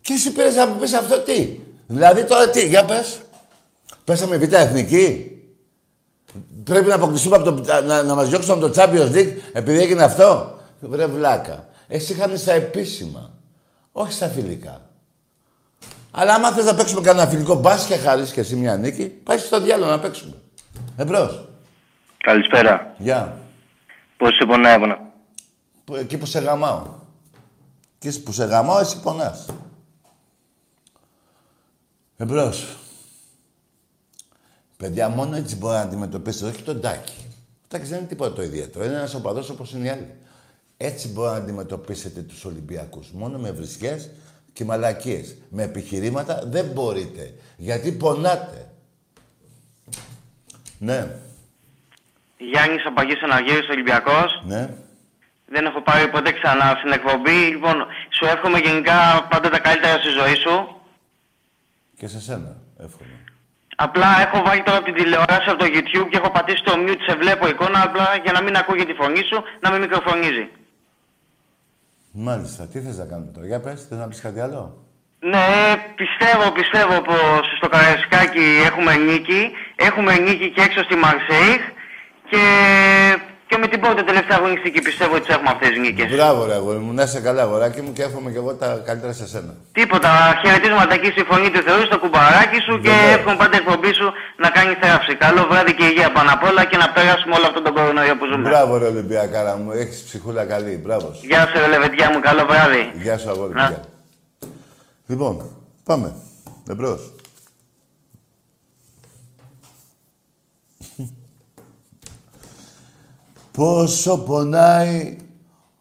[0.01, 3.21] Και εσύ πήρες να μου πεις αυτό τι; Δηλαδή τώρα τι, για πες.
[4.05, 5.32] Πέσαμε β' εθνική.
[6.65, 10.03] Πρέπει να αποκλειστούμε από το, να, να μας διώξουν από το Champions League επειδή έγινε
[10.03, 10.59] αυτό.
[10.81, 11.67] Βρε βλάκα.
[11.89, 13.31] Εσύ είχαν στα επίσημα.
[13.93, 14.81] Όχι στα φιλικά.
[16.11, 19.61] Αλλά άμα θες να παίξουμε κανένα φιλικό μπάσκετ χαρίς και εσύ μια νίκη, πάει στο
[19.61, 20.35] διάλογο να παίξουμε.
[20.97, 21.49] Εμπρός.
[22.19, 22.95] καλησπέρα.
[22.99, 23.37] Γεια.
[24.17, 24.99] Πώς σε πονάει έβονα.
[25.85, 26.83] Που- Εκεί που σε γαμάω.
[27.99, 29.47] Εκεί που σε γαμάω, εσύ πονάς.
[32.17, 32.77] Εμπρός.
[34.83, 37.27] Παιδιά, μόνο έτσι μπορεί να αντιμετωπίσετε, όχι τον Τάκη.
[37.65, 38.85] Ο Τάκης δεν είναι τίποτα το ιδιαίτερο.
[38.85, 40.15] Είναι ένας οπαδός όπως είναι οι άλλοι.
[40.77, 43.11] Έτσι μπορεί να αντιμετωπίσετε τους Ολυμπιακούς.
[43.11, 44.11] Μόνο με βρισκές
[44.53, 45.37] και μαλακίες.
[45.51, 47.35] Με επιχειρήματα δεν μπορείτε.
[47.57, 48.71] Γιατί πονάτε.
[50.79, 51.17] Ναι,
[52.39, 54.43] Γιάννης από Αγίος Αναργύρης Ολυμπιακός.
[54.47, 54.69] ναι.
[55.47, 57.31] Δεν έχω πάρει ποτέ ξανά στην εκπομπή.
[57.31, 60.81] Λοιπόν, σου εύχομαι γενικά πάντα τα καλύτερα στη ζωή σου.
[61.97, 63.22] Και σε σένα, εύχομαι.
[63.77, 67.17] Απλά έχω βάλει τώρα την τηλεόραση από το YouTube και έχω πατήσει το mute, σε
[67.17, 70.49] βλέπω εικόνα, απλά για να μην ακούγεται τη φωνή σου, να μην μικροφωνίζει.
[72.13, 72.67] Μάλιστα.
[72.67, 74.85] Τι θες να κάνουμε τώρα; Για πες, θες να πεις κάτι άλλο;
[75.19, 75.49] Ναι,
[75.95, 79.51] πιστεύω, πιστεύω πως στο Καραϊσκάκι έχουμε νίκη.
[79.75, 81.61] Έχουμε νίκη και έξω στη Μαρσέιχ
[82.31, 82.43] και,
[83.53, 86.07] και με την πρώτη τελευταία αγωνιστική πιστεύω ότι τις έχουμε αυτές τις νίκες.
[86.17, 86.93] Μπράβο, ρε αγόρι μου.
[86.99, 89.53] Να είσαι καλά, αγοράκι μου και εύχομαι και εγώ τα καλύτερα σε σένα.
[89.79, 90.11] Τίποτα,
[90.43, 93.15] χαιρετίσματα εκεί στη φωνή του Θεού, στο κουμπαράκι σου και Βεβαίως.
[93.17, 94.07] εύχομαι πάντα η εκπομπή σου
[94.43, 95.13] να κάνει θράψη.
[95.25, 98.27] Καλό βράδυ και υγεία πάνω απ' όλα και να περάσουμε όλο αυτόν τον κορονοϊό που
[98.31, 98.49] ζούμε.
[98.49, 99.71] Μπράβο, ρε Ολυμπιακάρα μου.
[99.83, 100.75] Έχεις ψυχούλα καλή.
[100.85, 101.23] Μπράβο σου.
[101.31, 102.83] Γεια σου, ρε Λεβεντιά μου, καλό βράδυ.
[103.05, 103.61] Γεια σου, αγόρι μου.
[103.63, 103.69] Να.
[103.73, 103.81] Γεια.
[105.11, 105.35] Λοιπόν,
[105.89, 106.09] πάμε.
[106.73, 107.01] Εμπρός.
[113.53, 115.17] Πόσο πονάει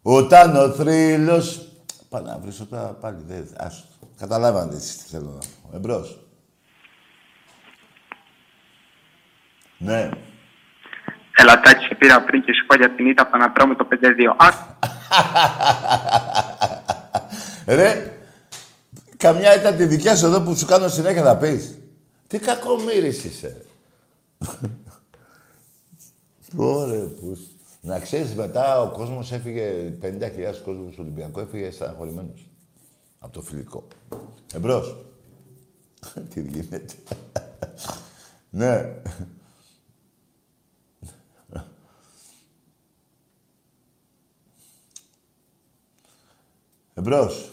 [0.02, 1.66] όταν ο θρύλος...
[2.10, 3.50] Πάω να βρίσω τώρα πάλι, δεν...
[3.58, 3.88] Άστο.
[4.18, 5.76] Καταλάβατε εσείς τι θέλω να πω.
[5.76, 6.20] Εμπρός.
[9.78, 10.10] Ναι.
[11.36, 13.76] Έλα, τάκι, σε πήρα πριν και σου είπα για την ήττα από να τρώω με
[13.76, 13.98] το 5-2.
[14.38, 14.50] Α,
[17.76, 18.18] Ρε,
[19.18, 21.78] καμιά ήταν τη δικιά σου εδώ που σου κάνω συνέχεια να πεις.
[22.28, 23.66] Τι κακομύρης είσαι.
[26.56, 27.38] Ωραία, που...
[27.82, 32.50] Να ξέρεις, μετά ο κόσμος έφυγε, 50.000 κόσμος του Ολυμπιακού έφυγε στεναχωρημένος.
[33.20, 33.88] Από το φιλικό.
[34.54, 34.98] Εμπρός.
[36.34, 36.96] Τι γίνεται.
[38.50, 39.02] ναι.
[46.94, 47.52] Εμπρός.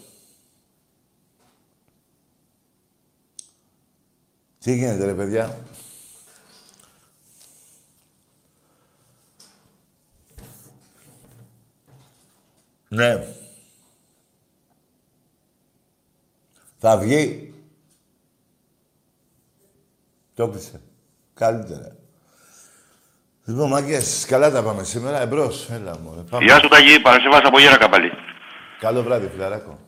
[4.58, 5.58] Τι γίνεται ρε παιδιά.
[12.88, 13.26] Ναι.
[16.78, 17.54] Θα βγει.
[20.34, 20.80] Το έκλεισε.
[21.34, 21.96] Καλύτερα.
[23.44, 25.20] Λοιπόν, μάγκες, καλά τα πάμε σήμερα.
[25.20, 25.70] Εμπρός.
[25.70, 26.20] Έλα, μωρέ.
[26.20, 26.44] Πάμε.
[26.44, 28.10] Γεια σου Ταγί, Παρασκευάς από Γέρα Καμπαλή.
[28.78, 29.78] Καλό βράδυ, φιλαράκο.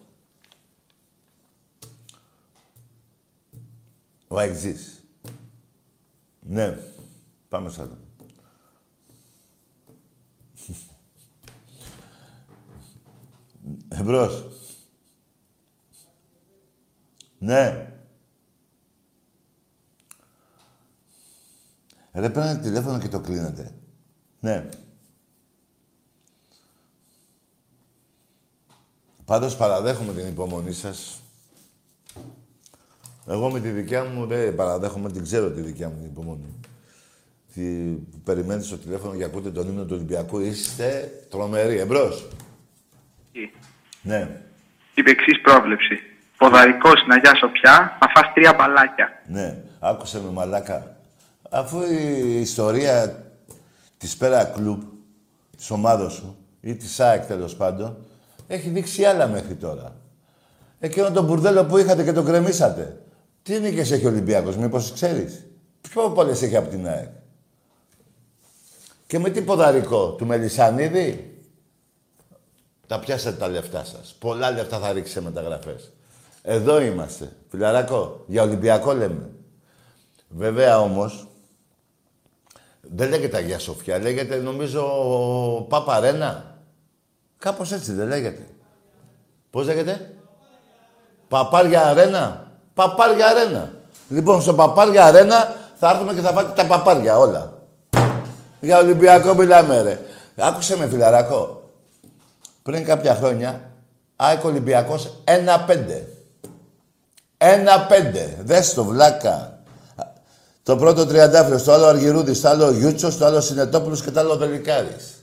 [4.28, 5.04] Ο Αεξής.
[6.40, 6.78] Ναι.
[7.48, 7.98] Πάμε σ' άλλο.
[13.90, 14.46] Εμπρός.
[17.38, 17.92] Ναι.
[22.12, 23.74] Ρε, παίρνετε τηλέφωνο και το κλείνετε.
[24.40, 24.68] Ναι.
[29.24, 31.20] Πάντως παραδέχομαι την υπομονή σας.
[33.26, 36.54] Εγώ με τη δικιά μου δεν παραδέχομαι, την ξέρω τη δικιά μου την υπομονή.
[37.54, 37.62] Τι
[38.10, 40.38] που περιμένετε στο τηλέφωνο και ακούτε τον ύμνο του Ολυμπιακού.
[40.38, 41.78] Είστε τρομεροί.
[41.78, 42.28] Εμπρός.
[43.32, 43.40] Τι;
[44.02, 44.28] Ναι.
[44.94, 46.00] είπε εξής πρόβλεψη.
[46.36, 49.22] Ποδαρικός στην Αγιά Σοφιά, θα φας τρία μπαλάκια.
[49.26, 49.56] Ναι.
[49.78, 50.96] Άκουσε με μαλάκα.
[51.50, 53.24] Αφού η ιστορία
[53.98, 54.82] της Πέρα Κλουμπ,
[55.56, 57.96] της ομάδος σου, ή της ΑΕΚ τέλος πάντων,
[58.46, 59.96] έχει δείξει άλλα μέχρι τώρα.
[60.80, 63.02] Εκείνο το μπουρδέλο που είχατε και το κρεμίσατε.
[63.42, 65.46] Τι νίκες έχει ο Ολυμπιακός, μήπως ξέρεις;
[65.80, 67.08] Πιο πολλές έχει από την ΑΕΚ.
[69.06, 71.29] Και με τι ποδαρικό, του Μελισανίδη;
[72.90, 74.14] Τα πιάσατε τα λεφτά σας.
[74.18, 75.92] Πολλά λεφτά θα ρίξετε μεταγραφές.
[76.42, 77.32] Εδώ είμαστε.
[77.50, 79.30] Φιλαράκο, για Ολυμπιακό λέμε.
[80.28, 81.28] Βέβαια όμως,
[82.80, 84.82] δεν λέγεται Αγία Σοφιά, λέγεται νομίζω
[85.68, 86.56] Παπαρένα.
[87.38, 88.46] Κάπως έτσι δεν λέγεται.
[89.50, 90.14] Πώς λέγεται;
[91.28, 92.52] Παπάρια Αρένα.
[92.74, 93.72] Παπάρια Αρένα.
[94.08, 97.52] Λοιπόν, στο Παπάρια Αρένα θα έρθουμε και θα φάτε τα παπάρια όλα.
[98.60, 100.00] Για Ολυμπιακό μιλάμε, ρε.
[100.36, 101.59] Άκουσε με, φιλαράκο.
[102.62, 103.70] Πριν κάποια χρόνια,
[104.16, 106.06] ΑΕΚ Ολυμπιακός 1-5.
[107.38, 108.36] 1-5.
[108.42, 109.62] Δες το, βλάκα.
[110.62, 114.36] Το πρώτο τριαντάφυλλο, το άλλο Αργυρούδης, το άλλο Γιούτσος, το άλλο Συνετόπουλος και το άλλο
[114.36, 115.14] Δελικάρης.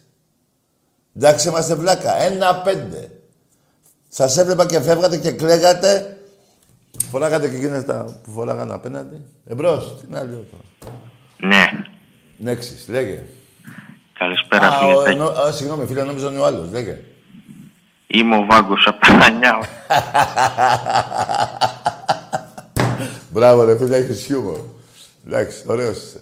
[1.16, 2.14] Εντάξει, είμαστε βλάκα.
[2.18, 3.10] 1-5.
[4.10, 6.18] Σας έβλεπα και φεύγατε και κλαίγατε.
[7.12, 9.26] Φοράγατε και εκείνες τα που φοράγανε απέναντι.
[9.46, 10.94] Εμπρός, τι να λέω τώρα.
[11.38, 11.66] Ναι.
[12.38, 13.24] Νέξης, λέγε.
[14.20, 15.12] Καλησπέρα, Α, φίλε ο, Τάκη.
[15.12, 17.00] εννο, α, συγγνώμη, φίλε, νόμιζα είναι ο άλλος, λέγε.
[18.08, 19.60] Είμαι ο Βάγκος από τα Νανιά.
[23.32, 24.60] Μπράβο, ρε φίλε, έχεις χιούμορ.
[25.26, 26.22] Εντάξει, ωραίος είσαι.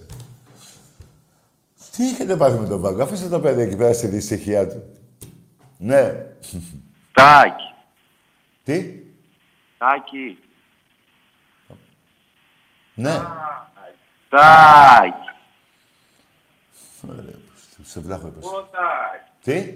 [1.96, 4.84] Τι είχατε πάθει με τον Βάγκο, αφήστε το παιδί εκεί πέρα στη δυστυχία του.
[5.78, 6.26] Ναι.
[7.14, 7.74] Τάκη.
[8.64, 9.00] Τι,
[9.78, 10.40] Τάκη.
[12.94, 13.22] ναι.
[14.30, 15.30] Τάκη.
[17.10, 17.24] Ωραία,
[17.84, 18.50] σε βλάχο έπεσε.
[19.44, 19.74] Τι,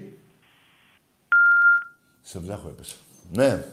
[2.30, 2.96] σε βλάχο έπεσε.
[3.32, 3.64] Ναι.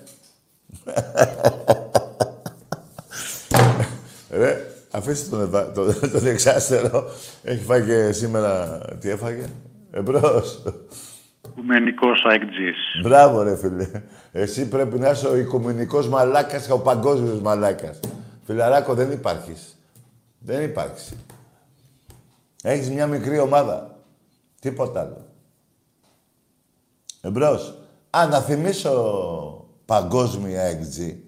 [4.31, 5.73] Ρε, Αφήστε τον, Εβα...
[5.73, 7.11] τον, τον εξάστερο.
[7.43, 8.79] Έχει φάει και σήμερα...
[9.01, 9.47] Τι έφαγε;
[9.91, 10.63] Εμπρός.
[11.47, 12.77] Οικουμενικός αεκτζής.
[13.03, 13.91] Μπράβο ρε φίλε.
[14.33, 18.01] Εσύ πρέπει να είσαι ο οικουμενικός μαλάκας και ο παγκόσμιος μαλάκας.
[18.45, 19.77] Φιλαράκο δεν υπάρχεις.
[20.39, 21.15] Δεν υπάρχεις.
[22.63, 23.99] Έχεις μια μικρή ομάδα.
[24.61, 25.27] Τίποτα άλλο.
[27.21, 27.86] Εμπρός.
[28.17, 31.25] Α, να θυμίσω παγκόσμια έκτζη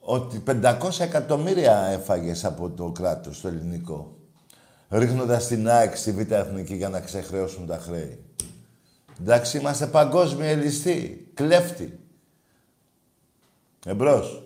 [0.00, 4.18] ότι 500 εκατομμύρια έφαγες από το κράτος, το ελληνικό.
[4.88, 8.24] Ρίχνοντας την ΑΕΚ στη Β' Εθνική για να ξεχρεώσουν τα χρέη.
[9.20, 11.30] Εντάξει, είμαστε παγκόσμιοι ελιστοί.
[11.34, 12.00] Κλέφτη.
[13.84, 14.42] Εμπρός.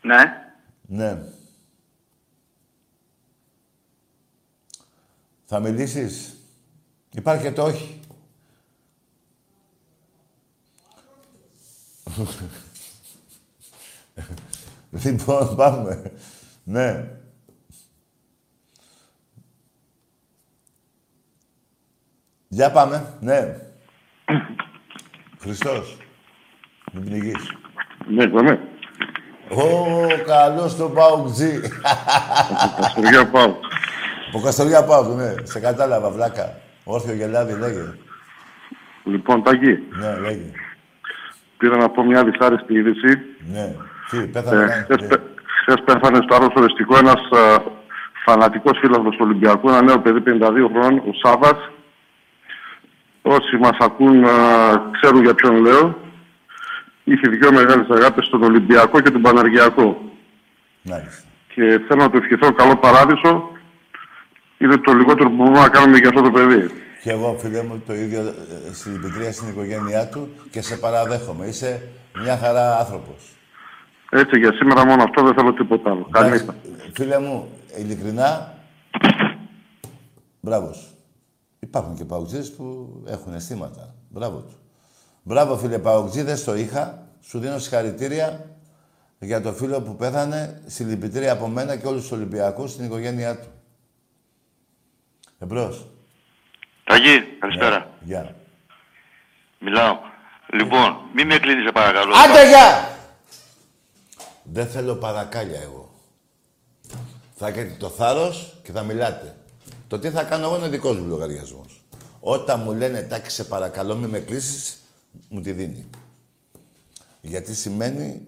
[0.00, 0.16] Ναι.
[0.80, 1.22] Ναι.
[5.44, 6.37] Θα μιλήσεις;
[7.14, 8.00] Υπάρχει και το όχι.
[15.04, 16.12] λοιπόν, πάμε.
[16.64, 17.10] Ναι.
[22.48, 23.16] Για πάμε.
[23.20, 23.56] Ναι.
[25.38, 25.96] Χριστός.
[26.92, 27.52] Μην πνιγείς.
[28.10, 28.60] Ναι, πάμε.
[29.50, 31.60] Ω, καλός το Πάουκτζή.
[32.80, 33.54] Καστοριά πάω.
[34.28, 35.34] Από Καστοριά Πάουκ, ναι.
[35.42, 36.60] Σε κατάλαβα, βλάκα.
[36.90, 37.84] Όρθιο γελάδι, λέγε.
[39.04, 40.50] Λοιπόν, Τάκη, Ναι, λέγε.
[41.56, 43.18] πήρα να πω μια δυσάρεστη είδηση.
[43.52, 43.74] Ναι.
[44.10, 44.62] Τι, πέθανε.
[44.62, 44.72] Ε, ναι.
[44.72, 45.20] χθες, πέ-
[45.62, 47.62] χθες πέθανε στο άλλο οριστικό ένας α,
[48.24, 51.70] φανατικός φίλος του Ολυμπιακού, ένα νέο παιδί 52 χρόνων, ο Σάβας.
[53.22, 54.30] Όσοι μας ακούν α,
[55.00, 55.98] ξέρουν για ποιον λέω.
[57.04, 60.12] Είχε δυο μεγάλες αγάπες στον Ολυμπιακό και τον Παναργιακό.
[60.82, 61.22] Μάλιστα.
[61.54, 63.50] Και θέλω να του ευχηθώ καλό παράδεισο.
[64.58, 66.70] Είναι το λιγότερο που μπορούμε να κάνουμε για αυτό το παιδί.
[67.02, 71.46] Και εγώ, φίλε μου, το ίδιο ε, συλληπιτρία στην οικογένειά του και σε παραδέχομαι.
[71.46, 71.88] Είσαι
[72.22, 73.36] μια χαρά άνθρωπος.
[74.10, 76.08] Έτσι, για σήμερα μόνο αυτό δεν θέλω τίποτα άλλο.
[76.10, 76.60] Καλή Εντάξει, νύχτα.
[76.92, 77.48] Φίλε μου,
[77.78, 78.54] ειλικρινά,
[80.40, 80.86] μπράβο σου.
[81.58, 83.94] Υπάρχουν και παουτζίδες που έχουν αισθήματα.
[84.08, 84.52] Μπράβο του.
[85.22, 87.06] Μπράβο, φίλε Παουτζή, δεν το είχα.
[87.20, 88.56] Σου δίνω συγχαρητήρια
[89.18, 90.62] για το φίλο που πέθανε.
[90.66, 93.48] Συλληπιτήρια από μένα και όλους τους Ολυμπιακούς στην οικογένειά του.
[95.38, 95.86] Εμπρός.
[96.84, 97.90] Ταγί, καλησπέρα.
[98.00, 98.36] Γεια.
[99.60, 99.98] Μιλάω.
[100.52, 102.14] Λοιπόν, μη με κλείνεις, σε παρακαλώ.
[102.14, 102.96] Άντε, γεια!
[104.42, 105.90] Δεν θέλω παρακάλια εγώ.
[107.34, 109.36] Θα έχετε το θάρρος και θα μιλάτε.
[109.88, 111.84] Το τι θα κάνω εγώ είναι δικός μου λογαριασμός.
[112.20, 114.78] Όταν μου λένε τάκι σε παρακαλώ μη με κλείσεις,
[115.28, 115.90] μου τη δίνει.
[117.20, 118.26] Γιατί σημαίνει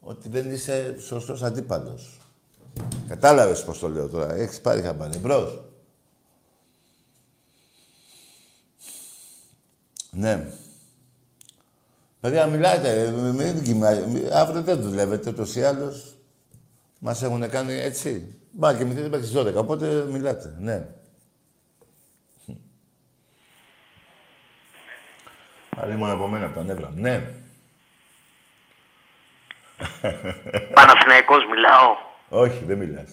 [0.00, 2.20] ότι δεν είσαι σωστός αντίπαλος.
[3.08, 4.34] Κατάλαβες πώς το λέω τώρα.
[4.34, 5.18] Έχεις πάρει χαμπάρι.
[5.18, 5.60] Μπρος.
[10.10, 10.46] Ναι.
[12.20, 13.02] Παιδιά, μιλάτε.
[13.02, 16.14] ε, Μην κοιμά- μη- Αύριο δεν δουλεύετε ούτως ή άλλως.
[16.98, 18.34] Μας έχουν κάνει έτσι.
[18.52, 20.56] Μπα και μυθείτε μέχρι τις 12, οπότε μιλάτε.
[20.58, 20.86] Ναι.
[25.76, 26.90] Άλλη μόνο από μένα από τα νεύρα.
[26.90, 27.00] μου.
[27.00, 27.32] Ναι.
[30.74, 31.96] Παναθηναϊκός μιλάω.
[32.28, 33.10] Όχι, δεν μιλάς.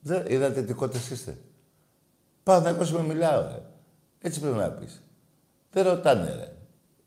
[0.00, 1.38] Δεν, είδατε τι κότες είστε.
[2.42, 3.62] Παναθηναϊκός με μιλάω, ρε.
[4.20, 5.02] Έτσι πρέπει να πεις.
[5.78, 6.52] Δεν ρωτάνε, ρε.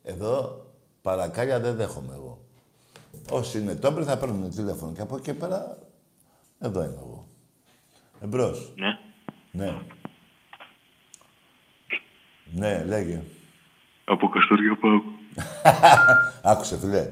[0.03, 0.65] Εδώ
[1.01, 2.45] παρακάλια δεν δέχομαι εγώ.
[3.31, 5.77] Όσοι είναι τόμπροι θα παίρνουν τηλέφωνο και από εκεί πέρα
[6.59, 7.27] εδώ είμαι εγώ.
[8.21, 8.73] Εμπρός.
[8.75, 8.97] Ναι.
[9.51, 9.81] Ναι.
[12.53, 13.21] Ναι, λέγε.
[14.05, 15.01] Από Καστοριά πάω.
[16.51, 17.11] Άκουσε, φίλε.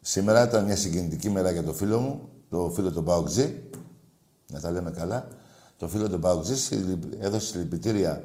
[0.00, 3.62] Σήμερα ήταν μια συγκινητική μέρα για το φίλο μου, το φίλο του Παοκτζή.
[4.46, 5.28] Να τα λέμε καλά.
[5.78, 8.24] Το φίλο του Παοκτζή συλληπ- έδωσε συλληπιτήρια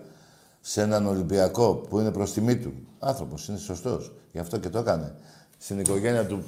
[0.61, 2.73] σε έναν Ολυμπιακό που είναι προς τιμή του.
[2.99, 4.11] Άνθρωπος, είναι σωστός.
[4.31, 5.15] Γι' αυτό και το έκανε.
[5.57, 6.43] Στην οικογένεια του,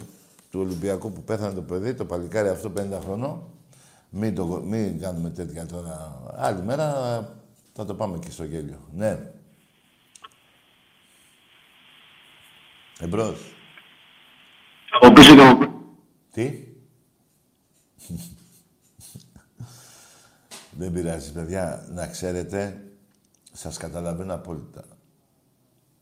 [0.50, 3.44] του Ολυμπιακού που πέθανε το παιδί, το παλικάρι αυτό 50 χρονών.
[4.10, 6.22] Μην, το, μην κάνουμε τέτοια τώρα.
[6.36, 6.94] Άλλη μέρα
[7.74, 8.80] θα το πάμε και στο γέλιο.
[8.94, 9.32] Ναι.
[13.00, 13.56] Εμπρός.
[15.02, 15.72] Ο πίσω το...
[16.32, 16.68] Τι;
[20.78, 21.86] Δεν πειράζει, παιδιά.
[21.90, 22.84] Να ξέρετε,
[23.54, 24.84] σας καταλαβαίνω απόλυτα.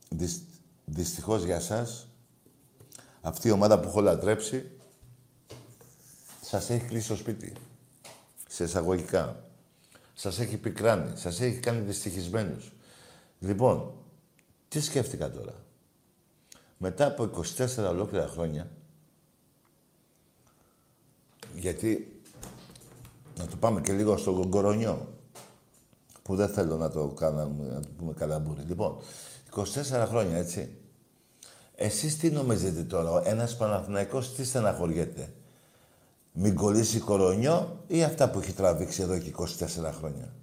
[0.10, 0.41] Δυσ...
[0.86, 2.07] Δυστυχώς για σας,
[3.22, 4.72] αυτή η ομάδα που έχω λατρέψει,
[6.41, 7.53] σας έχει κλείσει το σπίτι.
[8.48, 9.44] Σε εισαγωγικά.
[10.14, 11.18] Σας έχει πικράνει.
[11.18, 12.72] Σας έχει κάνει δυστυχισμένους.
[13.40, 13.94] Λοιπόν,
[14.68, 15.65] τι σκέφτηκα τώρα;
[16.78, 18.72] Μετά από 24 ολόκληρα χρόνια,
[21.56, 22.22] γιατί
[23.38, 25.20] να το πάμε και λίγο στο κορονιό,
[26.32, 28.62] που δεν θέλω να το κάνουμε, να το πούμε καλαμπούρι.
[28.68, 28.98] Λοιπόν,
[29.56, 29.64] 24
[30.08, 30.76] χρόνια, έτσι.
[31.76, 35.34] Εσείς τι νομίζετε τώρα, ένας Παναθηναϊκός τι στεναχωριέται;
[36.32, 39.45] Μην κολλήσει κορονιό ή αυτά που έχει τραβήξει εδώ και 24
[39.98, 40.34] χρόνια;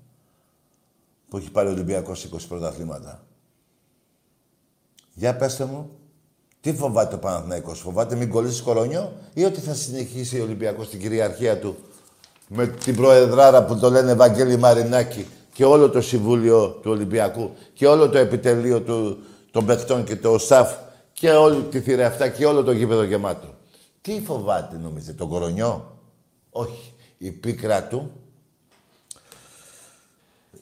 [1.29, 3.25] Που έχει πάρει ο Ολυμπιακός 20 πρωταθλήματα;
[5.15, 5.91] Για πέστε μου,
[6.61, 11.01] τι φοβάται ο Παναθηναϊκός, φοβάται μην κολλήσει κορονιό ή ότι θα συνεχίσει ο Ολυμπιακός την
[11.01, 11.77] κυριαρχία του
[12.49, 15.27] με την προεδράρα που το λένε Ευαγγέλη Μαρινάκη
[15.59, 19.19] και όλο το Συμβούλιο του Ολυμπιακού και όλο το επιτελείο του,
[19.51, 20.75] των παιχτών και το ΣΑΦ
[21.13, 23.55] και όλη τη θηρευτά και όλο το γήπεδο γεμάτο.
[24.01, 25.99] Τι φοβάται νομίζετε, τον κορονιό;
[26.51, 26.93] Όχι.
[27.19, 28.11] Η πίκρα του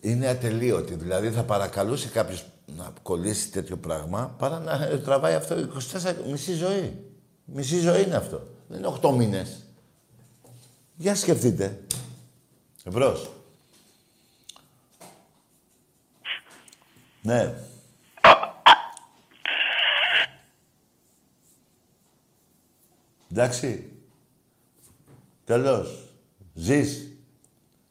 [0.00, 0.94] είναι ατελείωτη.
[0.94, 2.44] Δηλαδή θα παρακαλούσε κάποιος
[2.76, 6.96] να κολλήσει τέτοιο πράγμα παρά να τραβάει αυτό 24 μισή ζωή.
[7.44, 8.46] Μισή ζωή είναι αυτό.
[8.68, 9.64] Δεν είναι 8 μήνες.
[10.96, 11.80] Για σκεφτείτε.
[12.84, 13.30] Εμπρός.
[17.26, 17.54] Ναι.
[23.30, 23.92] Εντάξει.
[25.44, 26.08] Τέλος.
[26.54, 27.18] Ζεις.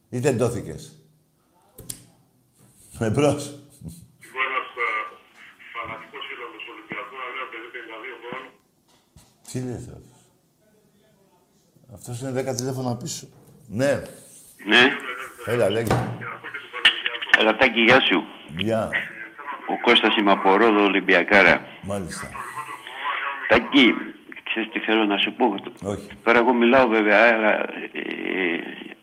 [0.09, 0.99] Ή δεν τόθηκες.
[2.99, 3.45] Εμπρός.
[3.45, 4.67] Εγώ ένας
[5.73, 8.51] φανατικός σύλλογος του Ολυμπιακού, ένα νέο παιδί 52 χρόνων.
[9.51, 10.19] Τι λες αυτός;
[11.93, 13.27] Αυτός είναι 10 τηλέφωνα πίσω.
[13.67, 14.01] Ναι.
[14.65, 14.97] Ναι.
[15.45, 15.93] Έλα, λέγε.
[17.37, 18.23] Έλα, Τάκη, γεια σου.
[18.57, 18.89] Γεια.
[19.85, 21.65] Ο Κώστας είμαι από Ρόδο, Ολυμπιακάρα.
[21.81, 22.29] Μάλιστα.
[23.47, 23.95] Τάκη,
[24.43, 26.07] ξέρεις τι θέλω να σου πω; Όχι.
[26.23, 27.51] Τώρα εγώ μιλάω βέβαια, αλλά
[27.91, 28.03] ε,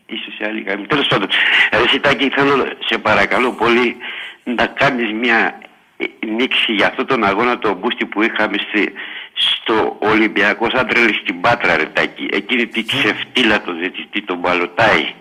[0.05, 0.85] ίσως σε άλλη γραμμή.
[0.85, 1.27] Τέλος πάντων,
[1.69, 3.97] ε, εσύ Τάκη, θέλω, σε παρακαλώ πολύ,
[4.43, 5.59] να κάνεις μια
[5.97, 8.93] ε, νήξη για αυτόν τον αγώνα το μπούστι που είχαμε στη,
[9.33, 12.27] στο Ολυμπιακό σαν τρέλη στην Πάτρα ρε Τάκη.
[12.31, 15.13] Εκείνη την ξεφτύλα τον διαιτητή, τον Μπαλωτάη.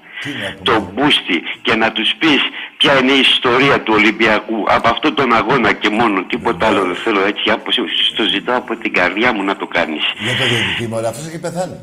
[0.63, 2.41] Το μπούστι και να τους πεις
[2.77, 6.95] ποια είναι η ιστορία του Ολυμπιακού από αυτόν τον αγώνα και μόνο τίποτα άλλο δεν
[7.05, 7.71] θέλω έτσι από,
[8.13, 11.27] στο ζητάω από την καρδιά μου να το κάνεις Για το διαιτητή μου, αλλά αυτός
[11.27, 11.77] έχει πεθάνει.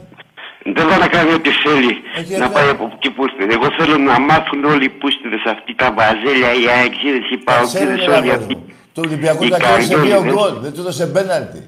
[0.64, 3.53] δεν θα να κάνει ό,τι θέλει γιατί- να πάει από εκεί που ήρθε.
[3.56, 8.18] Εγώ θέλω να μάθουν όλοι οι πούστιδες αυτοί, τα βαζέλια, οι αεξίδες, οι παοξίδες, Ξέρετε,
[8.18, 8.56] όλοι ρε, αυτοί.
[8.94, 10.53] Το Ολυμπιακό Οι τα ακύρωσε καριόλοι, δύο δεν- γκολ.
[10.61, 11.60] Δεν του έδωσε πέναλτι.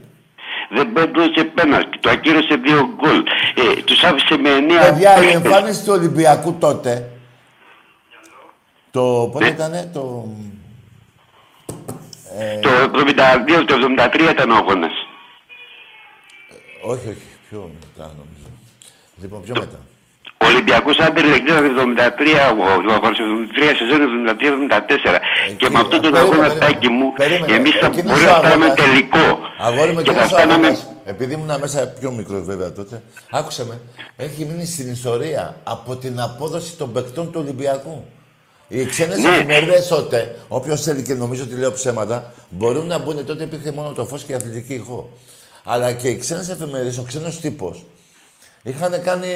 [0.73, 3.23] Δεν πέντωσε πέναλτι, το ακύρωσε δύο γκολ.
[3.55, 5.33] Ε, τους άφησε με εννέα Παιδιά, η παίχτες.
[5.33, 7.09] εμφάνιση του Ολυμπιακού τότε.
[8.91, 9.31] Το Ναι.
[9.31, 10.27] πότε ήτανε, το...
[12.39, 14.91] Ε, Το 72, το 73 ήταν ο αγώνας.
[16.81, 18.47] όχι, όχι, πιο μετά νομίζω.
[19.21, 19.79] Λοιπόν, πιο μετά.
[20.51, 25.19] Ο Ολυμπιακός Άντερλεκ ήταν 73, ο αγώνας 73, σεζόν 73-74.
[25.57, 26.59] Και με αυτόν τον περίμενε, αγώνα, περίμενε.
[26.59, 29.25] τάκι μου, Περίμενε, εμείς θα εκείνος μπορεί ο να φτάνουμε αγώνας- τελικό.
[29.67, 30.77] Αγόρι μου, Και και θα θα φτάναμε...
[31.05, 33.01] Επειδή ήμουν μέσα πιο μικρός βέβαια τότε,
[33.31, 33.79] άκουσε με,
[34.17, 38.05] έχει μείνει στην ιστορία από την απόδοση των παικτών του Ολυμπιακού.
[38.67, 39.29] Οι ξένες Ναι.
[39.29, 43.91] εφημερίδες τότε, όποιος θέλει και νομίζω ότι λέω ψέματα, μπορούν να μπουν τότε υπήρχε μόνο
[43.91, 45.09] το φως και η αθλητική ηχό.
[45.63, 47.83] Αλλά και οι ξένες εφημερίδες, ο ξένος τύπος,
[48.63, 49.27] είχαν κάνει,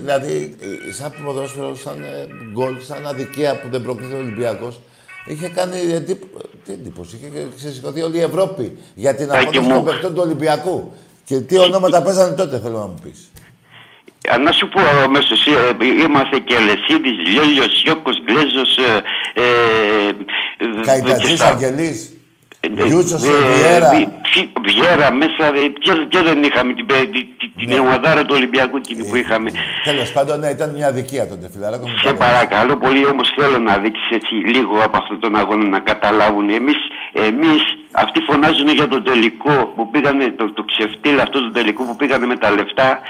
[0.00, 0.56] δηλαδή,
[0.88, 4.80] ε, σαν ποδόσφαιρο, σαν ε, γκολ, σαν αδικία που δεν προκλήθηκε ο Ολυμπιακός.
[5.26, 6.24] Είχε κάνει εντύπ-
[6.64, 9.74] τι εντύπωση, είχε ξεσηκωθεί όλη η Ευρώπη για την Τάκη απόδοση μου.
[9.74, 10.92] των παιχτών του Ολυμπιακού.
[11.24, 13.30] Και τι ονόματα παίζανε τότε, θέλω να μου πεις.
[14.32, 19.02] Α, Να σου πω αμέσως, ε, είμαστε και Λεσίδης, Λιόλιος, Σιώκος, Γκλέζος, ε,
[19.42, 20.12] ε,
[20.84, 22.12] Καϊτατζής, και στα- Αγγελής,
[22.86, 23.88] Γιούτσο, ε, Βιέρα.
[23.94, 27.64] Βι- Φι- Βιέρα μέσα, ε, ποιο ποιο δεν είχαμε την, πε- την, την, Ναι.
[27.74, 29.50] την ομαδάρα του Ολυμπιακού εκείνη που είχαμε.
[29.84, 31.94] Τέλος πάντων, ναι, ήταν μια αδικία τότε, φιλαράκο μου.
[32.04, 36.48] Σε παρακαλώ πολύ όμως θέλω να δείξεις έτσι λίγο από αυτόν τον αγώνα να καταλάβουν.
[36.50, 36.76] Εμείς,
[37.12, 37.62] εμείς
[37.92, 42.26] αυτοί φωνάζουν για τον τελικό που πήγανε, το, το ξεφτύλα αυτό το τελικό που πήγανε
[42.26, 43.00] με τα λεφτά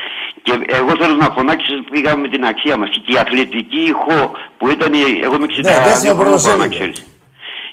[0.42, 2.88] και εγώ θέλω να φωνάξω ότι πήγαμε με την αξία μας.
[3.04, 6.28] Και η αθλητική ηχό που ήταν, η- εγώ είμαι 62 Ναι, δεν σε χρόνια να
[6.30, 6.68] προσέλεγε.
[6.74, 7.06] ξέρεις.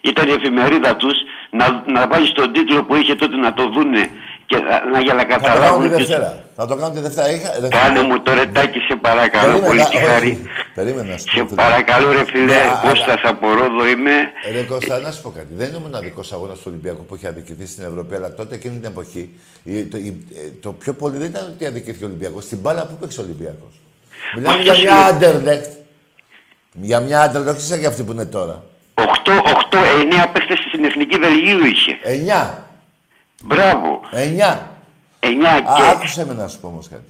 [0.09, 1.15] Ήταν η εφημερίδα τους
[1.59, 1.65] να,
[1.95, 4.03] να βάλει τον τίτλο που είχε τότε να το δούνε
[4.49, 5.81] και να, να, για να Θα το κάνω τη καταλάβουν.
[5.87, 6.43] ποιος- Δευτέρα.
[6.55, 7.29] Θα το κάνω τη Δευτέρα.
[7.35, 7.83] Είχα, Δευτέρα.
[7.83, 10.05] Κάνε μου το ρετάκι σε παρακαλώ Περίμενα, πολύ και όχι.
[10.05, 10.31] χάρη.
[10.75, 11.47] Περίμενα να σου Σε πω.
[11.47, 11.61] φίλε.
[11.61, 14.15] παρακαλώ ρε φίλε, Ναι, αλλά- Κώστας από Ρόδο είμαι.
[14.53, 15.51] Ρε Κώστα, να σου πω κάτι.
[15.59, 18.75] Δεν είναι ο μοναδικό αγώνας του Ολυμπιακού που έχει αδικηθεί στην Ευρώπη, αλλά τότε εκείνη
[18.79, 19.23] την εποχή
[19.63, 22.43] η- το, η- ε, το πιο πολύ δεν ήταν ότι αδικήθηκε ο Ολυμπιακός.
[22.43, 23.73] Στην μπάλα που παίξει ο Ολυμπιακός.
[24.35, 25.71] Μιλάμε για Αυτός μια είναι; άντερλεκτ.
[26.81, 28.63] Για μια άντερλεκτ, όχι σαν και αυτή που είναι τώρα.
[28.97, 29.03] 8,
[29.69, 29.77] 8,
[30.27, 31.97] 9 παίχτες στην Εθνική Βελγίου είχε.
[32.03, 32.63] 9.
[33.43, 34.01] Μπράβο.
[34.11, 34.15] 9.
[35.19, 35.89] 9 Α, και...
[35.91, 37.03] άκουσε με να σου πω όμως κάτι.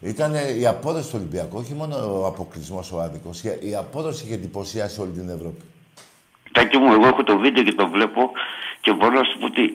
[0.00, 3.42] Ήταν η απόδοση του Ολυμπιακού, όχι μόνο ο αποκλεισμός ο άδικος.
[3.42, 5.62] Η απόδοση είχε εντυπωσιάσει όλη την Ευρώπη.
[6.52, 8.30] Τάκη μου, εγώ έχω το βίντεο και το βλέπω
[8.80, 9.72] και μπορώ να σου πω ότι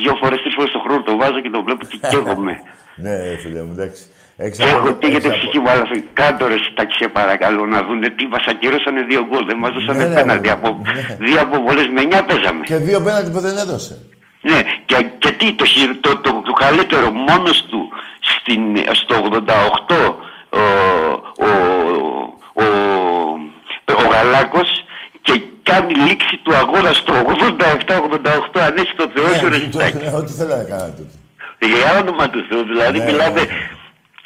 [0.00, 2.62] δύο φορές, τρεις φορές το χρόνο το βάζω και το βλέπω και καίγομαι.
[2.96, 4.02] ναι, φίλε μου, εντάξει.
[4.40, 6.94] Έχεις Και έχω απο- τι για έχεις την απο- ψυχή μου, αλλά κάτω ρε Τάκη
[7.02, 10.46] σε παρακαλώ να δούνε τι μας ακυρώσανε δύο γκολ, δεν μας δώσανε Ναι, ναι, πέναλτι
[10.48, 11.16] ναι, από ναι.
[11.26, 12.64] δύο αποβολές με 9 παίζαμε.
[12.64, 13.94] Και δύο πέναλτι που δεν έδωσε.
[14.40, 17.88] Ναι, και, και τι, το, χειρο- το, το, το καλύτερο μόνος του
[18.20, 18.60] στην,
[18.92, 20.14] στο 88
[20.50, 20.58] ο,
[21.46, 21.50] ο,
[22.62, 22.64] ο,
[23.84, 24.84] ο Γαλάκος
[25.22, 29.96] και κάνει λήξη του αγώνα στο 87-88 αν έχει το Θεό σου ρε Στάκη.
[29.96, 31.14] Ναι, Ό,τι θέλω να κάνω τούτο.
[31.60, 33.40] Για όνομα του Θεού, δηλαδή Ναι, μιλάμε.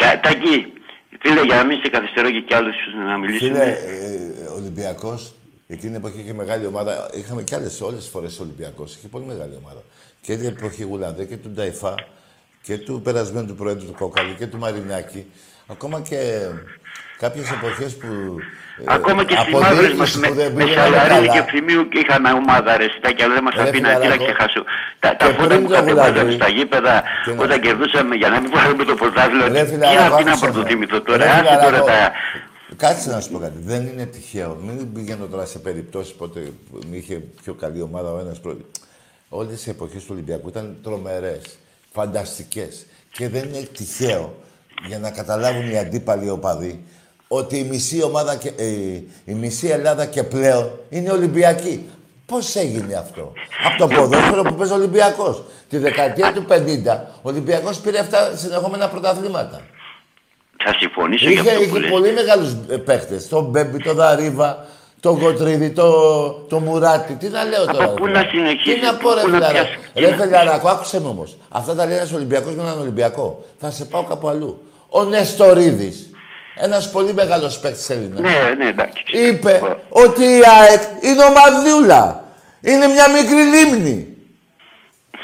[0.01, 0.07] Ναι.
[0.07, 0.73] Κα- Τάκη,
[1.21, 2.75] φίλε, για να μην σε καθυστερώ και κι άλλους
[3.07, 3.49] να μιλήσουμε.
[3.49, 5.35] Φίλε, ε, Ολυμπιακός,
[5.67, 7.11] εκείνη την εποχή είχε μεγάλη ομάδα.
[7.15, 8.97] Είχαμε κι άλλες όλες τις φορές Ολυμπιακός.
[8.97, 9.83] Είχε πολύ μεγάλη ομάδα.
[10.21, 11.95] Και την εποχή Γουλανδέ και του Νταϊφά
[12.63, 15.27] και του περασμένου του Προέδρου του Κόκαλη και του Μαρινάκη.
[15.67, 16.49] Ακόμα και
[17.25, 18.11] κάποιες εποχές που...
[18.81, 21.33] ε, Ακόμα και στις αποδείξεις μαύρες μας με, που δεν με πήγαιναν Σαλαρίδη καλά.
[21.37, 24.23] και Φημίου και είχαν ομάδα ρε Στάκη, αλλά δεν μας Ρε αφήνει να φιλαράκο.
[24.25, 24.61] ξεχάσω.
[25.03, 26.35] Τα, τα Και φώτα πριν που το κατεβάζαμε Γουλανδί.
[26.41, 26.95] στα γήπεδα
[27.45, 29.47] όταν κερδούσαμε για να μην πάρουμε το πρωτάθλημα.
[29.49, 30.53] Ρε Τι φιλαράκο, να πει να άκουσε με.
[30.53, 31.97] πρωτοθυμηθώ Ρε τώρα, άσε φιλαράκο, τώρα τα...
[32.83, 33.59] Κάτσε να σου πω κάτι.
[33.73, 34.51] Δεν είναι τυχαίο.
[34.67, 38.67] Μην πηγαίνω τώρα σε περιπτώσεις πότε που είχε πιο καλή ομάδα ο ένας πρώτος.
[39.29, 41.43] Όλες οι εποχές του Ολυμπιακού ήταν τρομερές,
[41.93, 42.87] φανταστικές.
[43.11, 44.25] Και δεν είναι τυχαίο
[44.87, 46.85] για να καταλάβουν οι αντίπαλοι οπαδοί
[47.35, 48.65] ότι η μισή, ομάδα και, ε,
[49.25, 51.89] η μισή Ελλάδα και πλέον είναι Ολυμπιακή.
[52.27, 53.33] Πώς έγινε αυτό,
[53.67, 55.43] Από το ποδόσφαιρο που παίζει ο Ολυμπιακός.
[55.69, 59.61] Τη δεκαετία του 50 ο Ολυμπιακός πήρε 7 συνεχόμενα πρωταθλήματα.
[60.65, 61.91] Θα συμφωνήσω για Είχε, αυτό που είχε λες.
[61.91, 62.55] πολύ μεγάλους
[62.85, 63.29] παίχτες.
[63.29, 64.67] Τον Μπέμπι, τον Δαρίβα,
[65.01, 67.15] τον Κοτρίδη, τον το Μουράτη.
[67.15, 67.85] Τι να λέω τώρα.
[67.85, 68.31] Από πού ρε να φίλε.
[68.31, 69.53] συνεχίσεις, Τι να πω, ρε πού να φιλαράκο.
[69.65, 71.37] πιάσεις, τι Ρε να- φιλαράκο, άκουσε με όμως.
[71.49, 73.45] Αυτά τα λέει ένας Ολυμπιακός με έναν Ολυμπιακό.
[73.61, 74.63] Θα σε πάω κάπου αλλού.
[74.89, 75.93] Ο Νεστορίδη,
[76.55, 78.21] ένας πολύ μεγάλος παίκτης Έλληνας.
[78.21, 79.03] Ναι, ναι, εντάξει.
[79.29, 82.25] Είπε ότι η ΑΕΚ είναι ομαδιούλα.
[82.61, 84.07] Είναι μια μικρή λίμνη.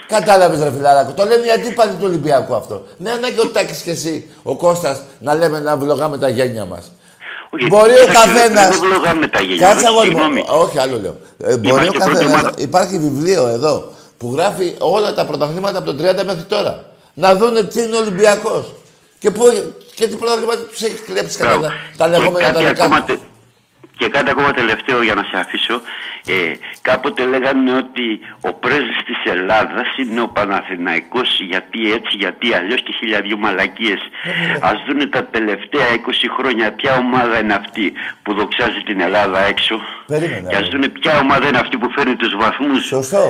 [0.08, 1.12] Κατάλαβες, ρε φιλαράκο.
[1.12, 2.86] Το λένε οι αντίπαλοι του Ολυμπιακού αυτό.
[2.96, 6.92] Ναι, ανάγκη ο Τάκης και εσύ, ο Κώστας, να λέμε να βλογάμε τα γένια μας.
[7.68, 8.68] Μπορεί ο κοίταξε, καθένα.
[8.68, 10.16] Δεν βλογάμε τα γένια Κάτσε μας, αγόρι μου.
[10.18, 10.44] συγγνώμη.
[10.48, 11.16] Όχι, άλλο λέω.
[11.44, 12.30] Ε, μπορεί ο Είμαστε πρώτη καθένα.
[12.30, 12.52] ομάδα.
[12.56, 16.84] Υπάρχει βιβλίο εδώ που γράφει όλα τα πρωταθλήματα από το 30 μέχρι τώρα.
[17.14, 18.74] Να δούνε τι είναι Ολυμπιακός.
[19.18, 21.60] Και, πού- και τι πρωταθλήματα τους έχεις κλέψει Μπράβο.
[21.62, 21.80] κανένα.
[21.96, 23.06] Τα λεγόμενα Και τα κάτι δικά ακόμα του.
[23.06, 23.26] τε-
[23.98, 25.80] Και κάτι ακόμα τελευταίο για να σε αφήσω.
[26.36, 26.52] Ε,
[26.88, 28.06] κάποτε λέγανε ότι
[28.48, 34.00] ο πρέσβης της Ελλάδας είναι ο Παναθηναϊκός γιατί έτσι, γιατί αλλιώς και χίλια δυο μαλακίες.
[34.70, 37.92] Ας δούνε τα τελευταία 20 χρόνια ποια ομάδα είναι αυτή
[38.22, 39.74] που δοξάζει την Ελλάδα έξω;
[40.06, 40.48] Περίμενε.
[40.50, 42.84] Και ας δούνε ποια ομάδα είναι αυτή που φέρνει τους βαθμούς.
[42.84, 43.24] Σωστό.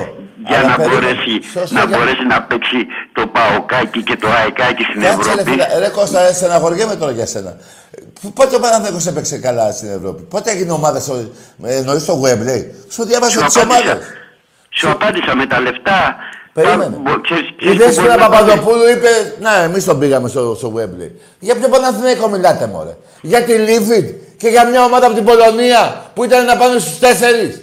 [0.47, 0.99] Για Αλλά να περίμενε.
[1.01, 2.79] μπορέσει, Σωστό, να για- μπορέσει να παίξει
[3.17, 5.49] το Παοκάκι και το Αεκάκι στην Κάτσε ρε Ευρώπη.
[5.49, 7.51] φίλε, ρε Κώστα, ε, στεναχωριέμαι τώρα για σένα.
[8.21, 11.13] Π- Πότε ο Παναθηναϊκός έπαιξε καλά στην Ευρώπη; Πότε έγινε ομάδα στο...
[11.63, 13.79] ε, Εννοείς στο Wembley; Σου διάβασα Σου τις απάντησα.
[13.91, 14.05] ομάδες.
[14.69, 16.15] Σου απάντησα με τα λεφτά.
[16.53, 16.83] Περίμενε.
[16.83, 18.43] Τα- μπο- ξέρεις- ξέρεις Είδες που που μπορεί ένα να πάρει.
[18.45, 19.09] Παπαδοπούλου είπε,
[19.39, 21.09] να εμείς τον πήγαμε στο, στο Wembley.
[21.39, 24.07] Για ποιο Παναθηναϊκό μιλάτε μωρέ; Για τη Λίβιντ
[24.37, 25.81] και για μια ομάδα από την Πολωνία
[26.13, 27.61] που ήταν να πάνε στους τέσσερις.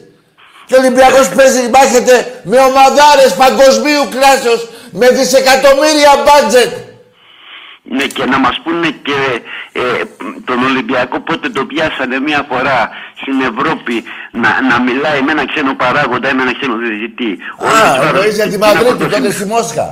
[0.67, 6.73] Και ο Ολυμπιακός παίζει, μάχεται με ομαδάρες παγκοσμίου κλάσεως με δισεκατομμύρια μπάτζετ.
[7.91, 9.19] Ναι, και να μας πούνε και
[9.73, 9.83] ε,
[10.45, 12.79] τον Ολυμπιακό πότε το πιάσανε μία φορά
[13.21, 13.95] στην Ευρώπη
[14.43, 17.31] να, να μιλάει με ένα ξένο παράγοντα ή με ένα ξένο διαιτητή.
[17.65, 19.87] Όλες τις Α, φορές- εννοείς για τη τι να Μαδρίτη, πρωτοθυμ- τότε στη Μόσχα.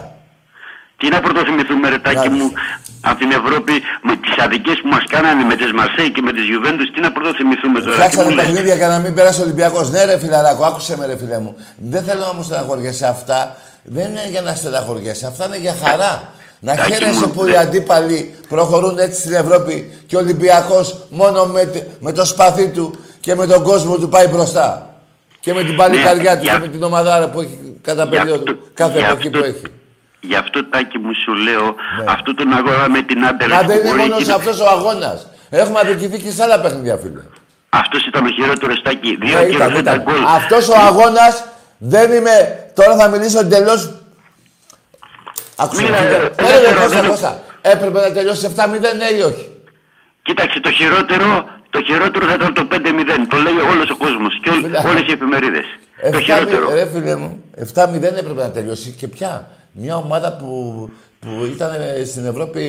[1.01, 2.47] Τι να πρωτοθυμηθούμε ρετάκι μου
[3.01, 6.45] από την Ευρώπη με τις αδικές που μας κάνανε με τις Μαρσέη και με τις
[6.51, 7.93] Γιουβέντους, τι να πρωτοθυμηθούμε τώρα.
[7.95, 8.45] τι μου Φτιάξανε λες.
[8.45, 9.91] παιχνίδια για να μην περάσει ο Ολυμπιακός.
[9.91, 11.53] Ναι, ρε φιλαράκο, άκουσε με, ρε φιλέ μου.
[11.91, 13.57] Δεν θέλω να μου στεναχωριέσαι αυτά.
[13.83, 15.27] Δεν είναι για να στεναχωριέσαι.
[15.27, 16.13] Αυτά είναι για χαρά.
[16.67, 19.75] Να Τάκη χαίρεσαι μου, που δε- οι αντίπαλοι προχωρούν έτσι στην Ευρώπη
[20.07, 24.09] και ο Ολυμπιακός μόνο με, τε- με το σπαθί του και με τον κόσμο του
[24.09, 24.95] πάει μπροστά.
[25.41, 28.11] Και με την παλικαριά Ναι, του για- και με την ομαδάρα που έχει κατά για
[28.19, 28.39] περίοδο.
[28.43, 29.63] αυτό- Κάθε για εποχή αυτό- που έχει.
[30.21, 31.75] Γι' αυτό τάκι μου σου λέω,
[32.09, 35.27] αυτό τον αγώνα με την Άντερ Μα δεν είναι μόνος αυτός ο αγώνας.
[35.51, 37.21] Έχουμε αδικηθεί και σε άλλα παιχνίδια, φίλε.
[37.69, 39.17] Αυτός ήταν ο χειρότερος τάκι.
[39.21, 40.03] Δύο Ναι, ήταν, ακυρωθέντα ήταν.
[40.03, 40.23] γκολ.
[40.37, 41.45] Αυτός ο αγώνας
[41.79, 42.37] δεν είμαι...
[42.75, 43.91] Τώρα θα μιλήσω εντελώς...
[45.57, 45.83] Άκουσα.
[45.83, 46.17] Μίλα, φίλε.
[46.17, 47.43] ε, Περίμενε, ελεύθερο, Κώστα, δεν- Κώστα.
[47.63, 49.49] Έπρεπε να τελειώσει 7-0, ναι ή όχι;
[50.23, 53.27] Κοίταξε, το χειρότερο, το χειρότερο θα ήταν το 5-0.
[53.29, 55.65] Το λέει όλος ο κόσμος και ό- όλες οι εφημερίδες.
[56.01, 56.71] Το 7-0, χειρότερο.
[56.75, 58.91] Ρε φίλε μου, 7-0 έπρεπε να τελειώσει.
[58.91, 60.49] Και πια, μια ομάδα που,
[61.21, 61.71] που ήταν
[62.01, 62.63] ε, στην Ευρώπη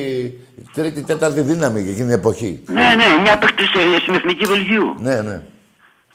[0.74, 2.62] τρίτη, τέταρτη δύναμη εκείνη την εποχή.
[2.66, 3.64] Ναι, ναι, μια παίχτη
[4.02, 4.94] στην Εθνική Βελγίου.
[4.98, 5.40] Ναι, ναι.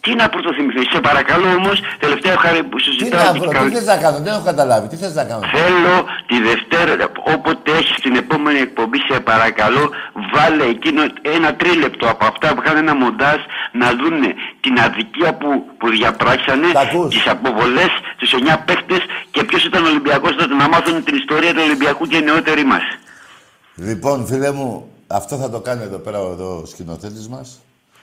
[0.05, 0.83] Τι να πρωτοθυμηθεί.
[0.93, 3.25] Σε παρακαλώ όμως, τελευταία χάρη που σου Τι ζητάω.
[3.25, 4.87] να και βρω, κα- τι θες να κάνω, δεν έχω καταλάβει.
[4.87, 5.41] Τι θες να κάνω.
[5.55, 5.95] Θέλω
[6.29, 6.93] τη Δευτέρα,
[7.33, 9.89] όποτε έχεις την επόμενη εκπομπή, σε παρακαλώ,
[10.33, 13.39] βάλε εκείνο ένα τρίλεπτο από αυτά που είχαν ένα μοντάζ
[13.81, 14.29] να δούνε
[14.61, 15.47] την αδικία που,
[15.77, 16.67] που διαπράξανε,
[17.09, 18.99] τις αποβολές, τους 9 παίχτες
[19.31, 22.63] και ποιος ήταν ο Ολυμπιακός τότε να μάθουν την ιστορία του Ολυμπιακού και οι νεότεροι
[22.63, 22.81] μας.
[23.75, 27.59] Λοιπόν, φίλε μου, αυτό θα το κάνει εδώ πέρα ο σκηνοθέτης μας.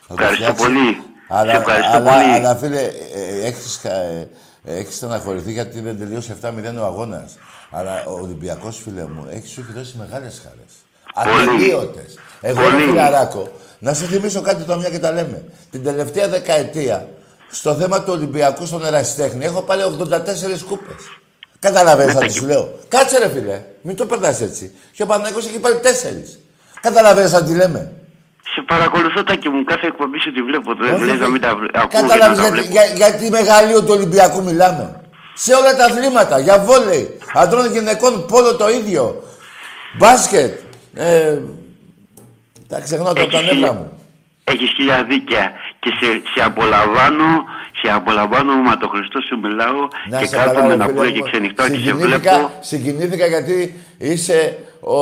[0.09, 0.65] Θα το Ευχαριστώ φτιάξει.
[0.65, 1.03] πολύ.
[1.29, 2.33] Αλλά, Σε ευχαριστώ αλλά, πολύ.
[2.33, 4.29] αλλά φίλε, ε, έχεις, ε,
[4.65, 7.37] έχεις στεναχωρηθεί γιατί δεν τελείωσε 7-0 ο αγώνας.
[7.71, 10.73] Αλλά ο Ολυμπιακός, φίλε μου, έχεις σου έχει δώσει μεγάλες χαρές.
[11.15, 12.19] Ατελείωτες.
[12.41, 13.49] Εγώ, ρε φιλαράκο,
[13.79, 15.45] να σε θυμίσω κάτι το μια και τα λέμε.
[15.71, 17.09] Την τελευταία δεκαετία,
[17.51, 20.97] στο θέμα του Ολυμπιακού στον Ερασιτέχνη, έχω πάρει 84 κούπες.
[21.59, 22.79] Καταλαβαίνεις τι σου λέω.
[22.89, 24.73] Κάτσε ρε φίλε, μην το περνάς έτσι.
[24.93, 26.39] Και ο Παναγιώτης έχει πάρει τέσσερις.
[26.81, 27.93] Καταλαβαίνεις τι λέμε.
[28.59, 30.75] Σε παρακολουθώ τα και μου κάθε εκπομπή σου τη βλέπω.
[30.75, 32.71] Δεν λες να μην τα βλέ- ακούω και να Κατάλαβες τα γιατί, βλέπω.
[32.73, 35.01] για, για τη μεγαλείο του Ολυμπιακού μιλάμε.
[35.35, 39.23] Σε όλα τα αθλήματα, για βόλεϊ, αντρών και γυναικών, πόλο το ίδιο.
[39.99, 40.59] Μπάσκετ.
[40.95, 41.39] Ε,
[42.69, 43.93] τα ξεχνάω τώρα τα νεύρα μου.
[44.45, 47.25] Έχεις χίλια δίκαια και σε, σε απολαμβάνω,
[47.83, 50.97] σε απολαμβάνω με το Χριστό σου μιλάω Να και σε κάθομαι καλά, ρε να φίλε
[50.99, 51.11] πω μου.
[51.13, 52.51] και ξενυχτάω και σε Συγκινήθηκα- βλέπω.
[52.61, 54.97] Συγκινήθηκα γιατί είσαι ο,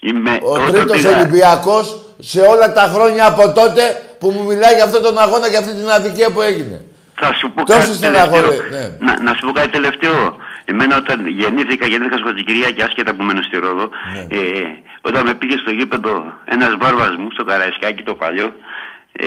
[0.00, 4.74] Είμαι ο όταν τρίτος πήγα- Ολυμπιακός σε όλα τα χρόνια από τότε που μου μιλάει
[4.74, 6.80] για αυτόν τον αγώνα και αυτή την αδικία που έγινε.
[7.20, 8.78] Θα σου πω Τόσο κάτι στεναχωρεί, τελευταίο.
[8.80, 8.96] ναι.
[9.06, 10.36] Να, να σου πω κάτι τελευταίο.
[10.64, 14.20] Εμένα όταν γεννήθηκα, γεννήθηκα σκοτεινή και άσχετα που μένω στη Ρόδο, Ναι.
[14.38, 14.40] ε,
[15.08, 16.14] όταν με πήγε στο γήπεδο
[16.44, 18.52] ένας μπάρβας μου, στο Καραϊσκάκι το παλιό,
[19.12, 19.26] ε,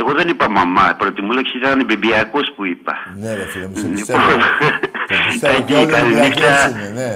[0.00, 2.94] εγώ δεν είπα μαμά, πρώτη μου λέξη ήταν Ολυμπιακός που είπα.
[3.20, 4.30] Ναι ρε φίλε μου, σε Λοιπόν, πιστεύω.
[5.10, 6.22] Σε πιστεύω Τάκη, και όλοι οι καληνύχτα.
[6.26, 7.10] Ολυμπιακός είναι, ναι.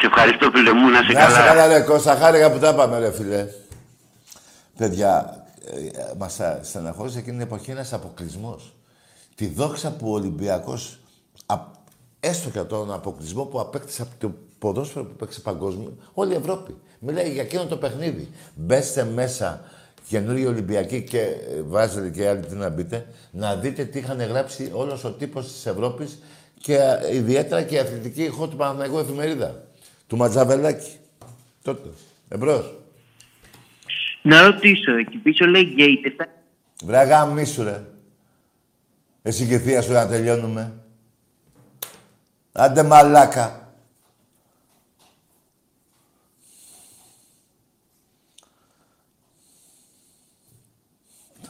[0.00, 1.46] Σε ευχαριστώ φίλε μου, να σε Να σε καλά.
[1.48, 3.40] καλά ρε Κώστα, χάρηκα που τα πάμε ρε φίλε.
[4.80, 8.74] Παιδιά, ε, μας α- στεναχώρησε εκείνη την εποχή ένας αποκλεισμός.
[9.34, 10.98] Τη δόξα που ο Ολυμπιακός,
[11.46, 11.66] α-
[12.20, 16.76] έστω και τον αποκλεισμό που απέκτησε από το ποδόσφαιρο που παίξει παγκόσμιο, όλη η Ευρώπη.
[16.98, 18.28] Μιλάει για εκείνο το παιχνίδι.
[18.54, 19.60] Μπέστε μέσα
[20.08, 24.70] καινούριοι Ολυμπιακοί και ε, βάζετε και άλλοι τι να μπείτε, να δείτε τι είχαν γράψει
[24.74, 26.18] όλος ο τύπος της Ευρώπης
[26.60, 29.62] και ε, ιδιαίτερα και η αθλητική ηχό του Παναθηναϊκού εφημερίδα.
[30.06, 30.96] Του Ματζαβελάκη.
[31.62, 31.88] Τότε.
[32.28, 32.74] Εμπρός.
[34.22, 36.20] Να ρωτήσω, εκεί πίσω λέει gate.
[36.84, 37.82] Βρε γαμίσου ρε.
[39.22, 40.72] Εσύ και η θεία σου να τελειώνουμε.
[42.52, 43.74] Άντε μαλάκα.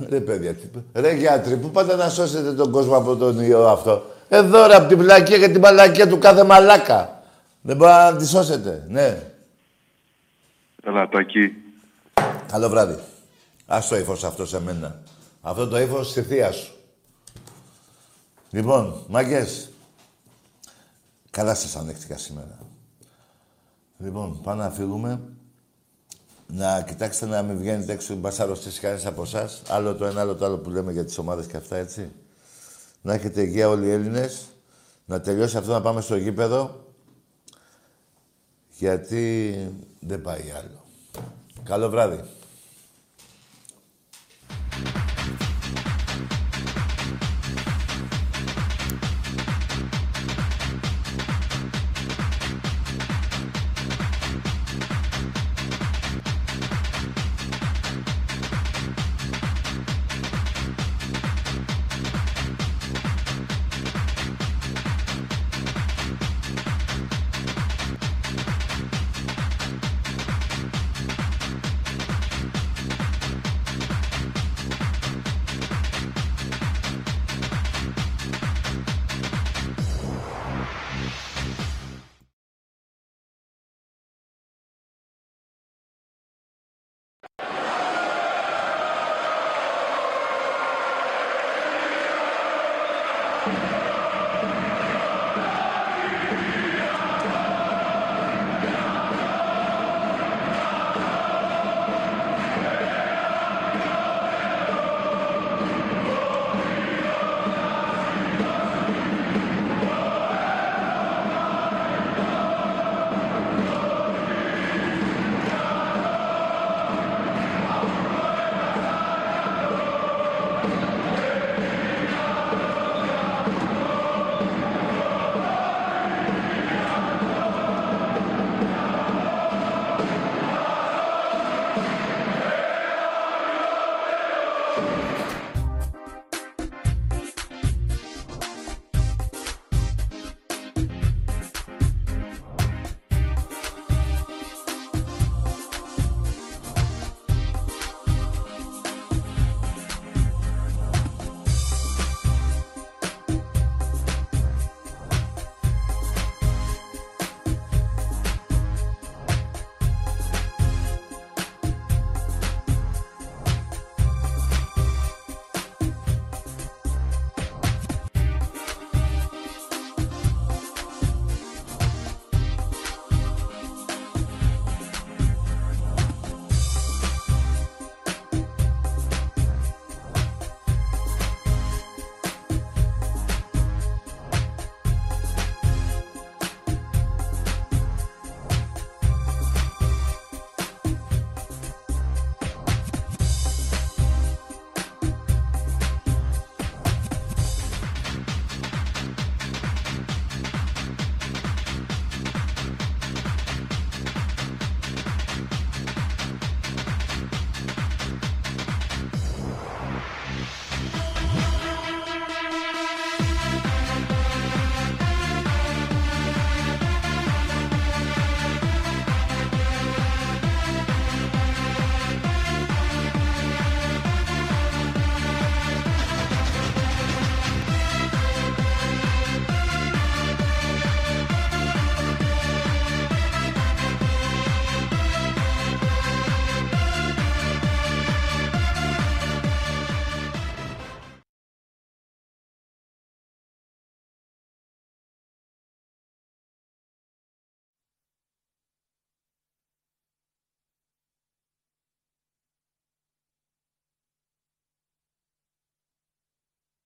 [0.08, 0.68] Ρε παιδιά, τι...
[0.92, 4.88] ρε γιατροί, πού πάτε να σώσετε τον κόσμο από τον ιό αυτό; Εδώ ρε, από
[4.88, 7.22] την βλακεία και την μαλακία του κάθε μαλάκα.
[7.60, 9.22] Δεν μπορεί να τη σώσετε, ναι.
[10.84, 11.54] Έλα, Τάκη.
[12.50, 12.98] Καλό βράδυ.
[13.66, 15.02] Ας το ύφος αυτό σε μένα.
[15.40, 16.74] Αυτό το ύφος στη θεία σου.
[18.50, 19.70] Λοιπόν, μάγκες.
[21.30, 22.58] Καλά σας ανέχτηκα σήμερα.
[23.98, 25.20] Λοιπόν, πάμε να φύγουμε.
[26.46, 29.62] Να κοιτάξετε να μην βγαίνετε έξω, μην πας αρρωστήσεις κανείς από εσάς.
[29.68, 32.12] Άλλο το ένα, άλλο το άλλο που λέμε για τις ομάδες και αυτά, έτσι.
[33.02, 34.44] Να έχετε υγεία όλοι οι Έλληνες.
[35.04, 36.84] Να τελειώσει αυτό να πάμε στο γήπεδο.
[38.68, 39.54] Γιατί
[40.00, 40.84] δεν πάει άλλο.
[41.62, 42.24] Καλό βράδυ.